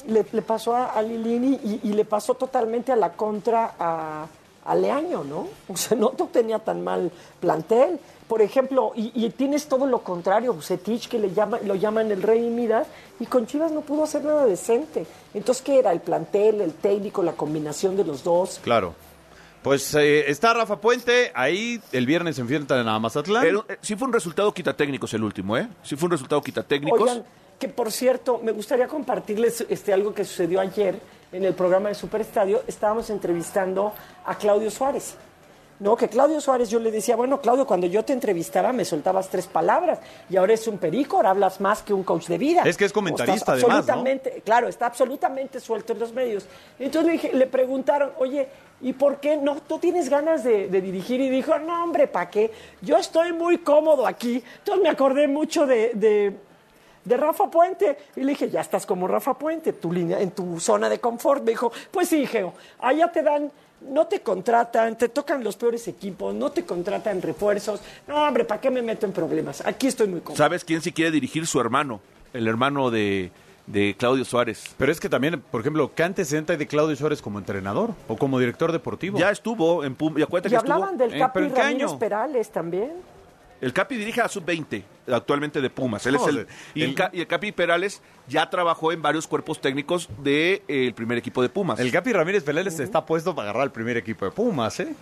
Le, 0.07 0.25
le 0.31 0.41
pasó 0.41 0.75
a, 0.75 0.91
a 0.91 1.01
Lilini 1.01 1.59
y, 1.63 1.79
y 1.83 1.93
le 1.93 2.05
pasó 2.05 2.35
totalmente 2.35 2.91
a 2.91 2.95
la 2.95 3.13
contra 3.13 3.73
a, 3.79 4.27
a 4.65 4.75
Leaño, 4.75 5.23
¿no? 5.23 5.47
O 5.73 5.77
sea, 5.77 5.97
no 5.97 6.13
no 6.17 6.27
tenía 6.27 6.59
tan 6.59 6.83
mal 6.83 7.11
plantel. 7.39 7.99
Por 8.27 8.41
ejemplo, 8.41 8.91
y, 8.95 9.11
y 9.13 9.29
tienes 9.29 9.67
todo 9.67 9.85
lo 9.85 9.99
contrario, 9.99 10.51
Bucetich, 10.53 11.07
que 11.07 11.19
le 11.19 11.31
llama, 11.31 11.59
lo 11.63 11.75
llaman 11.75 12.11
el 12.11 12.23
rey 12.23 12.41
Midas, 12.49 12.87
y 13.19 13.27
con 13.27 13.45
Chivas 13.45 13.71
no 13.71 13.81
pudo 13.81 14.03
hacer 14.03 14.23
nada 14.23 14.45
decente. 14.47 15.05
Entonces, 15.35 15.63
¿qué 15.63 15.77
era? 15.77 15.91
El 15.91 15.99
plantel, 15.99 16.61
el 16.61 16.73
técnico, 16.73 17.21
la 17.21 17.33
combinación 17.33 17.95
de 17.95 18.03
los 18.03 18.23
dos. 18.23 18.59
Claro. 18.63 18.95
Pues 19.65 19.95
eh, 19.95 20.29
está 20.29 20.53
Rafa 20.53 20.79
Puente, 20.79 21.31
ahí 21.33 21.81
el 21.91 22.05
viernes 22.05 22.35
se 22.35 22.41
enfrentan 22.43 22.87
a 22.87 22.99
Mazatlán. 22.99 23.55
Un- 23.55 23.63
eh, 23.67 23.77
sí 23.81 23.95
fue 23.95 24.07
un 24.07 24.13
resultado 24.13 24.53
quitatécnicos 24.53 25.11
el 25.15 25.23
último, 25.23 25.57
¿eh? 25.57 25.67
Sí 25.81 25.95
fue 25.95 26.05
un 26.05 26.11
resultado 26.11 26.39
quitatécnicos. 26.39 27.01
Oigan, 27.01 27.23
que 27.57 27.67
por 27.67 27.91
cierto, 27.91 28.39
me 28.43 28.51
gustaría 28.51 28.87
compartirles 28.87 29.65
este, 29.67 29.91
algo 29.91 30.13
que 30.13 30.23
sucedió 30.23 30.61
ayer 30.61 30.99
en 31.31 31.45
el 31.45 31.55
programa 31.55 31.89
de 31.89 31.95
Superestadio. 31.95 32.61
Estábamos 32.67 33.09
entrevistando 33.09 33.91
a 34.23 34.35
Claudio 34.37 34.69
Suárez. 34.69 35.15
No, 35.77 35.97
que 35.97 36.07
Claudio 36.07 36.39
Suárez, 36.39 36.69
yo 36.69 36.79
le 36.79 36.89
decía, 36.89 37.17
bueno, 37.17 37.41
Claudio, 37.41 37.67
cuando 37.67 37.85
yo 37.85 38.05
te 38.05 38.13
entrevistaba 38.13 38.71
me 38.71 38.85
soltabas 38.85 39.27
tres 39.27 39.45
palabras 39.47 39.99
y 40.29 40.37
ahora 40.37 40.53
es 40.53 40.65
un 40.69 40.77
perico, 40.77 41.17
ahora 41.17 41.31
hablas 41.31 41.59
más 41.59 41.81
que 41.81 41.93
un 41.93 42.03
coach 42.03 42.27
de 42.27 42.37
vida. 42.37 42.61
Es 42.65 42.77
que 42.77 42.85
es 42.85 42.93
comentarista, 42.93 43.51
además, 43.51 43.69
¿no? 43.69 43.77
absolutamente, 43.79 44.41
Claro, 44.45 44.69
está 44.69 44.85
absolutamente 44.85 45.59
suelto 45.59 45.91
en 45.91 45.99
los 45.99 46.13
medios. 46.13 46.45
Entonces 46.79 47.05
le, 47.07 47.11
dije- 47.13 47.33
le 47.33 47.47
preguntaron, 47.47 48.11
oye, 48.19 48.47
¿y 48.79 48.93
por 48.93 49.17
qué 49.19 49.35
no? 49.35 49.57
¿Tú 49.57 49.77
tienes 49.77 50.07
ganas 50.09 50.45
de, 50.45 50.69
de 50.69 50.79
dirigir? 50.79 51.19
Y 51.19 51.29
dijo, 51.29 51.59
no, 51.59 51.83
hombre, 51.83 52.07
¿para 52.07 52.29
qué? 52.29 52.51
Yo 52.81 52.95
estoy 52.95 53.33
muy 53.33 53.57
cómodo 53.57 54.07
aquí. 54.07 54.41
Entonces 54.59 54.81
me 54.81 54.89
acordé 54.89 55.27
mucho 55.27 55.65
de, 55.65 55.91
de, 55.93 56.37
de 57.03 57.17
Rafa 57.17 57.49
Puente. 57.51 57.97
Y 58.15 58.21
le 58.21 58.27
dije, 58.27 58.49
ya 58.49 58.61
estás 58.61 58.85
como 58.85 59.09
Rafa 59.09 59.33
Puente, 59.33 59.73
tu 59.73 59.91
línea, 59.91 60.21
en 60.21 60.31
tu 60.31 60.57
zona 60.57 60.87
de 60.87 60.99
confort. 60.99 61.43
Me 61.43 61.51
dijo, 61.51 61.69
pues 61.91 62.07
sí, 62.07 62.25
Geo, 62.25 62.53
allá 62.79 63.11
te 63.11 63.21
dan, 63.23 63.51
no 63.89 64.07
te 64.07 64.21
contratan, 64.21 64.97
te 64.97 65.09
tocan 65.09 65.43
los 65.43 65.55
peores 65.55 65.87
equipos, 65.87 66.33
no 66.35 66.51
te 66.51 66.65
contratan 66.65 67.21
refuerzos. 67.21 67.81
No, 68.07 68.15
hombre, 68.27 68.45
¿para 68.45 68.59
qué 68.61 68.69
me 68.71 68.81
meto 68.81 69.05
en 69.05 69.11
problemas? 69.11 69.65
Aquí 69.65 69.87
estoy 69.87 70.07
muy 70.07 70.21
cómodo. 70.21 70.37
¿Sabes 70.37 70.63
quién 70.63 70.81
sí 70.81 70.91
quiere 70.91 71.11
dirigir 71.11 71.45
su 71.47 71.59
hermano? 71.59 71.99
El 72.33 72.47
hermano 72.47 72.91
de, 72.91 73.31
de 73.67 73.95
Claudio 73.97 74.25
Suárez. 74.25 74.75
Pero 74.77 74.91
es 74.91 74.99
que 74.99 75.07
también, 75.09 75.41
por 75.51 75.61
ejemplo, 75.61 75.91
¿qué 75.95 76.03
antecedente 76.03 76.53
hay 76.53 76.57
de 76.57 76.67
Claudio 76.67 76.95
Suárez 76.95 77.21
como 77.21 77.39
entrenador 77.39 77.91
o 78.07 78.17
como 78.17 78.39
director 78.39 78.71
deportivo? 78.71 79.17
Ya 79.17 79.29
estuvo 79.31 79.83
en 79.83 79.95
Pum, 79.95 80.17
y 80.17 80.21
acuérdate 80.21 80.49
Y 80.49 80.51
que 80.51 80.57
estuvo. 80.57 80.73
hablaban 80.73 80.97
del 80.97 81.13
Eh, 81.13 81.19
Capi 81.19 81.33
¿pero 81.33 81.45
en 81.47 81.53
qué 81.53 81.61
Ramírez? 81.61 81.93
Perales 81.93 82.49
también. 82.49 82.91
El 83.61 83.73
Capi 83.73 83.95
dirige 83.95 84.21
a 84.21 84.27
sub-20 84.27 84.83
actualmente 85.11 85.61
de 85.61 85.69
Pumas. 85.69 86.05
Él 86.05 86.15
es 86.15 86.27
el, 86.27 86.47
y, 86.73 86.83
el, 86.83 86.95
y 87.13 87.25
Capi 87.25 87.51
Perales 87.51 88.01
ya 88.27 88.49
trabajó 88.49 88.91
en 88.91 89.01
varios 89.01 89.27
cuerpos 89.27 89.61
técnicos 89.61 90.09
del 90.23 90.93
primer 90.95 91.17
equipo 91.17 91.41
de 91.41 91.49
Pumas. 91.49 91.79
El 91.79 91.91
Capi 91.91 92.11
Ramírez 92.13 92.43
Peláez 92.43 92.79
está 92.79 93.05
puesto 93.05 93.33
para 93.33 93.49
agarrar 93.49 93.65
el 93.67 93.71
primer 93.71 93.97
equipo 93.97 94.25
de 94.25 94.31
Pumas, 94.31 94.79
¿eh? 94.79 94.93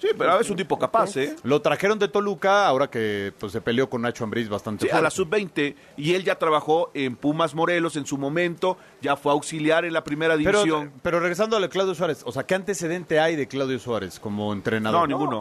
Sí, 0.00 0.10
pero 0.16 0.38
es 0.38 0.48
un 0.48 0.56
tipo 0.56 0.78
capaz, 0.78 1.16
¿eh? 1.16 1.34
Lo 1.42 1.60
trajeron 1.60 1.98
de 1.98 2.06
Toluca, 2.06 2.68
ahora 2.68 2.88
que 2.88 3.32
pues, 3.36 3.50
se 3.50 3.60
peleó 3.60 3.90
con 3.90 4.02
Nacho 4.02 4.22
Ambriz 4.22 4.48
bastante 4.48 4.86
Sí, 4.86 4.90
a 4.92 5.00
la 5.02 5.10
fuerte. 5.10 5.16
sub-20 5.16 5.74
y 5.96 6.14
él 6.14 6.22
ya 6.22 6.36
trabajó 6.36 6.92
en 6.94 7.16
Pumas 7.16 7.52
Morelos 7.52 7.96
en 7.96 8.06
su 8.06 8.16
momento, 8.16 8.78
ya 9.02 9.16
fue 9.16 9.32
auxiliar 9.32 9.84
en 9.84 9.92
la 9.92 10.04
primera 10.04 10.36
división. 10.36 10.92
pero 11.02 11.18
regresando 11.18 11.56
a 11.56 11.58
lo 11.58 11.66
de 11.66 11.70
Claudio 11.70 11.96
Suárez, 11.96 12.22
o 12.24 12.30
sea, 12.30 12.44
¿qué 12.44 12.54
antecedente 12.54 13.18
hay 13.18 13.34
de 13.34 13.48
Claudio 13.48 13.76
Suárez 13.80 14.20
como 14.20 14.52
entrenador? 14.52 15.08
No, 15.08 15.18
ninguno. 15.18 15.40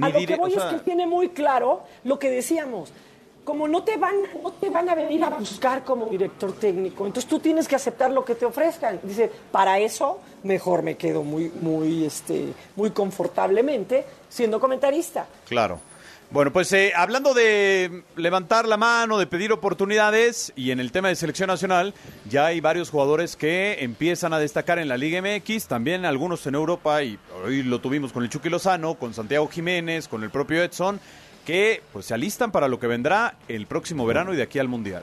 A 0.00 0.08
lo 0.08 0.18
dire- 0.18 0.34
que 0.34 0.40
voy 0.40 0.52
o 0.52 0.54
sea- 0.60 0.70
es 0.70 0.76
que 0.76 0.84
tiene 0.84 1.06
muy 1.06 1.30
claro 1.30 1.82
lo 2.04 2.18
que 2.18 2.30
decíamos. 2.30 2.92
Como 3.44 3.66
no 3.66 3.82
te 3.82 3.96
van, 3.96 4.14
no 4.40 4.52
te 4.52 4.70
van 4.70 4.88
a 4.88 4.94
venir 4.94 5.24
a 5.24 5.30
buscar 5.30 5.82
como 5.82 6.06
director 6.06 6.52
técnico, 6.52 7.06
entonces 7.06 7.28
tú 7.28 7.40
tienes 7.40 7.66
que 7.66 7.74
aceptar 7.74 8.12
lo 8.12 8.24
que 8.24 8.36
te 8.36 8.44
ofrezcan. 8.46 9.00
Dice, 9.02 9.28
para 9.50 9.80
eso 9.80 10.20
mejor 10.44 10.82
me 10.84 10.96
quedo 10.96 11.24
muy, 11.24 11.50
muy, 11.60 12.04
este, 12.04 12.52
muy 12.76 12.90
confortablemente 12.92 14.04
siendo 14.28 14.60
comentarista. 14.60 15.26
Claro. 15.48 15.80
Bueno, 16.32 16.50
pues 16.50 16.72
eh, 16.72 16.94
hablando 16.96 17.34
de 17.34 18.04
levantar 18.16 18.66
la 18.66 18.78
mano, 18.78 19.18
de 19.18 19.26
pedir 19.26 19.52
oportunidades 19.52 20.50
y 20.56 20.70
en 20.70 20.80
el 20.80 20.90
tema 20.90 21.08
de 21.08 21.14
selección 21.14 21.48
nacional, 21.48 21.92
ya 22.26 22.46
hay 22.46 22.60
varios 22.62 22.88
jugadores 22.88 23.36
que 23.36 23.76
empiezan 23.80 24.32
a 24.32 24.38
destacar 24.38 24.78
en 24.78 24.88
la 24.88 24.96
Liga 24.96 25.20
MX, 25.20 25.66
también 25.66 26.06
algunos 26.06 26.46
en 26.46 26.54
Europa 26.54 27.02
y 27.02 27.18
hoy 27.44 27.62
lo 27.62 27.82
tuvimos 27.82 28.14
con 28.14 28.22
el 28.22 28.30
Chucky 28.30 28.48
Lozano, 28.48 28.94
con 28.94 29.12
Santiago 29.12 29.46
Jiménez, 29.46 30.08
con 30.08 30.24
el 30.24 30.30
propio 30.30 30.62
Edson, 30.62 31.00
que 31.44 31.82
pues 31.92 32.06
se 32.06 32.14
alistan 32.14 32.50
para 32.50 32.66
lo 32.66 32.80
que 32.80 32.86
vendrá 32.86 33.34
el 33.46 33.66
próximo 33.66 34.06
verano 34.06 34.32
y 34.32 34.36
de 34.38 34.44
aquí 34.44 34.58
al 34.58 34.68
Mundial. 34.68 35.02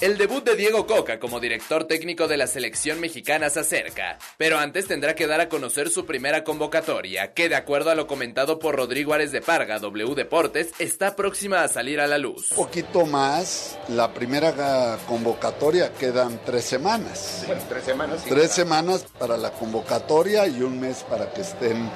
El 0.00 0.16
debut 0.16 0.44
de 0.44 0.54
Diego 0.54 0.86
Coca 0.86 1.18
como 1.18 1.40
director 1.40 1.84
técnico 1.84 2.28
de 2.28 2.36
la 2.36 2.46
selección 2.46 3.00
mexicana 3.00 3.50
se 3.50 3.58
acerca, 3.60 4.18
pero 4.36 4.56
antes 4.56 4.86
tendrá 4.86 5.16
que 5.16 5.26
dar 5.26 5.40
a 5.40 5.48
conocer 5.48 5.90
su 5.90 6.06
primera 6.06 6.44
convocatoria, 6.44 7.34
que 7.34 7.48
de 7.48 7.56
acuerdo 7.56 7.90
a 7.90 7.96
lo 7.96 8.06
comentado 8.06 8.60
por 8.60 8.76
Rodrigo 8.76 9.12
Ares 9.12 9.32
de 9.32 9.40
Parga, 9.40 9.80
W 9.80 10.14
Deportes, 10.14 10.70
está 10.78 11.16
próxima 11.16 11.64
a 11.64 11.68
salir 11.68 11.98
a 12.00 12.06
la 12.06 12.18
luz. 12.18 12.52
Un 12.52 12.58
poquito 12.58 13.06
más, 13.06 13.76
la 13.88 14.14
primera 14.14 14.98
convocatoria 15.08 15.92
quedan 15.92 16.40
tres 16.44 16.64
semanas. 16.64 17.42
Bueno, 17.48 17.62
tres 17.68 17.84
semanas. 17.84 18.20
sí. 18.22 18.30
Tres 18.30 18.52
semanas 18.52 19.04
para 19.18 19.36
la 19.36 19.50
convocatoria 19.50 20.46
y 20.46 20.62
un 20.62 20.78
mes 20.78 21.04
para 21.08 21.32
que 21.32 21.40
estén 21.40 21.90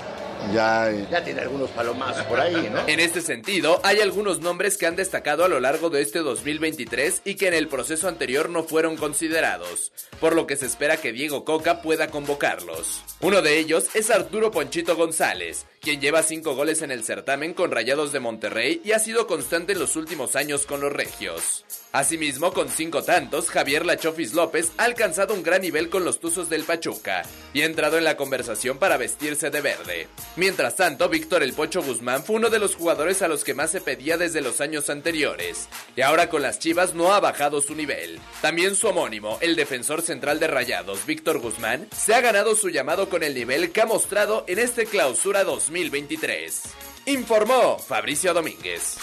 ya... 0.53 0.91
Ya 1.11 1.25
tiene 1.25 1.43
algunos 1.43 1.71
palomazos 1.71 2.25
por 2.25 2.41
ahí, 2.41 2.71
¿no? 2.73 2.87
En 2.87 3.01
este 3.01 3.21
sentido, 3.21 3.81
hay 3.83 4.01
algunos 4.01 4.41
nombres 4.41 4.79
que 4.79 4.87
han 4.87 4.97
destacado 4.97 5.45
a 5.45 5.49
lo 5.49 5.61
largo 5.61 5.91
de 5.91 6.03
este 6.03 6.21
2023 6.21 7.23
y 7.25 7.35
que 7.35 7.49
en 7.49 7.55
el 7.55 7.69
proceso 7.69 8.09
anterior 8.09 8.49
no 8.51 8.65
fueron 8.65 8.97
considerados, 8.97 9.93
por 10.21 10.35
lo 10.35 10.47
que 10.47 10.57
se 10.57 10.67
espera 10.67 10.97
que 10.97 11.13
Diego 11.13 11.45
Coca 11.45 11.83
pueda 11.83 12.09
convocarlos. 12.09 13.03
Uno 13.21 13.43
de 13.43 13.59
ellos 13.59 13.95
es 13.95 14.11
Arturo 14.11 14.51
Ponchito 14.51 14.97
González, 14.97 15.67
quien 15.83 16.01
lleva 16.01 16.23
cinco 16.23 16.55
goles 16.55 16.81
en 16.83 16.93
el 16.93 17.03
certamen 17.03 17.55
con 17.55 17.73
Rayados 17.73 18.13
de 18.13 18.21
Monterrey 18.21 18.81
y 18.85 18.93
ha 18.93 19.01
sido 19.01 19.27
constante 19.27 19.73
en 19.73 19.81
los 19.81 19.97
últimos 19.97 20.37
años 20.37 20.65
con 20.65 20.81
los 20.81 20.93
Regios. 20.93 21.65
Asimismo, 21.91 22.53
con 22.55 22.71
cinco 22.71 23.03
tantos, 23.03 23.51
Javier 23.51 23.85
Lachofis 23.85 24.33
López 24.33 24.71
ha 24.79 24.85
alcanzado 24.85 25.35
un 25.35 25.43
gran 25.43 25.61
nivel 25.61 25.91
con 25.91 26.05
los 26.05 26.21
Tuzos 26.21 26.49
del 26.49 26.63
Pachuca 26.63 27.23
y 27.53 27.61
ha 27.61 27.67
entrado 27.67 27.99
en 27.99 28.05
la 28.05 28.17
conversación 28.17 28.79
para 28.79 28.97
vestirse 28.97 29.51
de 29.51 29.61
verde. 29.61 30.09
Mientras 30.37 30.77
tanto, 30.77 31.09
Víctor 31.09 31.43
El 31.43 31.53
Pocho 31.53 31.83
Guzmán 31.83 32.25
fue 32.25 32.37
uno 32.37 32.49
de 32.49 32.61
los 32.61 32.77
jugadores 32.77 33.21
a 33.21 33.29
los 33.29 33.45
que 33.45 33.53
más 33.53 33.73
se 33.73 33.81
pedía 33.81 34.17
desde 34.17 34.41
los 34.41 34.61
años 34.61 34.89
anteriores, 34.89 35.69
y 35.97 36.01
ahora 36.01 36.31
con 36.31 36.43
las 36.43 36.61
Chivas 36.61 36.95
no 36.95 37.13
ha 37.13 37.21
bajado 37.21 37.61
su 37.61 37.75
nivel. 37.75 38.21
También 38.41 38.77
su 38.77 38.87
homónimo, 38.87 39.37
el 39.43 39.57
defensor 39.57 40.01
central 40.01 40.39
de 40.41 40.47
Rayados, 40.47 41.05
Víctor 41.05 41.41
Guzmán, 41.41 41.89
se 41.95 42.15
ha 42.15 42.21
ganado 42.23 42.55
su 42.55 42.71
llamado 42.71 43.11
con 43.11 43.23
el 43.23 43.35
nivel 43.35 43.73
que 43.73 43.83
ha 43.83 43.87
mostrado 43.87 44.45
en 44.47 44.61
este 44.61 44.87
clausura 44.87 45.45
2023. 45.73 46.63
Informó 47.07 47.79
Fabricio 47.79 48.35
Domínguez. 48.35 48.99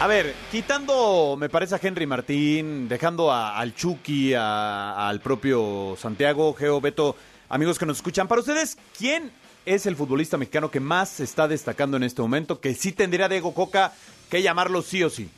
A 0.00 0.06
ver, 0.06 0.34
quitando, 0.50 1.36
me 1.38 1.48
parece 1.50 1.74
a 1.74 1.80
Henry 1.82 2.06
Martín, 2.06 2.88
dejando 2.88 3.30
a- 3.30 3.58
al 3.58 3.74
Chucky, 3.74 4.32
a- 4.32 5.08
al 5.08 5.20
propio 5.20 5.94
Santiago, 6.00 6.54
Geo, 6.54 6.80
Beto, 6.80 7.16
amigos 7.50 7.78
que 7.78 7.84
nos 7.84 7.98
escuchan, 7.98 8.28
para 8.28 8.40
ustedes, 8.40 8.78
¿quién 8.96 9.30
es 9.66 9.84
el 9.86 9.96
futbolista 9.96 10.38
mexicano 10.38 10.70
que 10.70 10.80
más 10.80 11.10
se 11.10 11.24
está 11.24 11.46
destacando 11.48 11.96
en 11.98 12.04
este 12.04 12.22
momento? 12.22 12.58
Que 12.60 12.74
sí 12.74 12.92
tendría 12.92 13.28
Diego 13.28 13.52
Coca 13.52 13.92
que 14.30 14.40
llamarlo 14.40 14.80
sí 14.82 15.02
o 15.02 15.10
sí. 15.10 15.28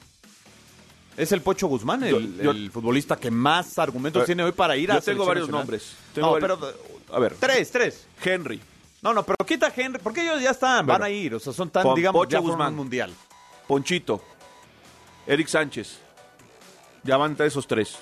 ¿Es 1.17 1.33
el 1.33 1.41
Pocho 1.41 1.67
Guzmán, 1.67 2.05
el, 2.05 2.11
Yo- 2.37 2.43
yo- 2.45 2.51
el 2.53 2.71
futbolista 2.71 3.17
que 3.17 3.31
más 3.33 3.79
argumentos 3.81 4.25
tiene 4.27 4.45
hoy 4.45 4.53
para 4.53 4.77
ir 4.77 4.93
a 4.93 4.97
yo 4.97 5.01
tengo 5.01 5.25
selección 5.25 5.27
varios 5.29 5.49
nombres. 5.49 5.93
Tengo 6.15 6.29
no, 6.29 6.33
varios- 6.41 6.59
pero 6.61 7.17
A 7.17 7.19
ver. 7.19 7.35
tres, 7.41 7.71
tres. 7.71 8.07
Henry. 8.23 8.61
No, 9.03 9.15
no, 9.15 9.23
pero 9.25 9.37
quita 9.47 9.73
Henry, 9.75 9.99
porque 10.03 10.23
ellos 10.23 10.43
ya 10.43 10.51
están, 10.51 10.85
Bueno, 10.87 11.01
van 11.01 11.03
a 11.05 11.11
ir, 11.11 11.35
o 11.35 11.41
sea, 11.41 11.53
son 11.53 11.71
tan, 11.71 11.83
Pon- 11.83 11.95
digamos, 11.95 12.21
Pocho 12.21 12.31
ya 12.37 12.39
Guzmán. 12.41 12.69
un 12.69 12.77
mundial. 12.77 13.13
Ponchito. 13.67 14.23
Eric 15.27 15.49
Sánchez. 15.49 15.99
Ya 17.03 17.17
van 17.17 17.37
esos 17.41 17.67
tres. 17.67 17.97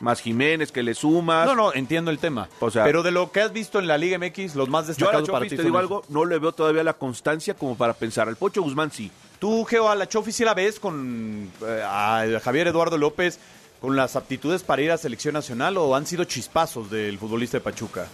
Más 0.00 0.20
Jiménez, 0.20 0.72
que 0.72 0.82
le 0.82 0.94
sumas. 0.94 1.46
No, 1.46 1.54
no, 1.54 1.72
entiendo 1.72 2.10
el 2.10 2.18
tema. 2.18 2.48
O 2.60 2.70
sea, 2.70 2.84
pero 2.84 3.02
de 3.02 3.10
lo 3.10 3.30
que 3.30 3.40
has 3.40 3.52
visto 3.52 3.78
en 3.78 3.86
la 3.86 3.96
Liga 3.96 4.18
MX, 4.18 4.54
los 4.54 4.68
más 4.68 4.86
Yo 4.98 5.08
a 5.08 5.12
la 5.12 5.18
destacados 5.20 5.28
para 5.30 5.38
Chofis, 5.44 5.50
ti 5.50 5.56
te 5.56 5.62
digo 5.62 5.78
algo, 5.78 6.02
no 6.08 6.24
le 6.24 6.38
veo 6.38 6.52
todavía 6.52 6.82
la 6.84 6.94
constancia 6.94 7.54
como 7.54 7.76
para 7.76 7.94
pensar. 7.94 8.28
Al 8.28 8.36
Pocho 8.36 8.62
Guzmán 8.62 8.90
sí. 8.90 9.10
Tú, 9.38 9.64
Geo, 9.64 9.88
a 9.88 9.94
la 9.94 10.08
Chofi 10.08 10.32
sí 10.32 10.44
la 10.44 10.54
ves 10.54 10.80
con 10.80 11.50
eh, 11.62 11.82
a 11.84 12.24
Javier 12.42 12.68
Eduardo 12.68 12.98
López 12.98 13.38
con 13.80 13.96
las 13.96 14.16
aptitudes 14.16 14.62
para 14.62 14.82
ir 14.82 14.90
a 14.90 14.98
selección 14.98 15.34
nacional 15.34 15.76
o 15.76 15.94
han 15.94 16.06
sido 16.06 16.24
chispazos 16.24 16.90
del 16.90 17.18
futbolista 17.18 17.58
de 17.58 17.60
Pachuca? 17.62 18.06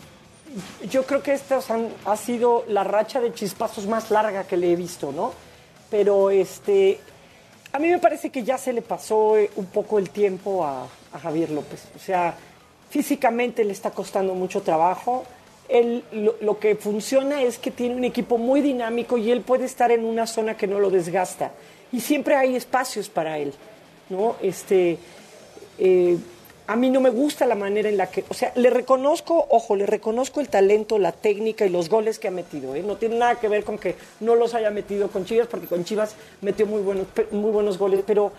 Yo 0.90 1.04
creo 1.04 1.22
que 1.22 1.32
esta 1.32 1.60
ha 2.04 2.16
sido 2.16 2.64
la 2.68 2.84
racha 2.84 3.20
de 3.20 3.32
chispazos 3.32 3.86
más 3.86 4.10
larga 4.10 4.44
que 4.44 4.56
le 4.56 4.72
he 4.72 4.76
visto, 4.76 5.12
¿no? 5.12 5.32
Pero 5.90 6.30
este, 6.30 6.98
a 7.72 7.78
mí 7.78 7.88
me 7.88 7.98
parece 7.98 8.30
que 8.30 8.42
ya 8.42 8.58
se 8.58 8.72
le 8.72 8.82
pasó 8.82 9.36
eh, 9.36 9.50
un 9.56 9.66
poco 9.66 9.98
el 9.98 10.10
tiempo 10.10 10.64
a, 10.64 10.86
a 11.12 11.18
Javier 11.18 11.50
López. 11.50 11.84
O 11.96 11.98
sea, 11.98 12.34
físicamente 12.90 13.64
le 13.64 13.72
está 13.72 13.90
costando 13.90 14.34
mucho 14.34 14.60
trabajo. 14.62 15.24
Él, 15.68 16.04
lo, 16.12 16.36
lo 16.40 16.58
que 16.58 16.76
funciona 16.76 17.42
es 17.42 17.58
que 17.58 17.70
tiene 17.70 17.94
un 17.94 18.04
equipo 18.04 18.36
muy 18.36 18.60
dinámico 18.60 19.16
y 19.16 19.30
él 19.30 19.40
puede 19.40 19.64
estar 19.64 19.90
en 19.90 20.04
una 20.04 20.26
zona 20.26 20.56
que 20.56 20.66
no 20.66 20.80
lo 20.80 20.90
desgasta. 20.90 21.52
Y 21.92 22.00
siempre 22.00 22.36
hay 22.36 22.56
espacios 22.56 23.08
para 23.08 23.38
él, 23.38 23.54
¿no? 24.10 24.36
Este, 24.42 24.98
eh, 25.78 26.18
a 26.66 26.76
mí 26.76 26.90
no 26.90 27.00
me 27.00 27.10
gusta 27.10 27.44
la 27.46 27.54
manera 27.54 27.88
en 27.88 27.96
la 27.96 28.06
que, 28.10 28.24
o 28.28 28.34
sea, 28.34 28.52
le 28.54 28.70
reconozco, 28.70 29.46
ojo, 29.50 29.74
le 29.76 29.84
reconozco 29.86 30.40
el 30.40 30.48
talento, 30.48 30.98
la 30.98 31.12
técnica 31.12 31.66
y 31.66 31.70
los 31.70 31.88
goles 31.88 32.18
que 32.18 32.28
ha 32.28 32.30
metido. 32.30 32.74
¿eh? 32.74 32.82
No 32.82 32.96
tiene 32.96 33.16
nada 33.18 33.34
que 33.36 33.48
ver 33.48 33.64
con 33.64 33.78
que 33.78 33.96
no 34.20 34.36
los 34.36 34.54
haya 34.54 34.70
metido 34.70 35.08
con 35.08 35.24
Chivas, 35.24 35.48
porque 35.48 35.66
con 35.66 35.84
Chivas 35.84 36.14
metió 36.40 36.66
muy 36.66 36.80
buenos, 36.82 37.06
muy 37.32 37.50
buenos 37.50 37.78
goles, 37.78 38.02
pero 38.06 38.32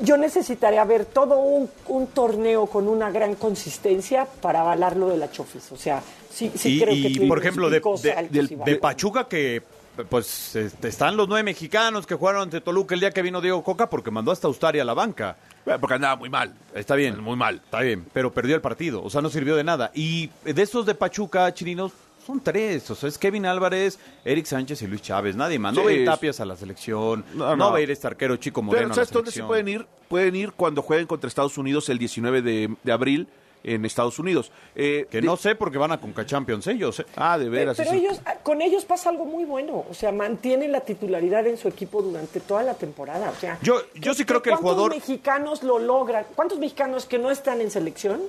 yo 0.00 0.16
necesitaría 0.16 0.82
ver 0.84 1.04
todo 1.04 1.38
un, 1.38 1.68
un 1.88 2.06
torneo 2.08 2.66
con 2.66 2.88
una 2.88 3.10
gran 3.10 3.34
consistencia 3.34 4.26
para 4.40 4.62
avalar 4.62 4.96
lo 4.96 5.10
de 5.10 5.18
la 5.18 5.30
Chofis. 5.30 5.70
O 5.70 5.76
sea, 5.76 6.02
sí, 6.32 6.50
sí 6.56 6.76
y, 6.76 6.80
creo 6.80 6.94
y, 6.94 7.02
que 7.02 7.08
tiene 7.10 7.28
por 7.28 7.38
ejemplo, 7.38 7.68
de, 7.68 7.80
de- 7.80 8.28
del- 8.30 8.58
y. 8.66 8.74
Pachuca 8.76 9.28
que 9.28 9.62
pues 10.08 10.56
este, 10.56 10.88
están 10.88 11.18
los 11.18 11.28
nueve 11.28 11.42
mexicanos 11.42 12.06
que 12.06 12.14
jugaron 12.14 12.40
ante 12.44 12.62
Toluca 12.62 12.94
el 12.94 13.00
día 13.00 13.10
que 13.10 13.20
vino 13.20 13.42
Diego 13.42 13.62
Coca 13.62 13.90
porque 13.90 14.10
mandó 14.10 14.32
hasta 14.32 14.48
Ustari 14.48 14.80
a 14.80 14.84
la 14.86 14.94
banca. 14.94 15.36
Porque 15.64 15.94
andaba 15.94 16.16
muy 16.16 16.28
mal. 16.28 16.52
Está 16.74 16.94
bien. 16.96 17.20
Muy 17.22 17.36
mal. 17.36 17.56
Está 17.64 17.80
bien, 17.80 18.04
pero 18.12 18.32
perdió 18.32 18.54
el 18.56 18.60
partido, 18.60 19.02
o 19.02 19.10
sea, 19.10 19.20
no 19.20 19.30
sirvió 19.30 19.54
de 19.56 19.64
nada. 19.64 19.90
Y 19.94 20.30
de 20.44 20.60
estos 20.62 20.86
de 20.86 20.94
Pachuca, 20.94 21.52
chirinos, 21.54 21.92
son 22.26 22.40
tres. 22.40 22.88
O 22.90 22.94
sea, 22.94 23.08
es 23.08 23.18
Kevin 23.18 23.46
Álvarez, 23.46 23.98
Eric 24.24 24.46
Sánchez 24.46 24.82
y 24.82 24.86
Luis 24.86 25.02
Chávez, 25.02 25.34
nadie 25.36 25.58
más. 25.58 25.74
No 25.74 25.80
Sí. 25.80 25.86
va 25.86 25.90
a 25.90 25.94
ir 25.94 26.04
Tapias 26.04 26.40
a 26.40 26.44
la 26.44 26.56
selección, 26.56 27.24
no, 27.34 27.46
No, 27.46 27.56
no. 27.56 27.70
va 27.72 27.78
a 27.78 27.80
ir 27.80 27.90
este 27.90 28.06
arquero 28.06 28.36
Chico 28.36 28.62
Moreno 28.62 28.78
Pero 28.80 28.86
a 28.86 28.88
la 28.90 28.94
¿sabes 28.94 29.10
dónde 29.12 29.30
se 29.30 29.42
pueden 29.44 29.68
ir? 29.68 29.86
Pueden 30.08 30.36
ir 30.36 30.52
cuando 30.52 30.82
jueguen 30.82 31.06
contra 31.06 31.26
Estados 31.28 31.56
Unidos 31.58 31.88
el 31.88 31.98
19 31.98 32.42
de, 32.42 32.74
de 32.82 32.92
abril 32.92 33.28
en 33.64 33.84
Estados 33.84 34.18
Unidos. 34.18 34.50
Eh, 34.74 35.06
Que 35.10 35.22
no 35.22 35.36
sé 35.36 35.54
porque 35.54 35.78
van 35.78 35.92
a 35.92 36.00
Conca 36.00 36.24
Champions 36.26 36.66
ellos. 36.66 37.00
¿eh? 37.00 37.06
Ah, 37.16 37.38
de 37.38 37.48
veras. 37.48 37.76
Pero 37.76 37.92
ellos, 37.92 38.20
ah, 38.24 38.34
con 38.42 38.60
ellos 38.62 38.84
pasa 38.84 39.10
algo 39.10 39.24
muy 39.24 39.44
bueno. 39.44 39.84
O 39.88 39.94
sea, 39.94 40.12
mantienen 40.12 40.72
la 40.72 40.80
titularidad 40.80 41.46
en 41.46 41.56
su 41.56 41.68
equipo 41.68 42.02
durante 42.02 42.40
toda 42.40 42.62
la 42.62 42.74
temporada. 42.74 43.30
O 43.30 43.40
sea, 43.40 43.58
Yo- 43.62 43.82
yo 43.94 44.14
sí 44.14 44.24
creo 44.24 44.42
que 44.42 44.50
el 44.50 44.56
¿cuántos 44.56 44.72
jugador- 44.74 44.94
mexicanos 44.94 45.62
lo 45.62 45.78
logran? 45.78 46.24
¿Cuántos 46.34 46.58
mexicanos 46.58 47.06
que 47.06 47.18
no 47.18 47.30
están 47.30 47.60
en 47.60 47.70
selección 47.70 48.20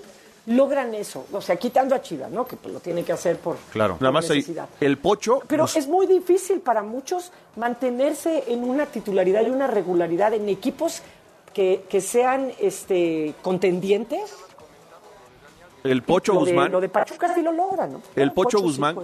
logran 0.46 0.94
eso? 0.94 1.26
O 1.32 1.42
sea, 1.42 1.56
quitando 1.56 1.96
a 1.96 2.02
Chivas, 2.02 2.30
¿no? 2.30 2.46
Que 2.46 2.56
pues, 2.58 2.74
lo 2.74 2.80
tiene 2.80 3.04
que 3.04 3.14
hacer 3.14 3.38
por, 3.38 3.58
Claro. 3.72 3.94
por 3.94 4.02
Nada 4.02 4.12
más 4.12 4.30
ahí. 4.30 4.38
necesidad. 4.38 4.68
El 4.82 4.98
Pocho. 4.98 5.42
Pero 5.48 5.64
pues, 5.64 5.78
es 5.78 5.88
muy 5.88 6.06
difícil 6.06 6.60
para 6.60 6.84
muchos 6.84 7.32
mantenerse 7.56 8.44
en 8.48 8.64
una 8.64 8.86
titularidad 8.86 9.46
y 9.48 9.50
una 9.50 9.68
regularidad 9.68 10.34
en 10.34 10.50
equipos 10.50 11.02
que, 11.54 11.84
que 11.90 12.02
sean 12.02 12.52
este, 12.60 13.34
contendientes. 13.42 14.34
El 15.84 16.02
Pocho 16.04 16.34
lo, 16.34 16.46
de, 16.46 16.52
Guzmán. 16.52 16.72
lo 16.72 16.82
de 16.82 16.90
Pachuca 16.90 17.34
sí 17.34 17.42
lo 17.42 17.52
logran, 17.52 17.94
¿no? 17.94 18.02
El 18.16 18.32
Pocho 18.32 18.60
Guzmán 18.60 18.98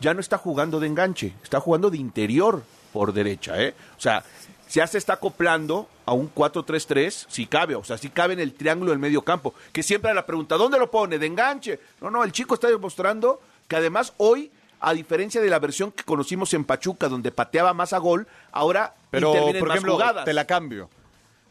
ya 0.00 0.14
no 0.14 0.20
está 0.20 0.38
jugando 0.38 0.80
de 0.80 0.86
enganche, 0.86 1.34
está 1.42 1.60
jugando 1.60 1.90
de 1.90 1.98
interior 1.98 2.62
por 2.92 3.12
derecha, 3.12 3.60
¿eh? 3.60 3.74
O 3.96 4.00
sea, 4.00 4.24
ya 4.70 4.86
se 4.86 4.98
está 4.98 5.14
acoplando 5.14 5.88
a 6.06 6.12
un 6.12 6.32
4-3-3, 6.34 7.26
si 7.28 7.46
cabe, 7.46 7.74
o 7.74 7.84
sea, 7.84 7.96
si 7.98 8.10
cabe 8.10 8.34
en 8.34 8.40
el 8.40 8.54
triángulo 8.54 8.90
del 8.90 8.98
medio 8.98 9.22
campo, 9.22 9.54
que 9.72 9.82
siempre 9.82 10.12
la 10.14 10.26
pregunta, 10.26 10.56
¿dónde 10.56 10.78
lo 10.78 10.90
pone? 10.90 11.18
¿De 11.18 11.26
enganche? 11.26 11.80
No, 12.00 12.10
no, 12.10 12.24
el 12.24 12.32
chico 12.32 12.54
está 12.54 12.68
demostrando 12.68 13.40
que 13.68 13.76
además 13.76 14.12
hoy, 14.16 14.50
a 14.80 14.92
diferencia 14.92 15.40
de 15.40 15.48
la 15.48 15.58
versión 15.58 15.92
que 15.92 16.04
conocimos 16.04 16.52
en 16.54 16.64
Pachuca, 16.64 17.08
donde 17.08 17.30
pateaba 17.30 17.72
más 17.72 17.92
a 17.92 17.98
gol, 17.98 18.26
ahora 18.52 18.94
Pero, 19.10 19.32
por 19.32 19.68
más 19.68 19.76
ejemplo, 19.76 19.92
jugadas. 19.94 20.24
te 20.24 20.32
la 20.32 20.44
cambio. 20.44 20.90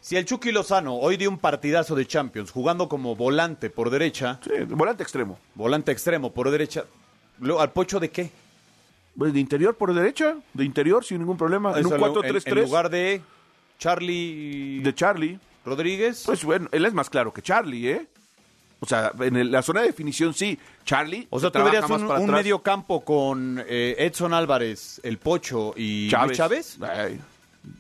Si 0.04 0.18
el 0.18 0.26
Chucky 0.26 0.51
Lozano 0.51 0.95
hoy 0.97 1.16
dio 1.16 1.30
un 1.30 1.38
partidazo 1.38 1.95
de 1.95 2.06
Champions 2.06 2.51
jugando 2.51 2.89
como 2.89 3.16
volante 3.16 3.70
por 3.70 3.89
derecha. 3.89 4.38
volante 4.68 5.01
extremo. 5.01 5.39
Volante 5.56 5.93
extremo 5.93 6.34
por 6.34 6.51
derecha. 6.51 6.84
¿Al 7.58 7.72
Pocho 7.72 8.01
de 8.01 8.10
qué? 8.12 8.30
Pues 9.18 9.32
de 9.32 9.39
interior 9.39 9.76
por 9.78 9.93
derecha, 9.93 10.36
de 10.54 10.66
interior 10.66 11.06
sin 11.06 11.20
ningún 11.20 11.38
problema, 11.38 11.72
en 11.80 11.86
un 11.86 11.93
Eso, 11.93 12.14
4-3-3. 12.22 12.41
En, 12.51 12.58
en 12.58 12.64
lugar 12.66 12.89
de 12.89 13.22
Charlie. 13.80 14.82
De 14.84 14.93
Charlie. 14.93 15.39
Rodríguez. 15.64 16.24
Pues 16.26 16.43
bueno, 16.43 16.68
él 16.74 16.86
es 16.86 16.93
más 16.93 17.10
claro 17.10 17.32
que 17.32 17.41
Charlie, 17.41 17.89
¿eh? 17.89 18.08
O 18.82 18.86
sea, 18.86 19.14
en 19.22 19.38
el- 19.38 19.51
la 19.54 19.62
zona 19.62 19.80
de 19.80 19.88
definición 19.88 20.34
sí. 20.34 20.60
Charlie. 20.84 21.28
O 21.30 21.39
sea, 21.39 21.49
se 21.49 21.58
tú 21.58 21.64
verías 21.64 21.89
un, 21.89 22.04
un 22.12 22.30
medio 22.30 22.60
campo 22.62 23.06
con 23.06 23.64
eh, 23.66 23.95
Edson 23.99 24.34
Álvarez, 24.34 24.99
el 25.06 25.18
Pocho 25.18 25.74
y 25.78 26.10
Luis 26.10 26.38
Chávez. 26.38 26.78
Ay, 26.82 27.22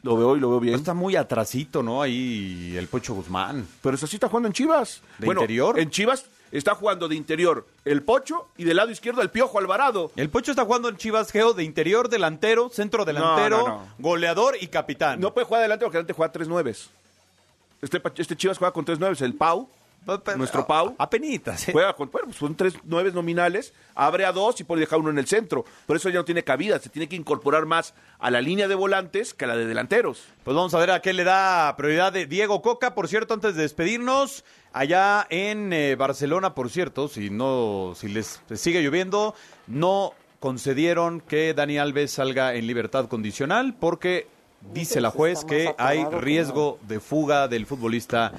lo 0.01 0.17
veo 0.17 0.37
y 0.37 0.39
lo 0.39 0.49
veo 0.49 0.59
bien. 0.59 0.75
Está 0.75 0.93
muy 0.93 1.15
atrasito, 1.15 1.83
¿no? 1.83 2.01
Ahí 2.01 2.75
el 2.77 2.87
Pocho 2.87 3.13
Guzmán. 3.13 3.67
Pero 3.81 3.95
eso 3.95 4.07
sí 4.07 4.15
está 4.15 4.27
jugando 4.29 4.47
en 4.47 4.53
Chivas. 4.53 5.01
¿De 5.19 5.25
Bueno, 5.25 5.41
interior? 5.41 5.79
En 5.79 5.89
Chivas 5.89 6.25
está 6.51 6.75
jugando 6.75 7.07
de 7.07 7.15
interior 7.15 7.65
el 7.83 8.01
Pocho 8.03 8.47
y 8.57 8.63
del 8.63 8.77
lado 8.77 8.91
izquierdo 8.91 9.21
el 9.21 9.29
Piojo 9.29 9.59
Alvarado. 9.59 10.11
El 10.15 10.29
Pocho 10.29 10.51
está 10.51 10.65
jugando 10.65 10.87
en 10.89 10.97
Chivas 10.97 11.31
Geo 11.31 11.53
de 11.53 11.63
interior, 11.63 12.09
delantero, 12.09 12.69
centro 12.69 13.05
delantero, 13.05 13.57
No, 13.57 13.67
no, 13.67 13.75
no. 13.79 13.87
goleador 13.99 14.55
y 14.61 14.67
capitán. 14.67 15.19
No 15.19 15.33
puede 15.33 15.45
jugar 15.47 15.61
adelante 15.61 15.85
porque 15.85 15.97
adelante 15.97 16.13
juega 16.13 16.31
tres 16.31 16.47
nueves. 16.47 16.89
Este, 17.81 18.01
este 18.17 18.37
Chivas 18.37 18.57
juega 18.57 18.71
con 18.71 18.85
tres 18.85 18.99
nueves, 18.99 19.21
el 19.21 19.33
Pau, 19.33 19.67
nuestro 20.35 20.65
Pau. 20.67 20.95
Apenitas, 20.97 21.67
¿eh? 21.67 21.71
Juega 21.71 21.93
con, 21.93 22.09
bueno, 22.11 22.27
pues 22.27 22.37
son 22.37 22.55
tres 22.55 22.75
nueves 22.83 23.13
nominales, 23.13 23.73
abre 23.95 24.25
a 24.25 24.31
dos 24.31 24.59
y 24.59 24.63
puede 24.63 24.81
dejar 24.81 24.99
uno 24.99 25.09
en 25.09 25.17
el 25.17 25.27
centro. 25.27 25.65
Por 25.85 25.95
eso 25.95 26.09
ya 26.09 26.19
no 26.19 26.25
tiene 26.25 26.43
cabida, 26.43 26.79
se 26.79 26.89
tiene 26.89 27.07
que 27.07 27.15
incorporar 27.15 27.65
más 27.65 27.93
a 28.19 28.31
la 28.31 28.41
línea 28.41 28.67
de 28.67 28.75
volantes 28.75 29.33
que 29.33 29.45
a 29.45 29.47
la 29.47 29.55
de 29.55 29.65
delanteros. 29.65 30.23
Pues 30.43 30.55
vamos 30.55 30.73
a 30.73 30.79
ver 30.79 30.91
a 30.91 31.01
qué 31.01 31.13
le 31.13 31.23
da 31.23 31.75
prioridad 31.77 32.11
de 32.11 32.25
Diego 32.25 32.61
Coca. 32.61 32.95
Por 32.95 33.07
cierto, 33.07 33.33
antes 33.33 33.55
de 33.55 33.61
despedirnos, 33.61 34.43
allá 34.73 35.25
en 35.29 35.73
eh, 35.73 35.95
Barcelona, 35.95 36.53
por 36.55 36.69
cierto, 36.69 37.07
si 37.07 37.29
no, 37.29 37.93
si 37.95 38.09
les 38.09 38.41
sigue 38.53 38.81
lloviendo, 38.81 39.35
no 39.67 40.13
concedieron 40.39 41.21
que 41.21 41.53
Dani 41.53 41.77
Alves 41.77 42.11
salga 42.11 42.53
en 42.55 42.67
libertad 42.67 43.07
condicional 43.07 43.75
porque 43.79 44.27
dice 44.73 45.01
la 45.01 45.09
juez 45.09 45.45
que 45.45 45.73
hay 45.77 46.03
riesgo 46.05 46.79
de 46.87 46.99
fuga 46.99 47.47
del 47.47 47.65
futbolista 47.65 48.33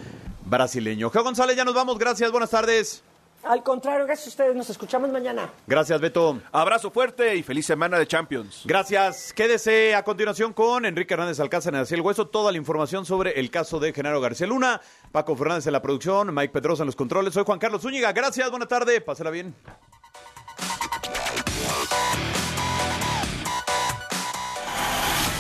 brasileño. 0.45 1.11
Geo 1.11 1.25
González, 1.25 1.57
ya 1.57 1.65
nos 1.65 1.75
vamos. 1.75 1.99
Gracias, 1.99 2.31
buenas 2.31 2.51
tardes. 2.51 3.03
Al 3.45 3.63
contrario, 3.63 4.07
gracias 4.07 4.27
a 4.27 4.31
ustedes. 4.31 4.57
Nos 4.57 4.71
escuchamos 4.71 5.11
mañana. 5.11 5.51
Gracias, 5.67 6.01
Beto. 6.01 6.41
Abrazo 6.51 6.91
fuerte 6.91 7.37
y 7.37 7.43
feliz 7.43 7.67
semana 7.67 7.99
de 7.99 8.07
Champions. 8.07 8.63
Gracias. 8.65 9.35
Quédese 9.35 9.95
a 9.95 10.03
continuación 10.03 10.55
con 10.55 10.87
Enrique 10.87 11.13
Hernández 11.13 11.41
Alcázar 11.41 11.75
en 11.75 11.81
Así 11.81 11.95
el 11.95 12.01
Hueso. 12.01 12.27
Toda 12.27 12.53
la 12.53 12.59
información 12.59 13.05
sobre 13.05 13.39
el 13.39 13.51
caso 13.51 13.81
de 13.81 13.93
Genaro 13.93 14.21
García 14.21 14.47
Luna. 14.47 14.81
Paco 15.13 15.37
Fernández 15.37 15.67
en 15.67 15.75
la 15.75 15.83
producción. 15.83 16.35
Mike 16.35 16.55
Pedrosa 16.55 16.85
en 16.85 16.87
los 16.87 16.97
controles. 16.97 17.35
Soy 17.35 17.45
Juan 17.45 17.59
Carlos 17.59 17.83
Zúñiga. 17.83 18.13
Gracias. 18.13 18.51
Buena 18.51 18.67
tarde. 18.67 19.01
Pásela 19.03 19.31
bien. 19.31 19.55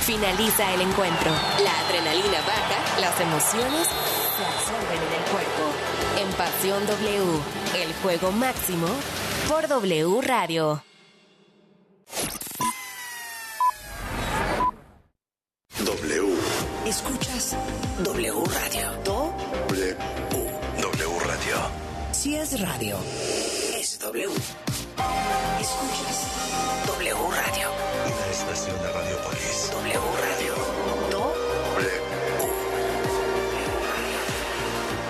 Finaliza 0.02 0.74
el 0.74 0.82
encuentro. 0.82 1.30
La 1.62 1.80
adrenalina 1.80 2.38
baja, 2.46 3.00
las 3.00 3.18
emociones 3.18 4.23
se 4.36 4.44
absorben 4.44 4.98
en 4.98 5.12
el 5.12 5.30
cuerpo. 5.30 5.64
En 6.18 6.32
Pasión 6.32 6.86
W, 6.86 7.40
el 7.82 7.94
juego 8.02 8.32
máximo 8.32 8.88
por 9.48 9.68
W 9.68 10.20
Radio. 10.22 10.82
W. 15.78 16.34
Escuchas 16.86 17.56
W 18.02 18.44
Radio. 18.46 18.90
Do, 19.04 19.34
W. 19.68 19.96
W 20.80 21.18
Radio. 21.26 21.56
si 22.12 22.36
es 22.36 22.60
radio, 22.60 22.96
es 23.78 23.98
W. 24.00 24.28
Escuchas 25.60 26.26
W 26.86 27.14
Radio. 27.14 27.68
Una 28.06 28.26
estación 28.30 28.76
de 28.82 28.92
Radiopolis. 28.92 29.70
W 29.72 30.00
Radio. 30.22 30.73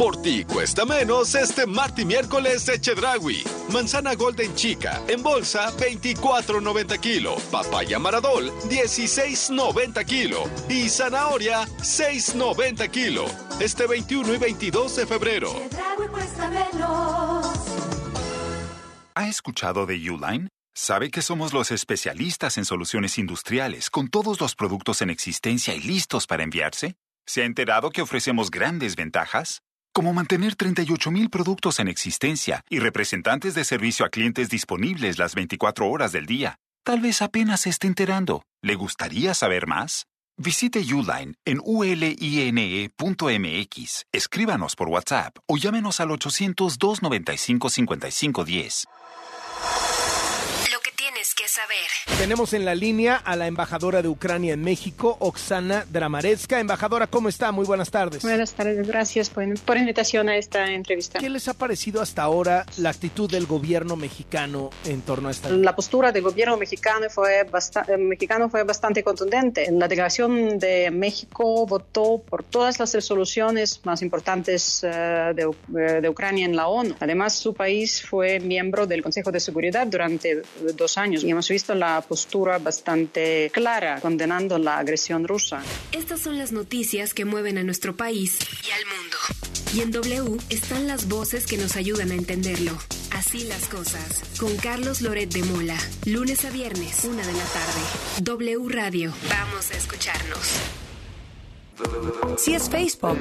Por 0.00 0.22
ti 0.22 0.46
cuesta 0.46 0.86
menos 0.86 1.34
este 1.34 1.66
martes 1.66 2.02
y 2.02 2.06
miércoles 2.06 2.64
de 2.64 2.80
Chedragui. 2.80 3.44
Manzana 3.70 4.14
Golden 4.14 4.54
Chica 4.54 4.98
en 5.06 5.22
bolsa 5.22 5.70
24.90 5.76 6.98
kilo. 7.00 7.36
Papaya 7.50 7.98
Maradol 7.98 8.50
16.90 8.70 10.06
kilo. 10.06 10.44
Y 10.70 10.88
zanahoria 10.88 11.66
6.90 11.80 12.90
kilo. 12.90 13.26
Este 13.60 13.86
21 13.86 14.36
y 14.36 14.38
22 14.38 14.96
de 14.96 15.06
febrero. 15.06 15.52
¿Ha 19.14 19.28
escuchado 19.28 19.84
de 19.84 20.10
Uline? 20.10 20.48
Sabe 20.74 21.10
que 21.10 21.20
somos 21.20 21.52
los 21.52 21.70
especialistas 21.70 22.56
en 22.56 22.64
soluciones 22.64 23.18
industriales, 23.18 23.90
con 23.90 24.08
todos 24.08 24.40
los 24.40 24.54
productos 24.54 25.02
en 25.02 25.10
existencia 25.10 25.74
y 25.74 25.80
listos 25.80 26.26
para 26.26 26.42
enviarse. 26.42 26.94
¿Se 27.26 27.42
ha 27.42 27.44
enterado 27.44 27.90
que 27.90 28.00
ofrecemos 28.00 28.50
grandes 28.50 28.96
ventajas? 28.96 29.60
Como 29.92 30.12
mantener 30.12 30.56
38.000 30.56 31.30
productos 31.30 31.80
en 31.80 31.88
existencia 31.88 32.62
y 32.70 32.78
representantes 32.78 33.54
de 33.54 33.64
servicio 33.64 34.06
a 34.06 34.08
clientes 34.08 34.48
disponibles 34.48 35.18
las 35.18 35.34
24 35.34 35.88
horas 35.88 36.12
del 36.12 36.26
día. 36.26 36.60
Tal 36.84 37.00
vez 37.00 37.22
apenas 37.22 37.62
se 37.62 37.70
esté 37.70 37.88
enterando. 37.88 38.44
¿Le 38.62 38.76
gustaría 38.76 39.34
saber 39.34 39.66
más? 39.66 40.06
Visite 40.36 40.78
Uline 40.80 41.34
en 41.44 41.60
uline.mx, 41.62 42.92
escríbanos 44.12 44.76
por 44.76 44.88
WhatsApp 44.88 45.36
o 45.46 45.56
llámenos 45.58 46.00
al 46.00 46.10
800-295-5510. 46.10 48.84
Que 51.40 51.48
saber. 51.48 52.18
Tenemos 52.18 52.52
en 52.52 52.66
la 52.66 52.74
línea 52.74 53.16
a 53.16 53.34
la 53.34 53.46
embajadora 53.46 54.02
de 54.02 54.08
Ucrania 54.08 54.52
en 54.52 54.62
México, 54.62 55.16
Oksana 55.20 55.86
Dramaretska. 55.88 56.60
Embajadora, 56.60 57.06
¿cómo 57.06 57.30
está? 57.30 57.50
Muy 57.50 57.64
buenas 57.64 57.90
tardes. 57.90 58.22
Buenas 58.22 58.52
tardes, 58.52 58.86
gracias 58.86 59.30
por, 59.30 59.58
por 59.60 59.78
invitación 59.78 60.28
a 60.28 60.36
esta 60.36 60.70
entrevista. 60.70 61.18
¿Qué 61.18 61.30
les 61.30 61.48
ha 61.48 61.54
parecido 61.54 62.02
hasta 62.02 62.20
ahora 62.24 62.66
la 62.76 62.90
actitud 62.90 63.30
del 63.30 63.46
gobierno 63.46 63.96
mexicano 63.96 64.68
en 64.84 65.00
torno 65.00 65.28
a 65.28 65.30
esta? 65.30 65.48
La 65.48 65.74
postura 65.74 66.12
del 66.12 66.24
gobierno 66.24 66.58
mexicano 66.58 67.08
fue, 67.08 67.40
eh, 67.40 67.96
mexicano 67.96 68.50
fue 68.50 68.62
bastante 68.64 69.02
contundente. 69.02 69.66
La 69.72 69.88
delegación 69.88 70.58
de 70.58 70.90
México 70.90 71.64
votó 71.66 72.18
por 72.18 72.42
todas 72.42 72.78
las 72.78 72.92
resoluciones 72.92 73.80
más 73.84 74.02
importantes 74.02 74.84
eh, 74.84 75.32
de, 75.34 75.44
eh, 75.44 76.00
de 76.02 76.08
Ucrania 76.10 76.44
en 76.44 76.54
la 76.54 76.68
ONU. 76.68 76.96
Además, 77.00 77.32
su 77.32 77.54
país 77.54 78.02
fue 78.02 78.40
miembro 78.40 78.86
del 78.86 79.02
Consejo 79.02 79.32
de 79.32 79.40
Seguridad 79.40 79.86
durante 79.86 80.42
dos 80.74 80.98
años 80.98 81.24
y 81.30 81.32
hemos 81.32 81.48
visto 81.48 81.76
la 81.76 82.00
postura 82.00 82.58
bastante 82.58 83.52
clara 83.54 84.00
condenando 84.00 84.58
la 84.58 84.78
agresión 84.78 85.28
rusa. 85.28 85.62
Estas 85.92 86.18
son 86.18 86.38
las 86.38 86.50
noticias 86.50 87.14
que 87.14 87.24
mueven 87.24 87.56
a 87.56 87.62
nuestro 87.62 87.94
país 87.96 88.36
y 88.66 88.70
al 88.72 88.84
mundo. 88.86 89.16
Y 89.72 89.82
en 89.82 89.92
W 89.92 90.38
están 90.48 90.88
las 90.88 91.06
voces 91.06 91.46
que 91.46 91.56
nos 91.56 91.76
ayudan 91.76 92.10
a 92.10 92.14
entenderlo. 92.14 92.76
Así 93.12 93.44
las 93.44 93.68
cosas. 93.68 94.24
Con 94.40 94.56
Carlos 94.56 95.02
Loret 95.02 95.32
de 95.32 95.44
Mola. 95.44 95.78
Lunes 96.04 96.44
a 96.44 96.50
viernes, 96.50 97.04
una 97.04 97.24
de 97.24 97.32
la 97.32 97.44
tarde. 97.44 98.22
W 98.22 98.68
Radio. 98.68 99.12
Vamos 99.28 99.70
a 99.70 99.76
escucharnos. 99.76 100.56
Si 102.38 102.54
es 102.54 102.68
Facebook, 102.68 103.18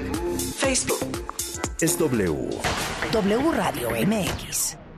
Facebook, 0.58 1.38
Es 1.80 2.00
W. 2.00 2.60
W 3.12 3.52
Radio 3.52 3.92
MX. 3.92 4.89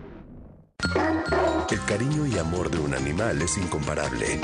El 1.69 1.85
cariño 1.85 2.25
y 2.25 2.37
amor 2.37 2.69
de 2.69 2.79
un 2.79 2.93
animal 2.93 3.41
es 3.41 3.57
incomparable. 3.57 4.41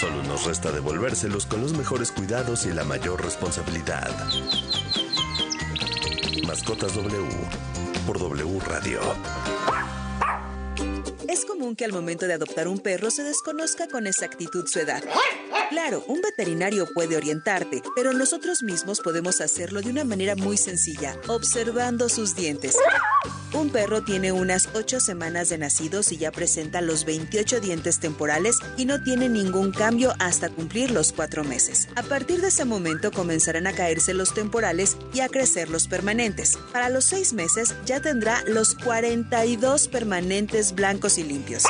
Solo 0.00 0.22
nos 0.24 0.44
resta 0.46 0.70
devolvérselos 0.70 1.46
con 1.46 1.60
los 1.62 1.72
mejores 1.72 2.12
cuidados 2.12 2.66
y 2.66 2.72
la 2.72 2.84
mayor 2.84 3.22
responsabilidad. 3.22 4.10
Mascotas 6.46 6.94
W 6.94 7.28
por 8.06 8.18
W 8.18 8.60
Radio. 8.60 9.00
Es 11.32 11.46
común 11.46 11.76
que 11.76 11.86
al 11.86 11.94
momento 11.94 12.26
de 12.26 12.34
adoptar 12.34 12.68
un 12.68 12.78
perro 12.78 13.10
se 13.10 13.22
desconozca 13.22 13.88
con 13.88 14.06
exactitud 14.06 14.66
su 14.66 14.80
edad. 14.80 15.02
Claro, 15.70 16.04
un 16.06 16.20
veterinario 16.20 16.86
puede 16.92 17.16
orientarte, 17.16 17.82
pero 17.96 18.12
nosotros 18.12 18.62
mismos 18.62 19.00
podemos 19.00 19.40
hacerlo 19.40 19.80
de 19.80 19.88
una 19.88 20.04
manera 20.04 20.36
muy 20.36 20.58
sencilla, 20.58 21.16
observando 21.28 22.10
sus 22.10 22.36
dientes. 22.36 22.76
Un 23.54 23.70
perro 23.70 24.02
tiene 24.02 24.32
unas 24.32 24.68
8 24.74 25.00
semanas 25.00 25.48
de 25.48 25.56
nacidos 25.56 26.12
y 26.12 26.18
ya 26.18 26.32
presenta 26.32 26.82
los 26.82 27.06
28 27.06 27.60
dientes 27.60 27.98
temporales 27.98 28.58
y 28.76 28.84
no 28.84 29.02
tiene 29.02 29.30
ningún 29.30 29.72
cambio 29.72 30.14
hasta 30.18 30.50
cumplir 30.50 30.90
los 30.90 31.12
4 31.12 31.44
meses. 31.44 31.88
A 31.96 32.02
partir 32.02 32.42
de 32.42 32.48
ese 32.48 32.66
momento 32.66 33.10
comenzarán 33.10 33.66
a 33.66 33.72
caerse 33.72 34.12
los 34.12 34.34
temporales 34.34 34.96
y 35.14 35.20
a 35.20 35.28
crecer 35.28 35.70
los 35.70 35.88
permanentes. 35.88 36.58
Para 36.72 36.90
los 36.90 37.06
6 37.06 37.32
meses 37.32 37.74
ya 37.86 38.00
tendrá 38.00 38.42
los 38.46 38.74
42 38.74 39.88
permanentes 39.88 40.74
blancos 40.74 41.18
y 41.18 41.21
limpios. 41.22 41.64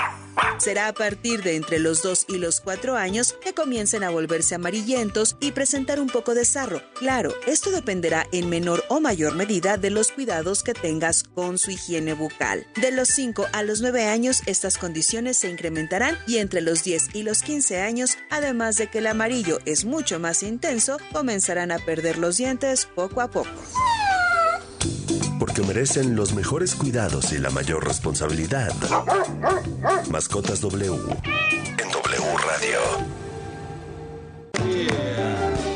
Será 0.58 0.88
a 0.88 0.92
partir 0.92 1.42
de 1.42 1.56
entre 1.56 1.78
los 1.78 2.02
2 2.02 2.26
y 2.28 2.38
los 2.38 2.60
4 2.60 2.96
años 2.96 3.34
que 3.42 3.52
comiencen 3.52 4.04
a 4.04 4.10
volverse 4.10 4.54
amarillentos 4.54 5.36
y 5.40 5.52
presentar 5.52 6.00
un 6.00 6.08
poco 6.08 6.34
de 6.34 6.44
sarro. 6.44 6.80
Claro, 6.94 7.32
esto 7.46 7.70
dependerá 7.70 8.26
en 8.32 8.48
menor 8.48 8.84
o 8.88 9.00
mayor 9.00 9.34
medida 9.34 9.76
de 9.76 9.90
los 9.90 10.12
cuidados 10.12 10.62
que 10.62 10.74
tengas 10.74 11.24
con 11.24 11.58
su 11.58 11.72
higiene 11.72 12.14
bucal. 12.14 12.66
De 12.80 12.92
los 12.92 13.08
5 13.08 13.46
a 13.52 13.62
los 13.62 13.80
9 13.80 14.04
años 14.04 14.42
estas 14.46 14.78
condiciones 14.78 15.38
se 15.38 15.50
incrementarán 15.50 16.18
y 16.26 16.38
entre 16.38 16.60
los 16.60 16.84
10 16.84 17.14
y 17.14 17.22
los 17.22 17.42
15 17.42 17.80
años, 17.80 18.16
además 18.30 18.76
de 18.76 18.88
que 18.88 18.98
el 18.98 19.08
amarillo 19.08 19.58
es 19.66 19.84
mucho 19.84 20.18
más 20.18 20.42
intenso, 20.42 20.98
comenzarán 21.12 21.72
a 21.72 21.78
perder 21.78 22.18
los 22.18 22.36
dientes 22.36 22.86
poco 22.94 23.20
a 23.20 23.30
poco. 23.30 23.50
Porque 25.54 25.68
merecen 25.68 26.16
los 26.16 26.32
mejores 26.32 26.74
cuidados 26.74 27.30
y 27.32 27.38
la 27.38 27.50
mayor 27.50 27.86
responsabilidad. 27.86 28.72
Mascotas 30.10 30.62
W 30.62 30.94
en 30.94 31.90
W 31.90 32.36
Radio. 32.46 32.78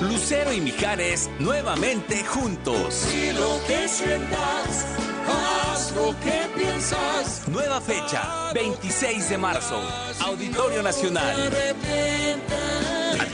Lucero 0.00 0.50
y 0.54 0.62
Mijares 0.62 1.28
nuevamente 1.40 2.24
juntos. 2.24 3.06
Y 3.12 3.32
lo 3.32 3.60
que 3.66 3.86
sientas, 3.86 4.86
haz 5.28 5.92
lo 5.94 6.18
que 6.20 6.48
piensas. 6.58 7.46
Nueva 7.48 7.78
fecha, 7.82 8.52
26 8.54 9.28
de 9.28 9.36
marzo, 9.36 9.78
Auditorio 10.20 10.82
Nacional. 10.82 11.50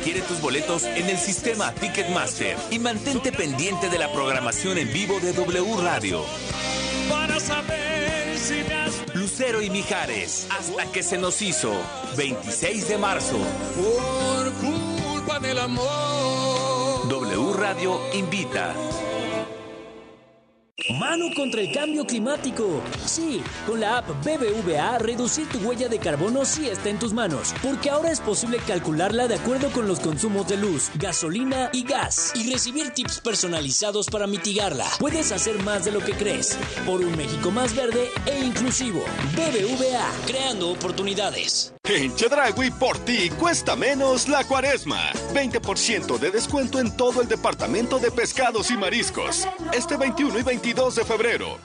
Adquiere 0.02 0.22
tus 0.22 0.40
boletos 0.40 0.82
en 0.82 1.08
el 1.08 1.16
sistema 1.16 1.72
Ticketmaster 1.74 2.56
y 2.72 2.80
mantente 2.80 3.30
pendiente 3.30 3.88
de 3.88 4.00
la 4.00 4.12
programación 4.12 4.76
en 4.78 4.92
vivo 4.92 5.20
de 5.20 5.32
W 5.32 5.76
Radio. 5.80 6.24
Para 7.08 7.38
saber 7.38 8.36
si 8.36 8.64
me 8.68 8.74
has 8.74 9.14
Lucero 9.14 9.62
y 9.62 9.70
Mijares, 9.70 10.48
hasta 10.50 10.90
que 10.90 11.04
se 11.04 11.18
nos 11.18 11.40
hizo, 11.40 11.72
26 12.16 12.88
de 12.88 12.98
marzo. 12.98 13.38
por 13.76 14.52
culpa 14.54 15.38
del 15.38 15.60
amor. 15.60 17.08
W 17.08 17.52
Radio 17.52 18.00
invita. 18.12 18.74
Mano 20.90 21.26
contra 21.34 21.60
el 21.60 21.72
cambio 21.72 22.04
climático. 22.04 22.82
Sí, 23.06 23.42
con 23.66 23.80
la 23.80 23.98
app 23.98 24.08
BBVA, 24.24 24.98
reducir 24.98 25.48
tu 25.48 25.58
huella 25.58 25.88
de 25.88 25.98
carbono 25.98 26.44
sí 26.44 26.68
está 26.68 26.88
en 26.88 26.98
tus 26.98 27.12
manos, 27.12 27.54
porque 27.62 27.90
ahora 27.90 28.10
es 28.10 28.20
posible 28.20 28.58
calcularla 28.66 29.28
de 29.28 29.36
acuerdo 29.36 29.70
con 29.70 29.86
los 29.86 30.00
consumos 30.00 30.48
de 30.48 30.56
luz, 30.56 30.90
gasolina 30.96 31.70
y 31.72 31.84
gas, 31.84 32.32
y 32.34 32.50
recibir 32.50 32.90
tips 32.90 33.20
personalizados 33.20 34.08
para 34.08 34.26
mitigarla. 34.26 34.86
Puedes 34.98 35.30
hacer 35.30 35.62
más 35.62 35.84
de 35.84 35.92
lo 35.92 36.00
que 36.00 36.12
crees, 36.12 36.58
por 36.84 37.00
un 37.00 37.16
México 37.16 37.50
más 37.50 37.76
verde 37.76 38.08
e 38.26 38.44
inclusivo. 38.44 39.02
BBVA, 39.36 40.10
creando 40.26 40.70
oportunidades. 40.70 41.72
En 41.84 42.14
Chedragui 42.14 42.70
por 42.70 42.96
ti 43.00 43.28
cuesta 43.30 43.74
menos 43.74 44.28
la 44.28 44.44
cuaresma. 44.44 45.10
20% 45.34 46.16
de 46.18 46.30
descuento 46.30 46.78
en 46.78 46.96
todo 46.96 47.20
el 47.20 47.26
departamento 47.28 47.98
de 47.98 48.12
pescados 48.12 48.70
y 48.70 48.76
mariscos. 48.76 49.48
Este 49.72 49.96
21 49.96 50.38
y 50.38 50.42
22 50.74 50.94
de 50.94 51.04
febrero. 51.04 51.58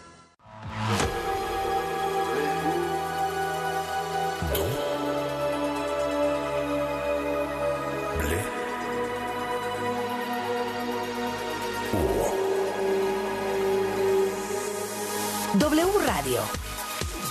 W 15.54 16.00
Radio 16.06 16.42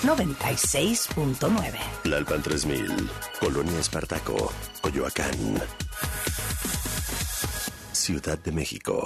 96.9. 0.03 1.79
Lalpan 2.05 2.43
3000, 2.43 3.11
Colonia 3.39 3.79
Espartaco, 3.79 4.51
Coyoacán. 4.81 5.63
Ciudad 7.93 8.39
de 8.39 8.53
México. 8.53 9.03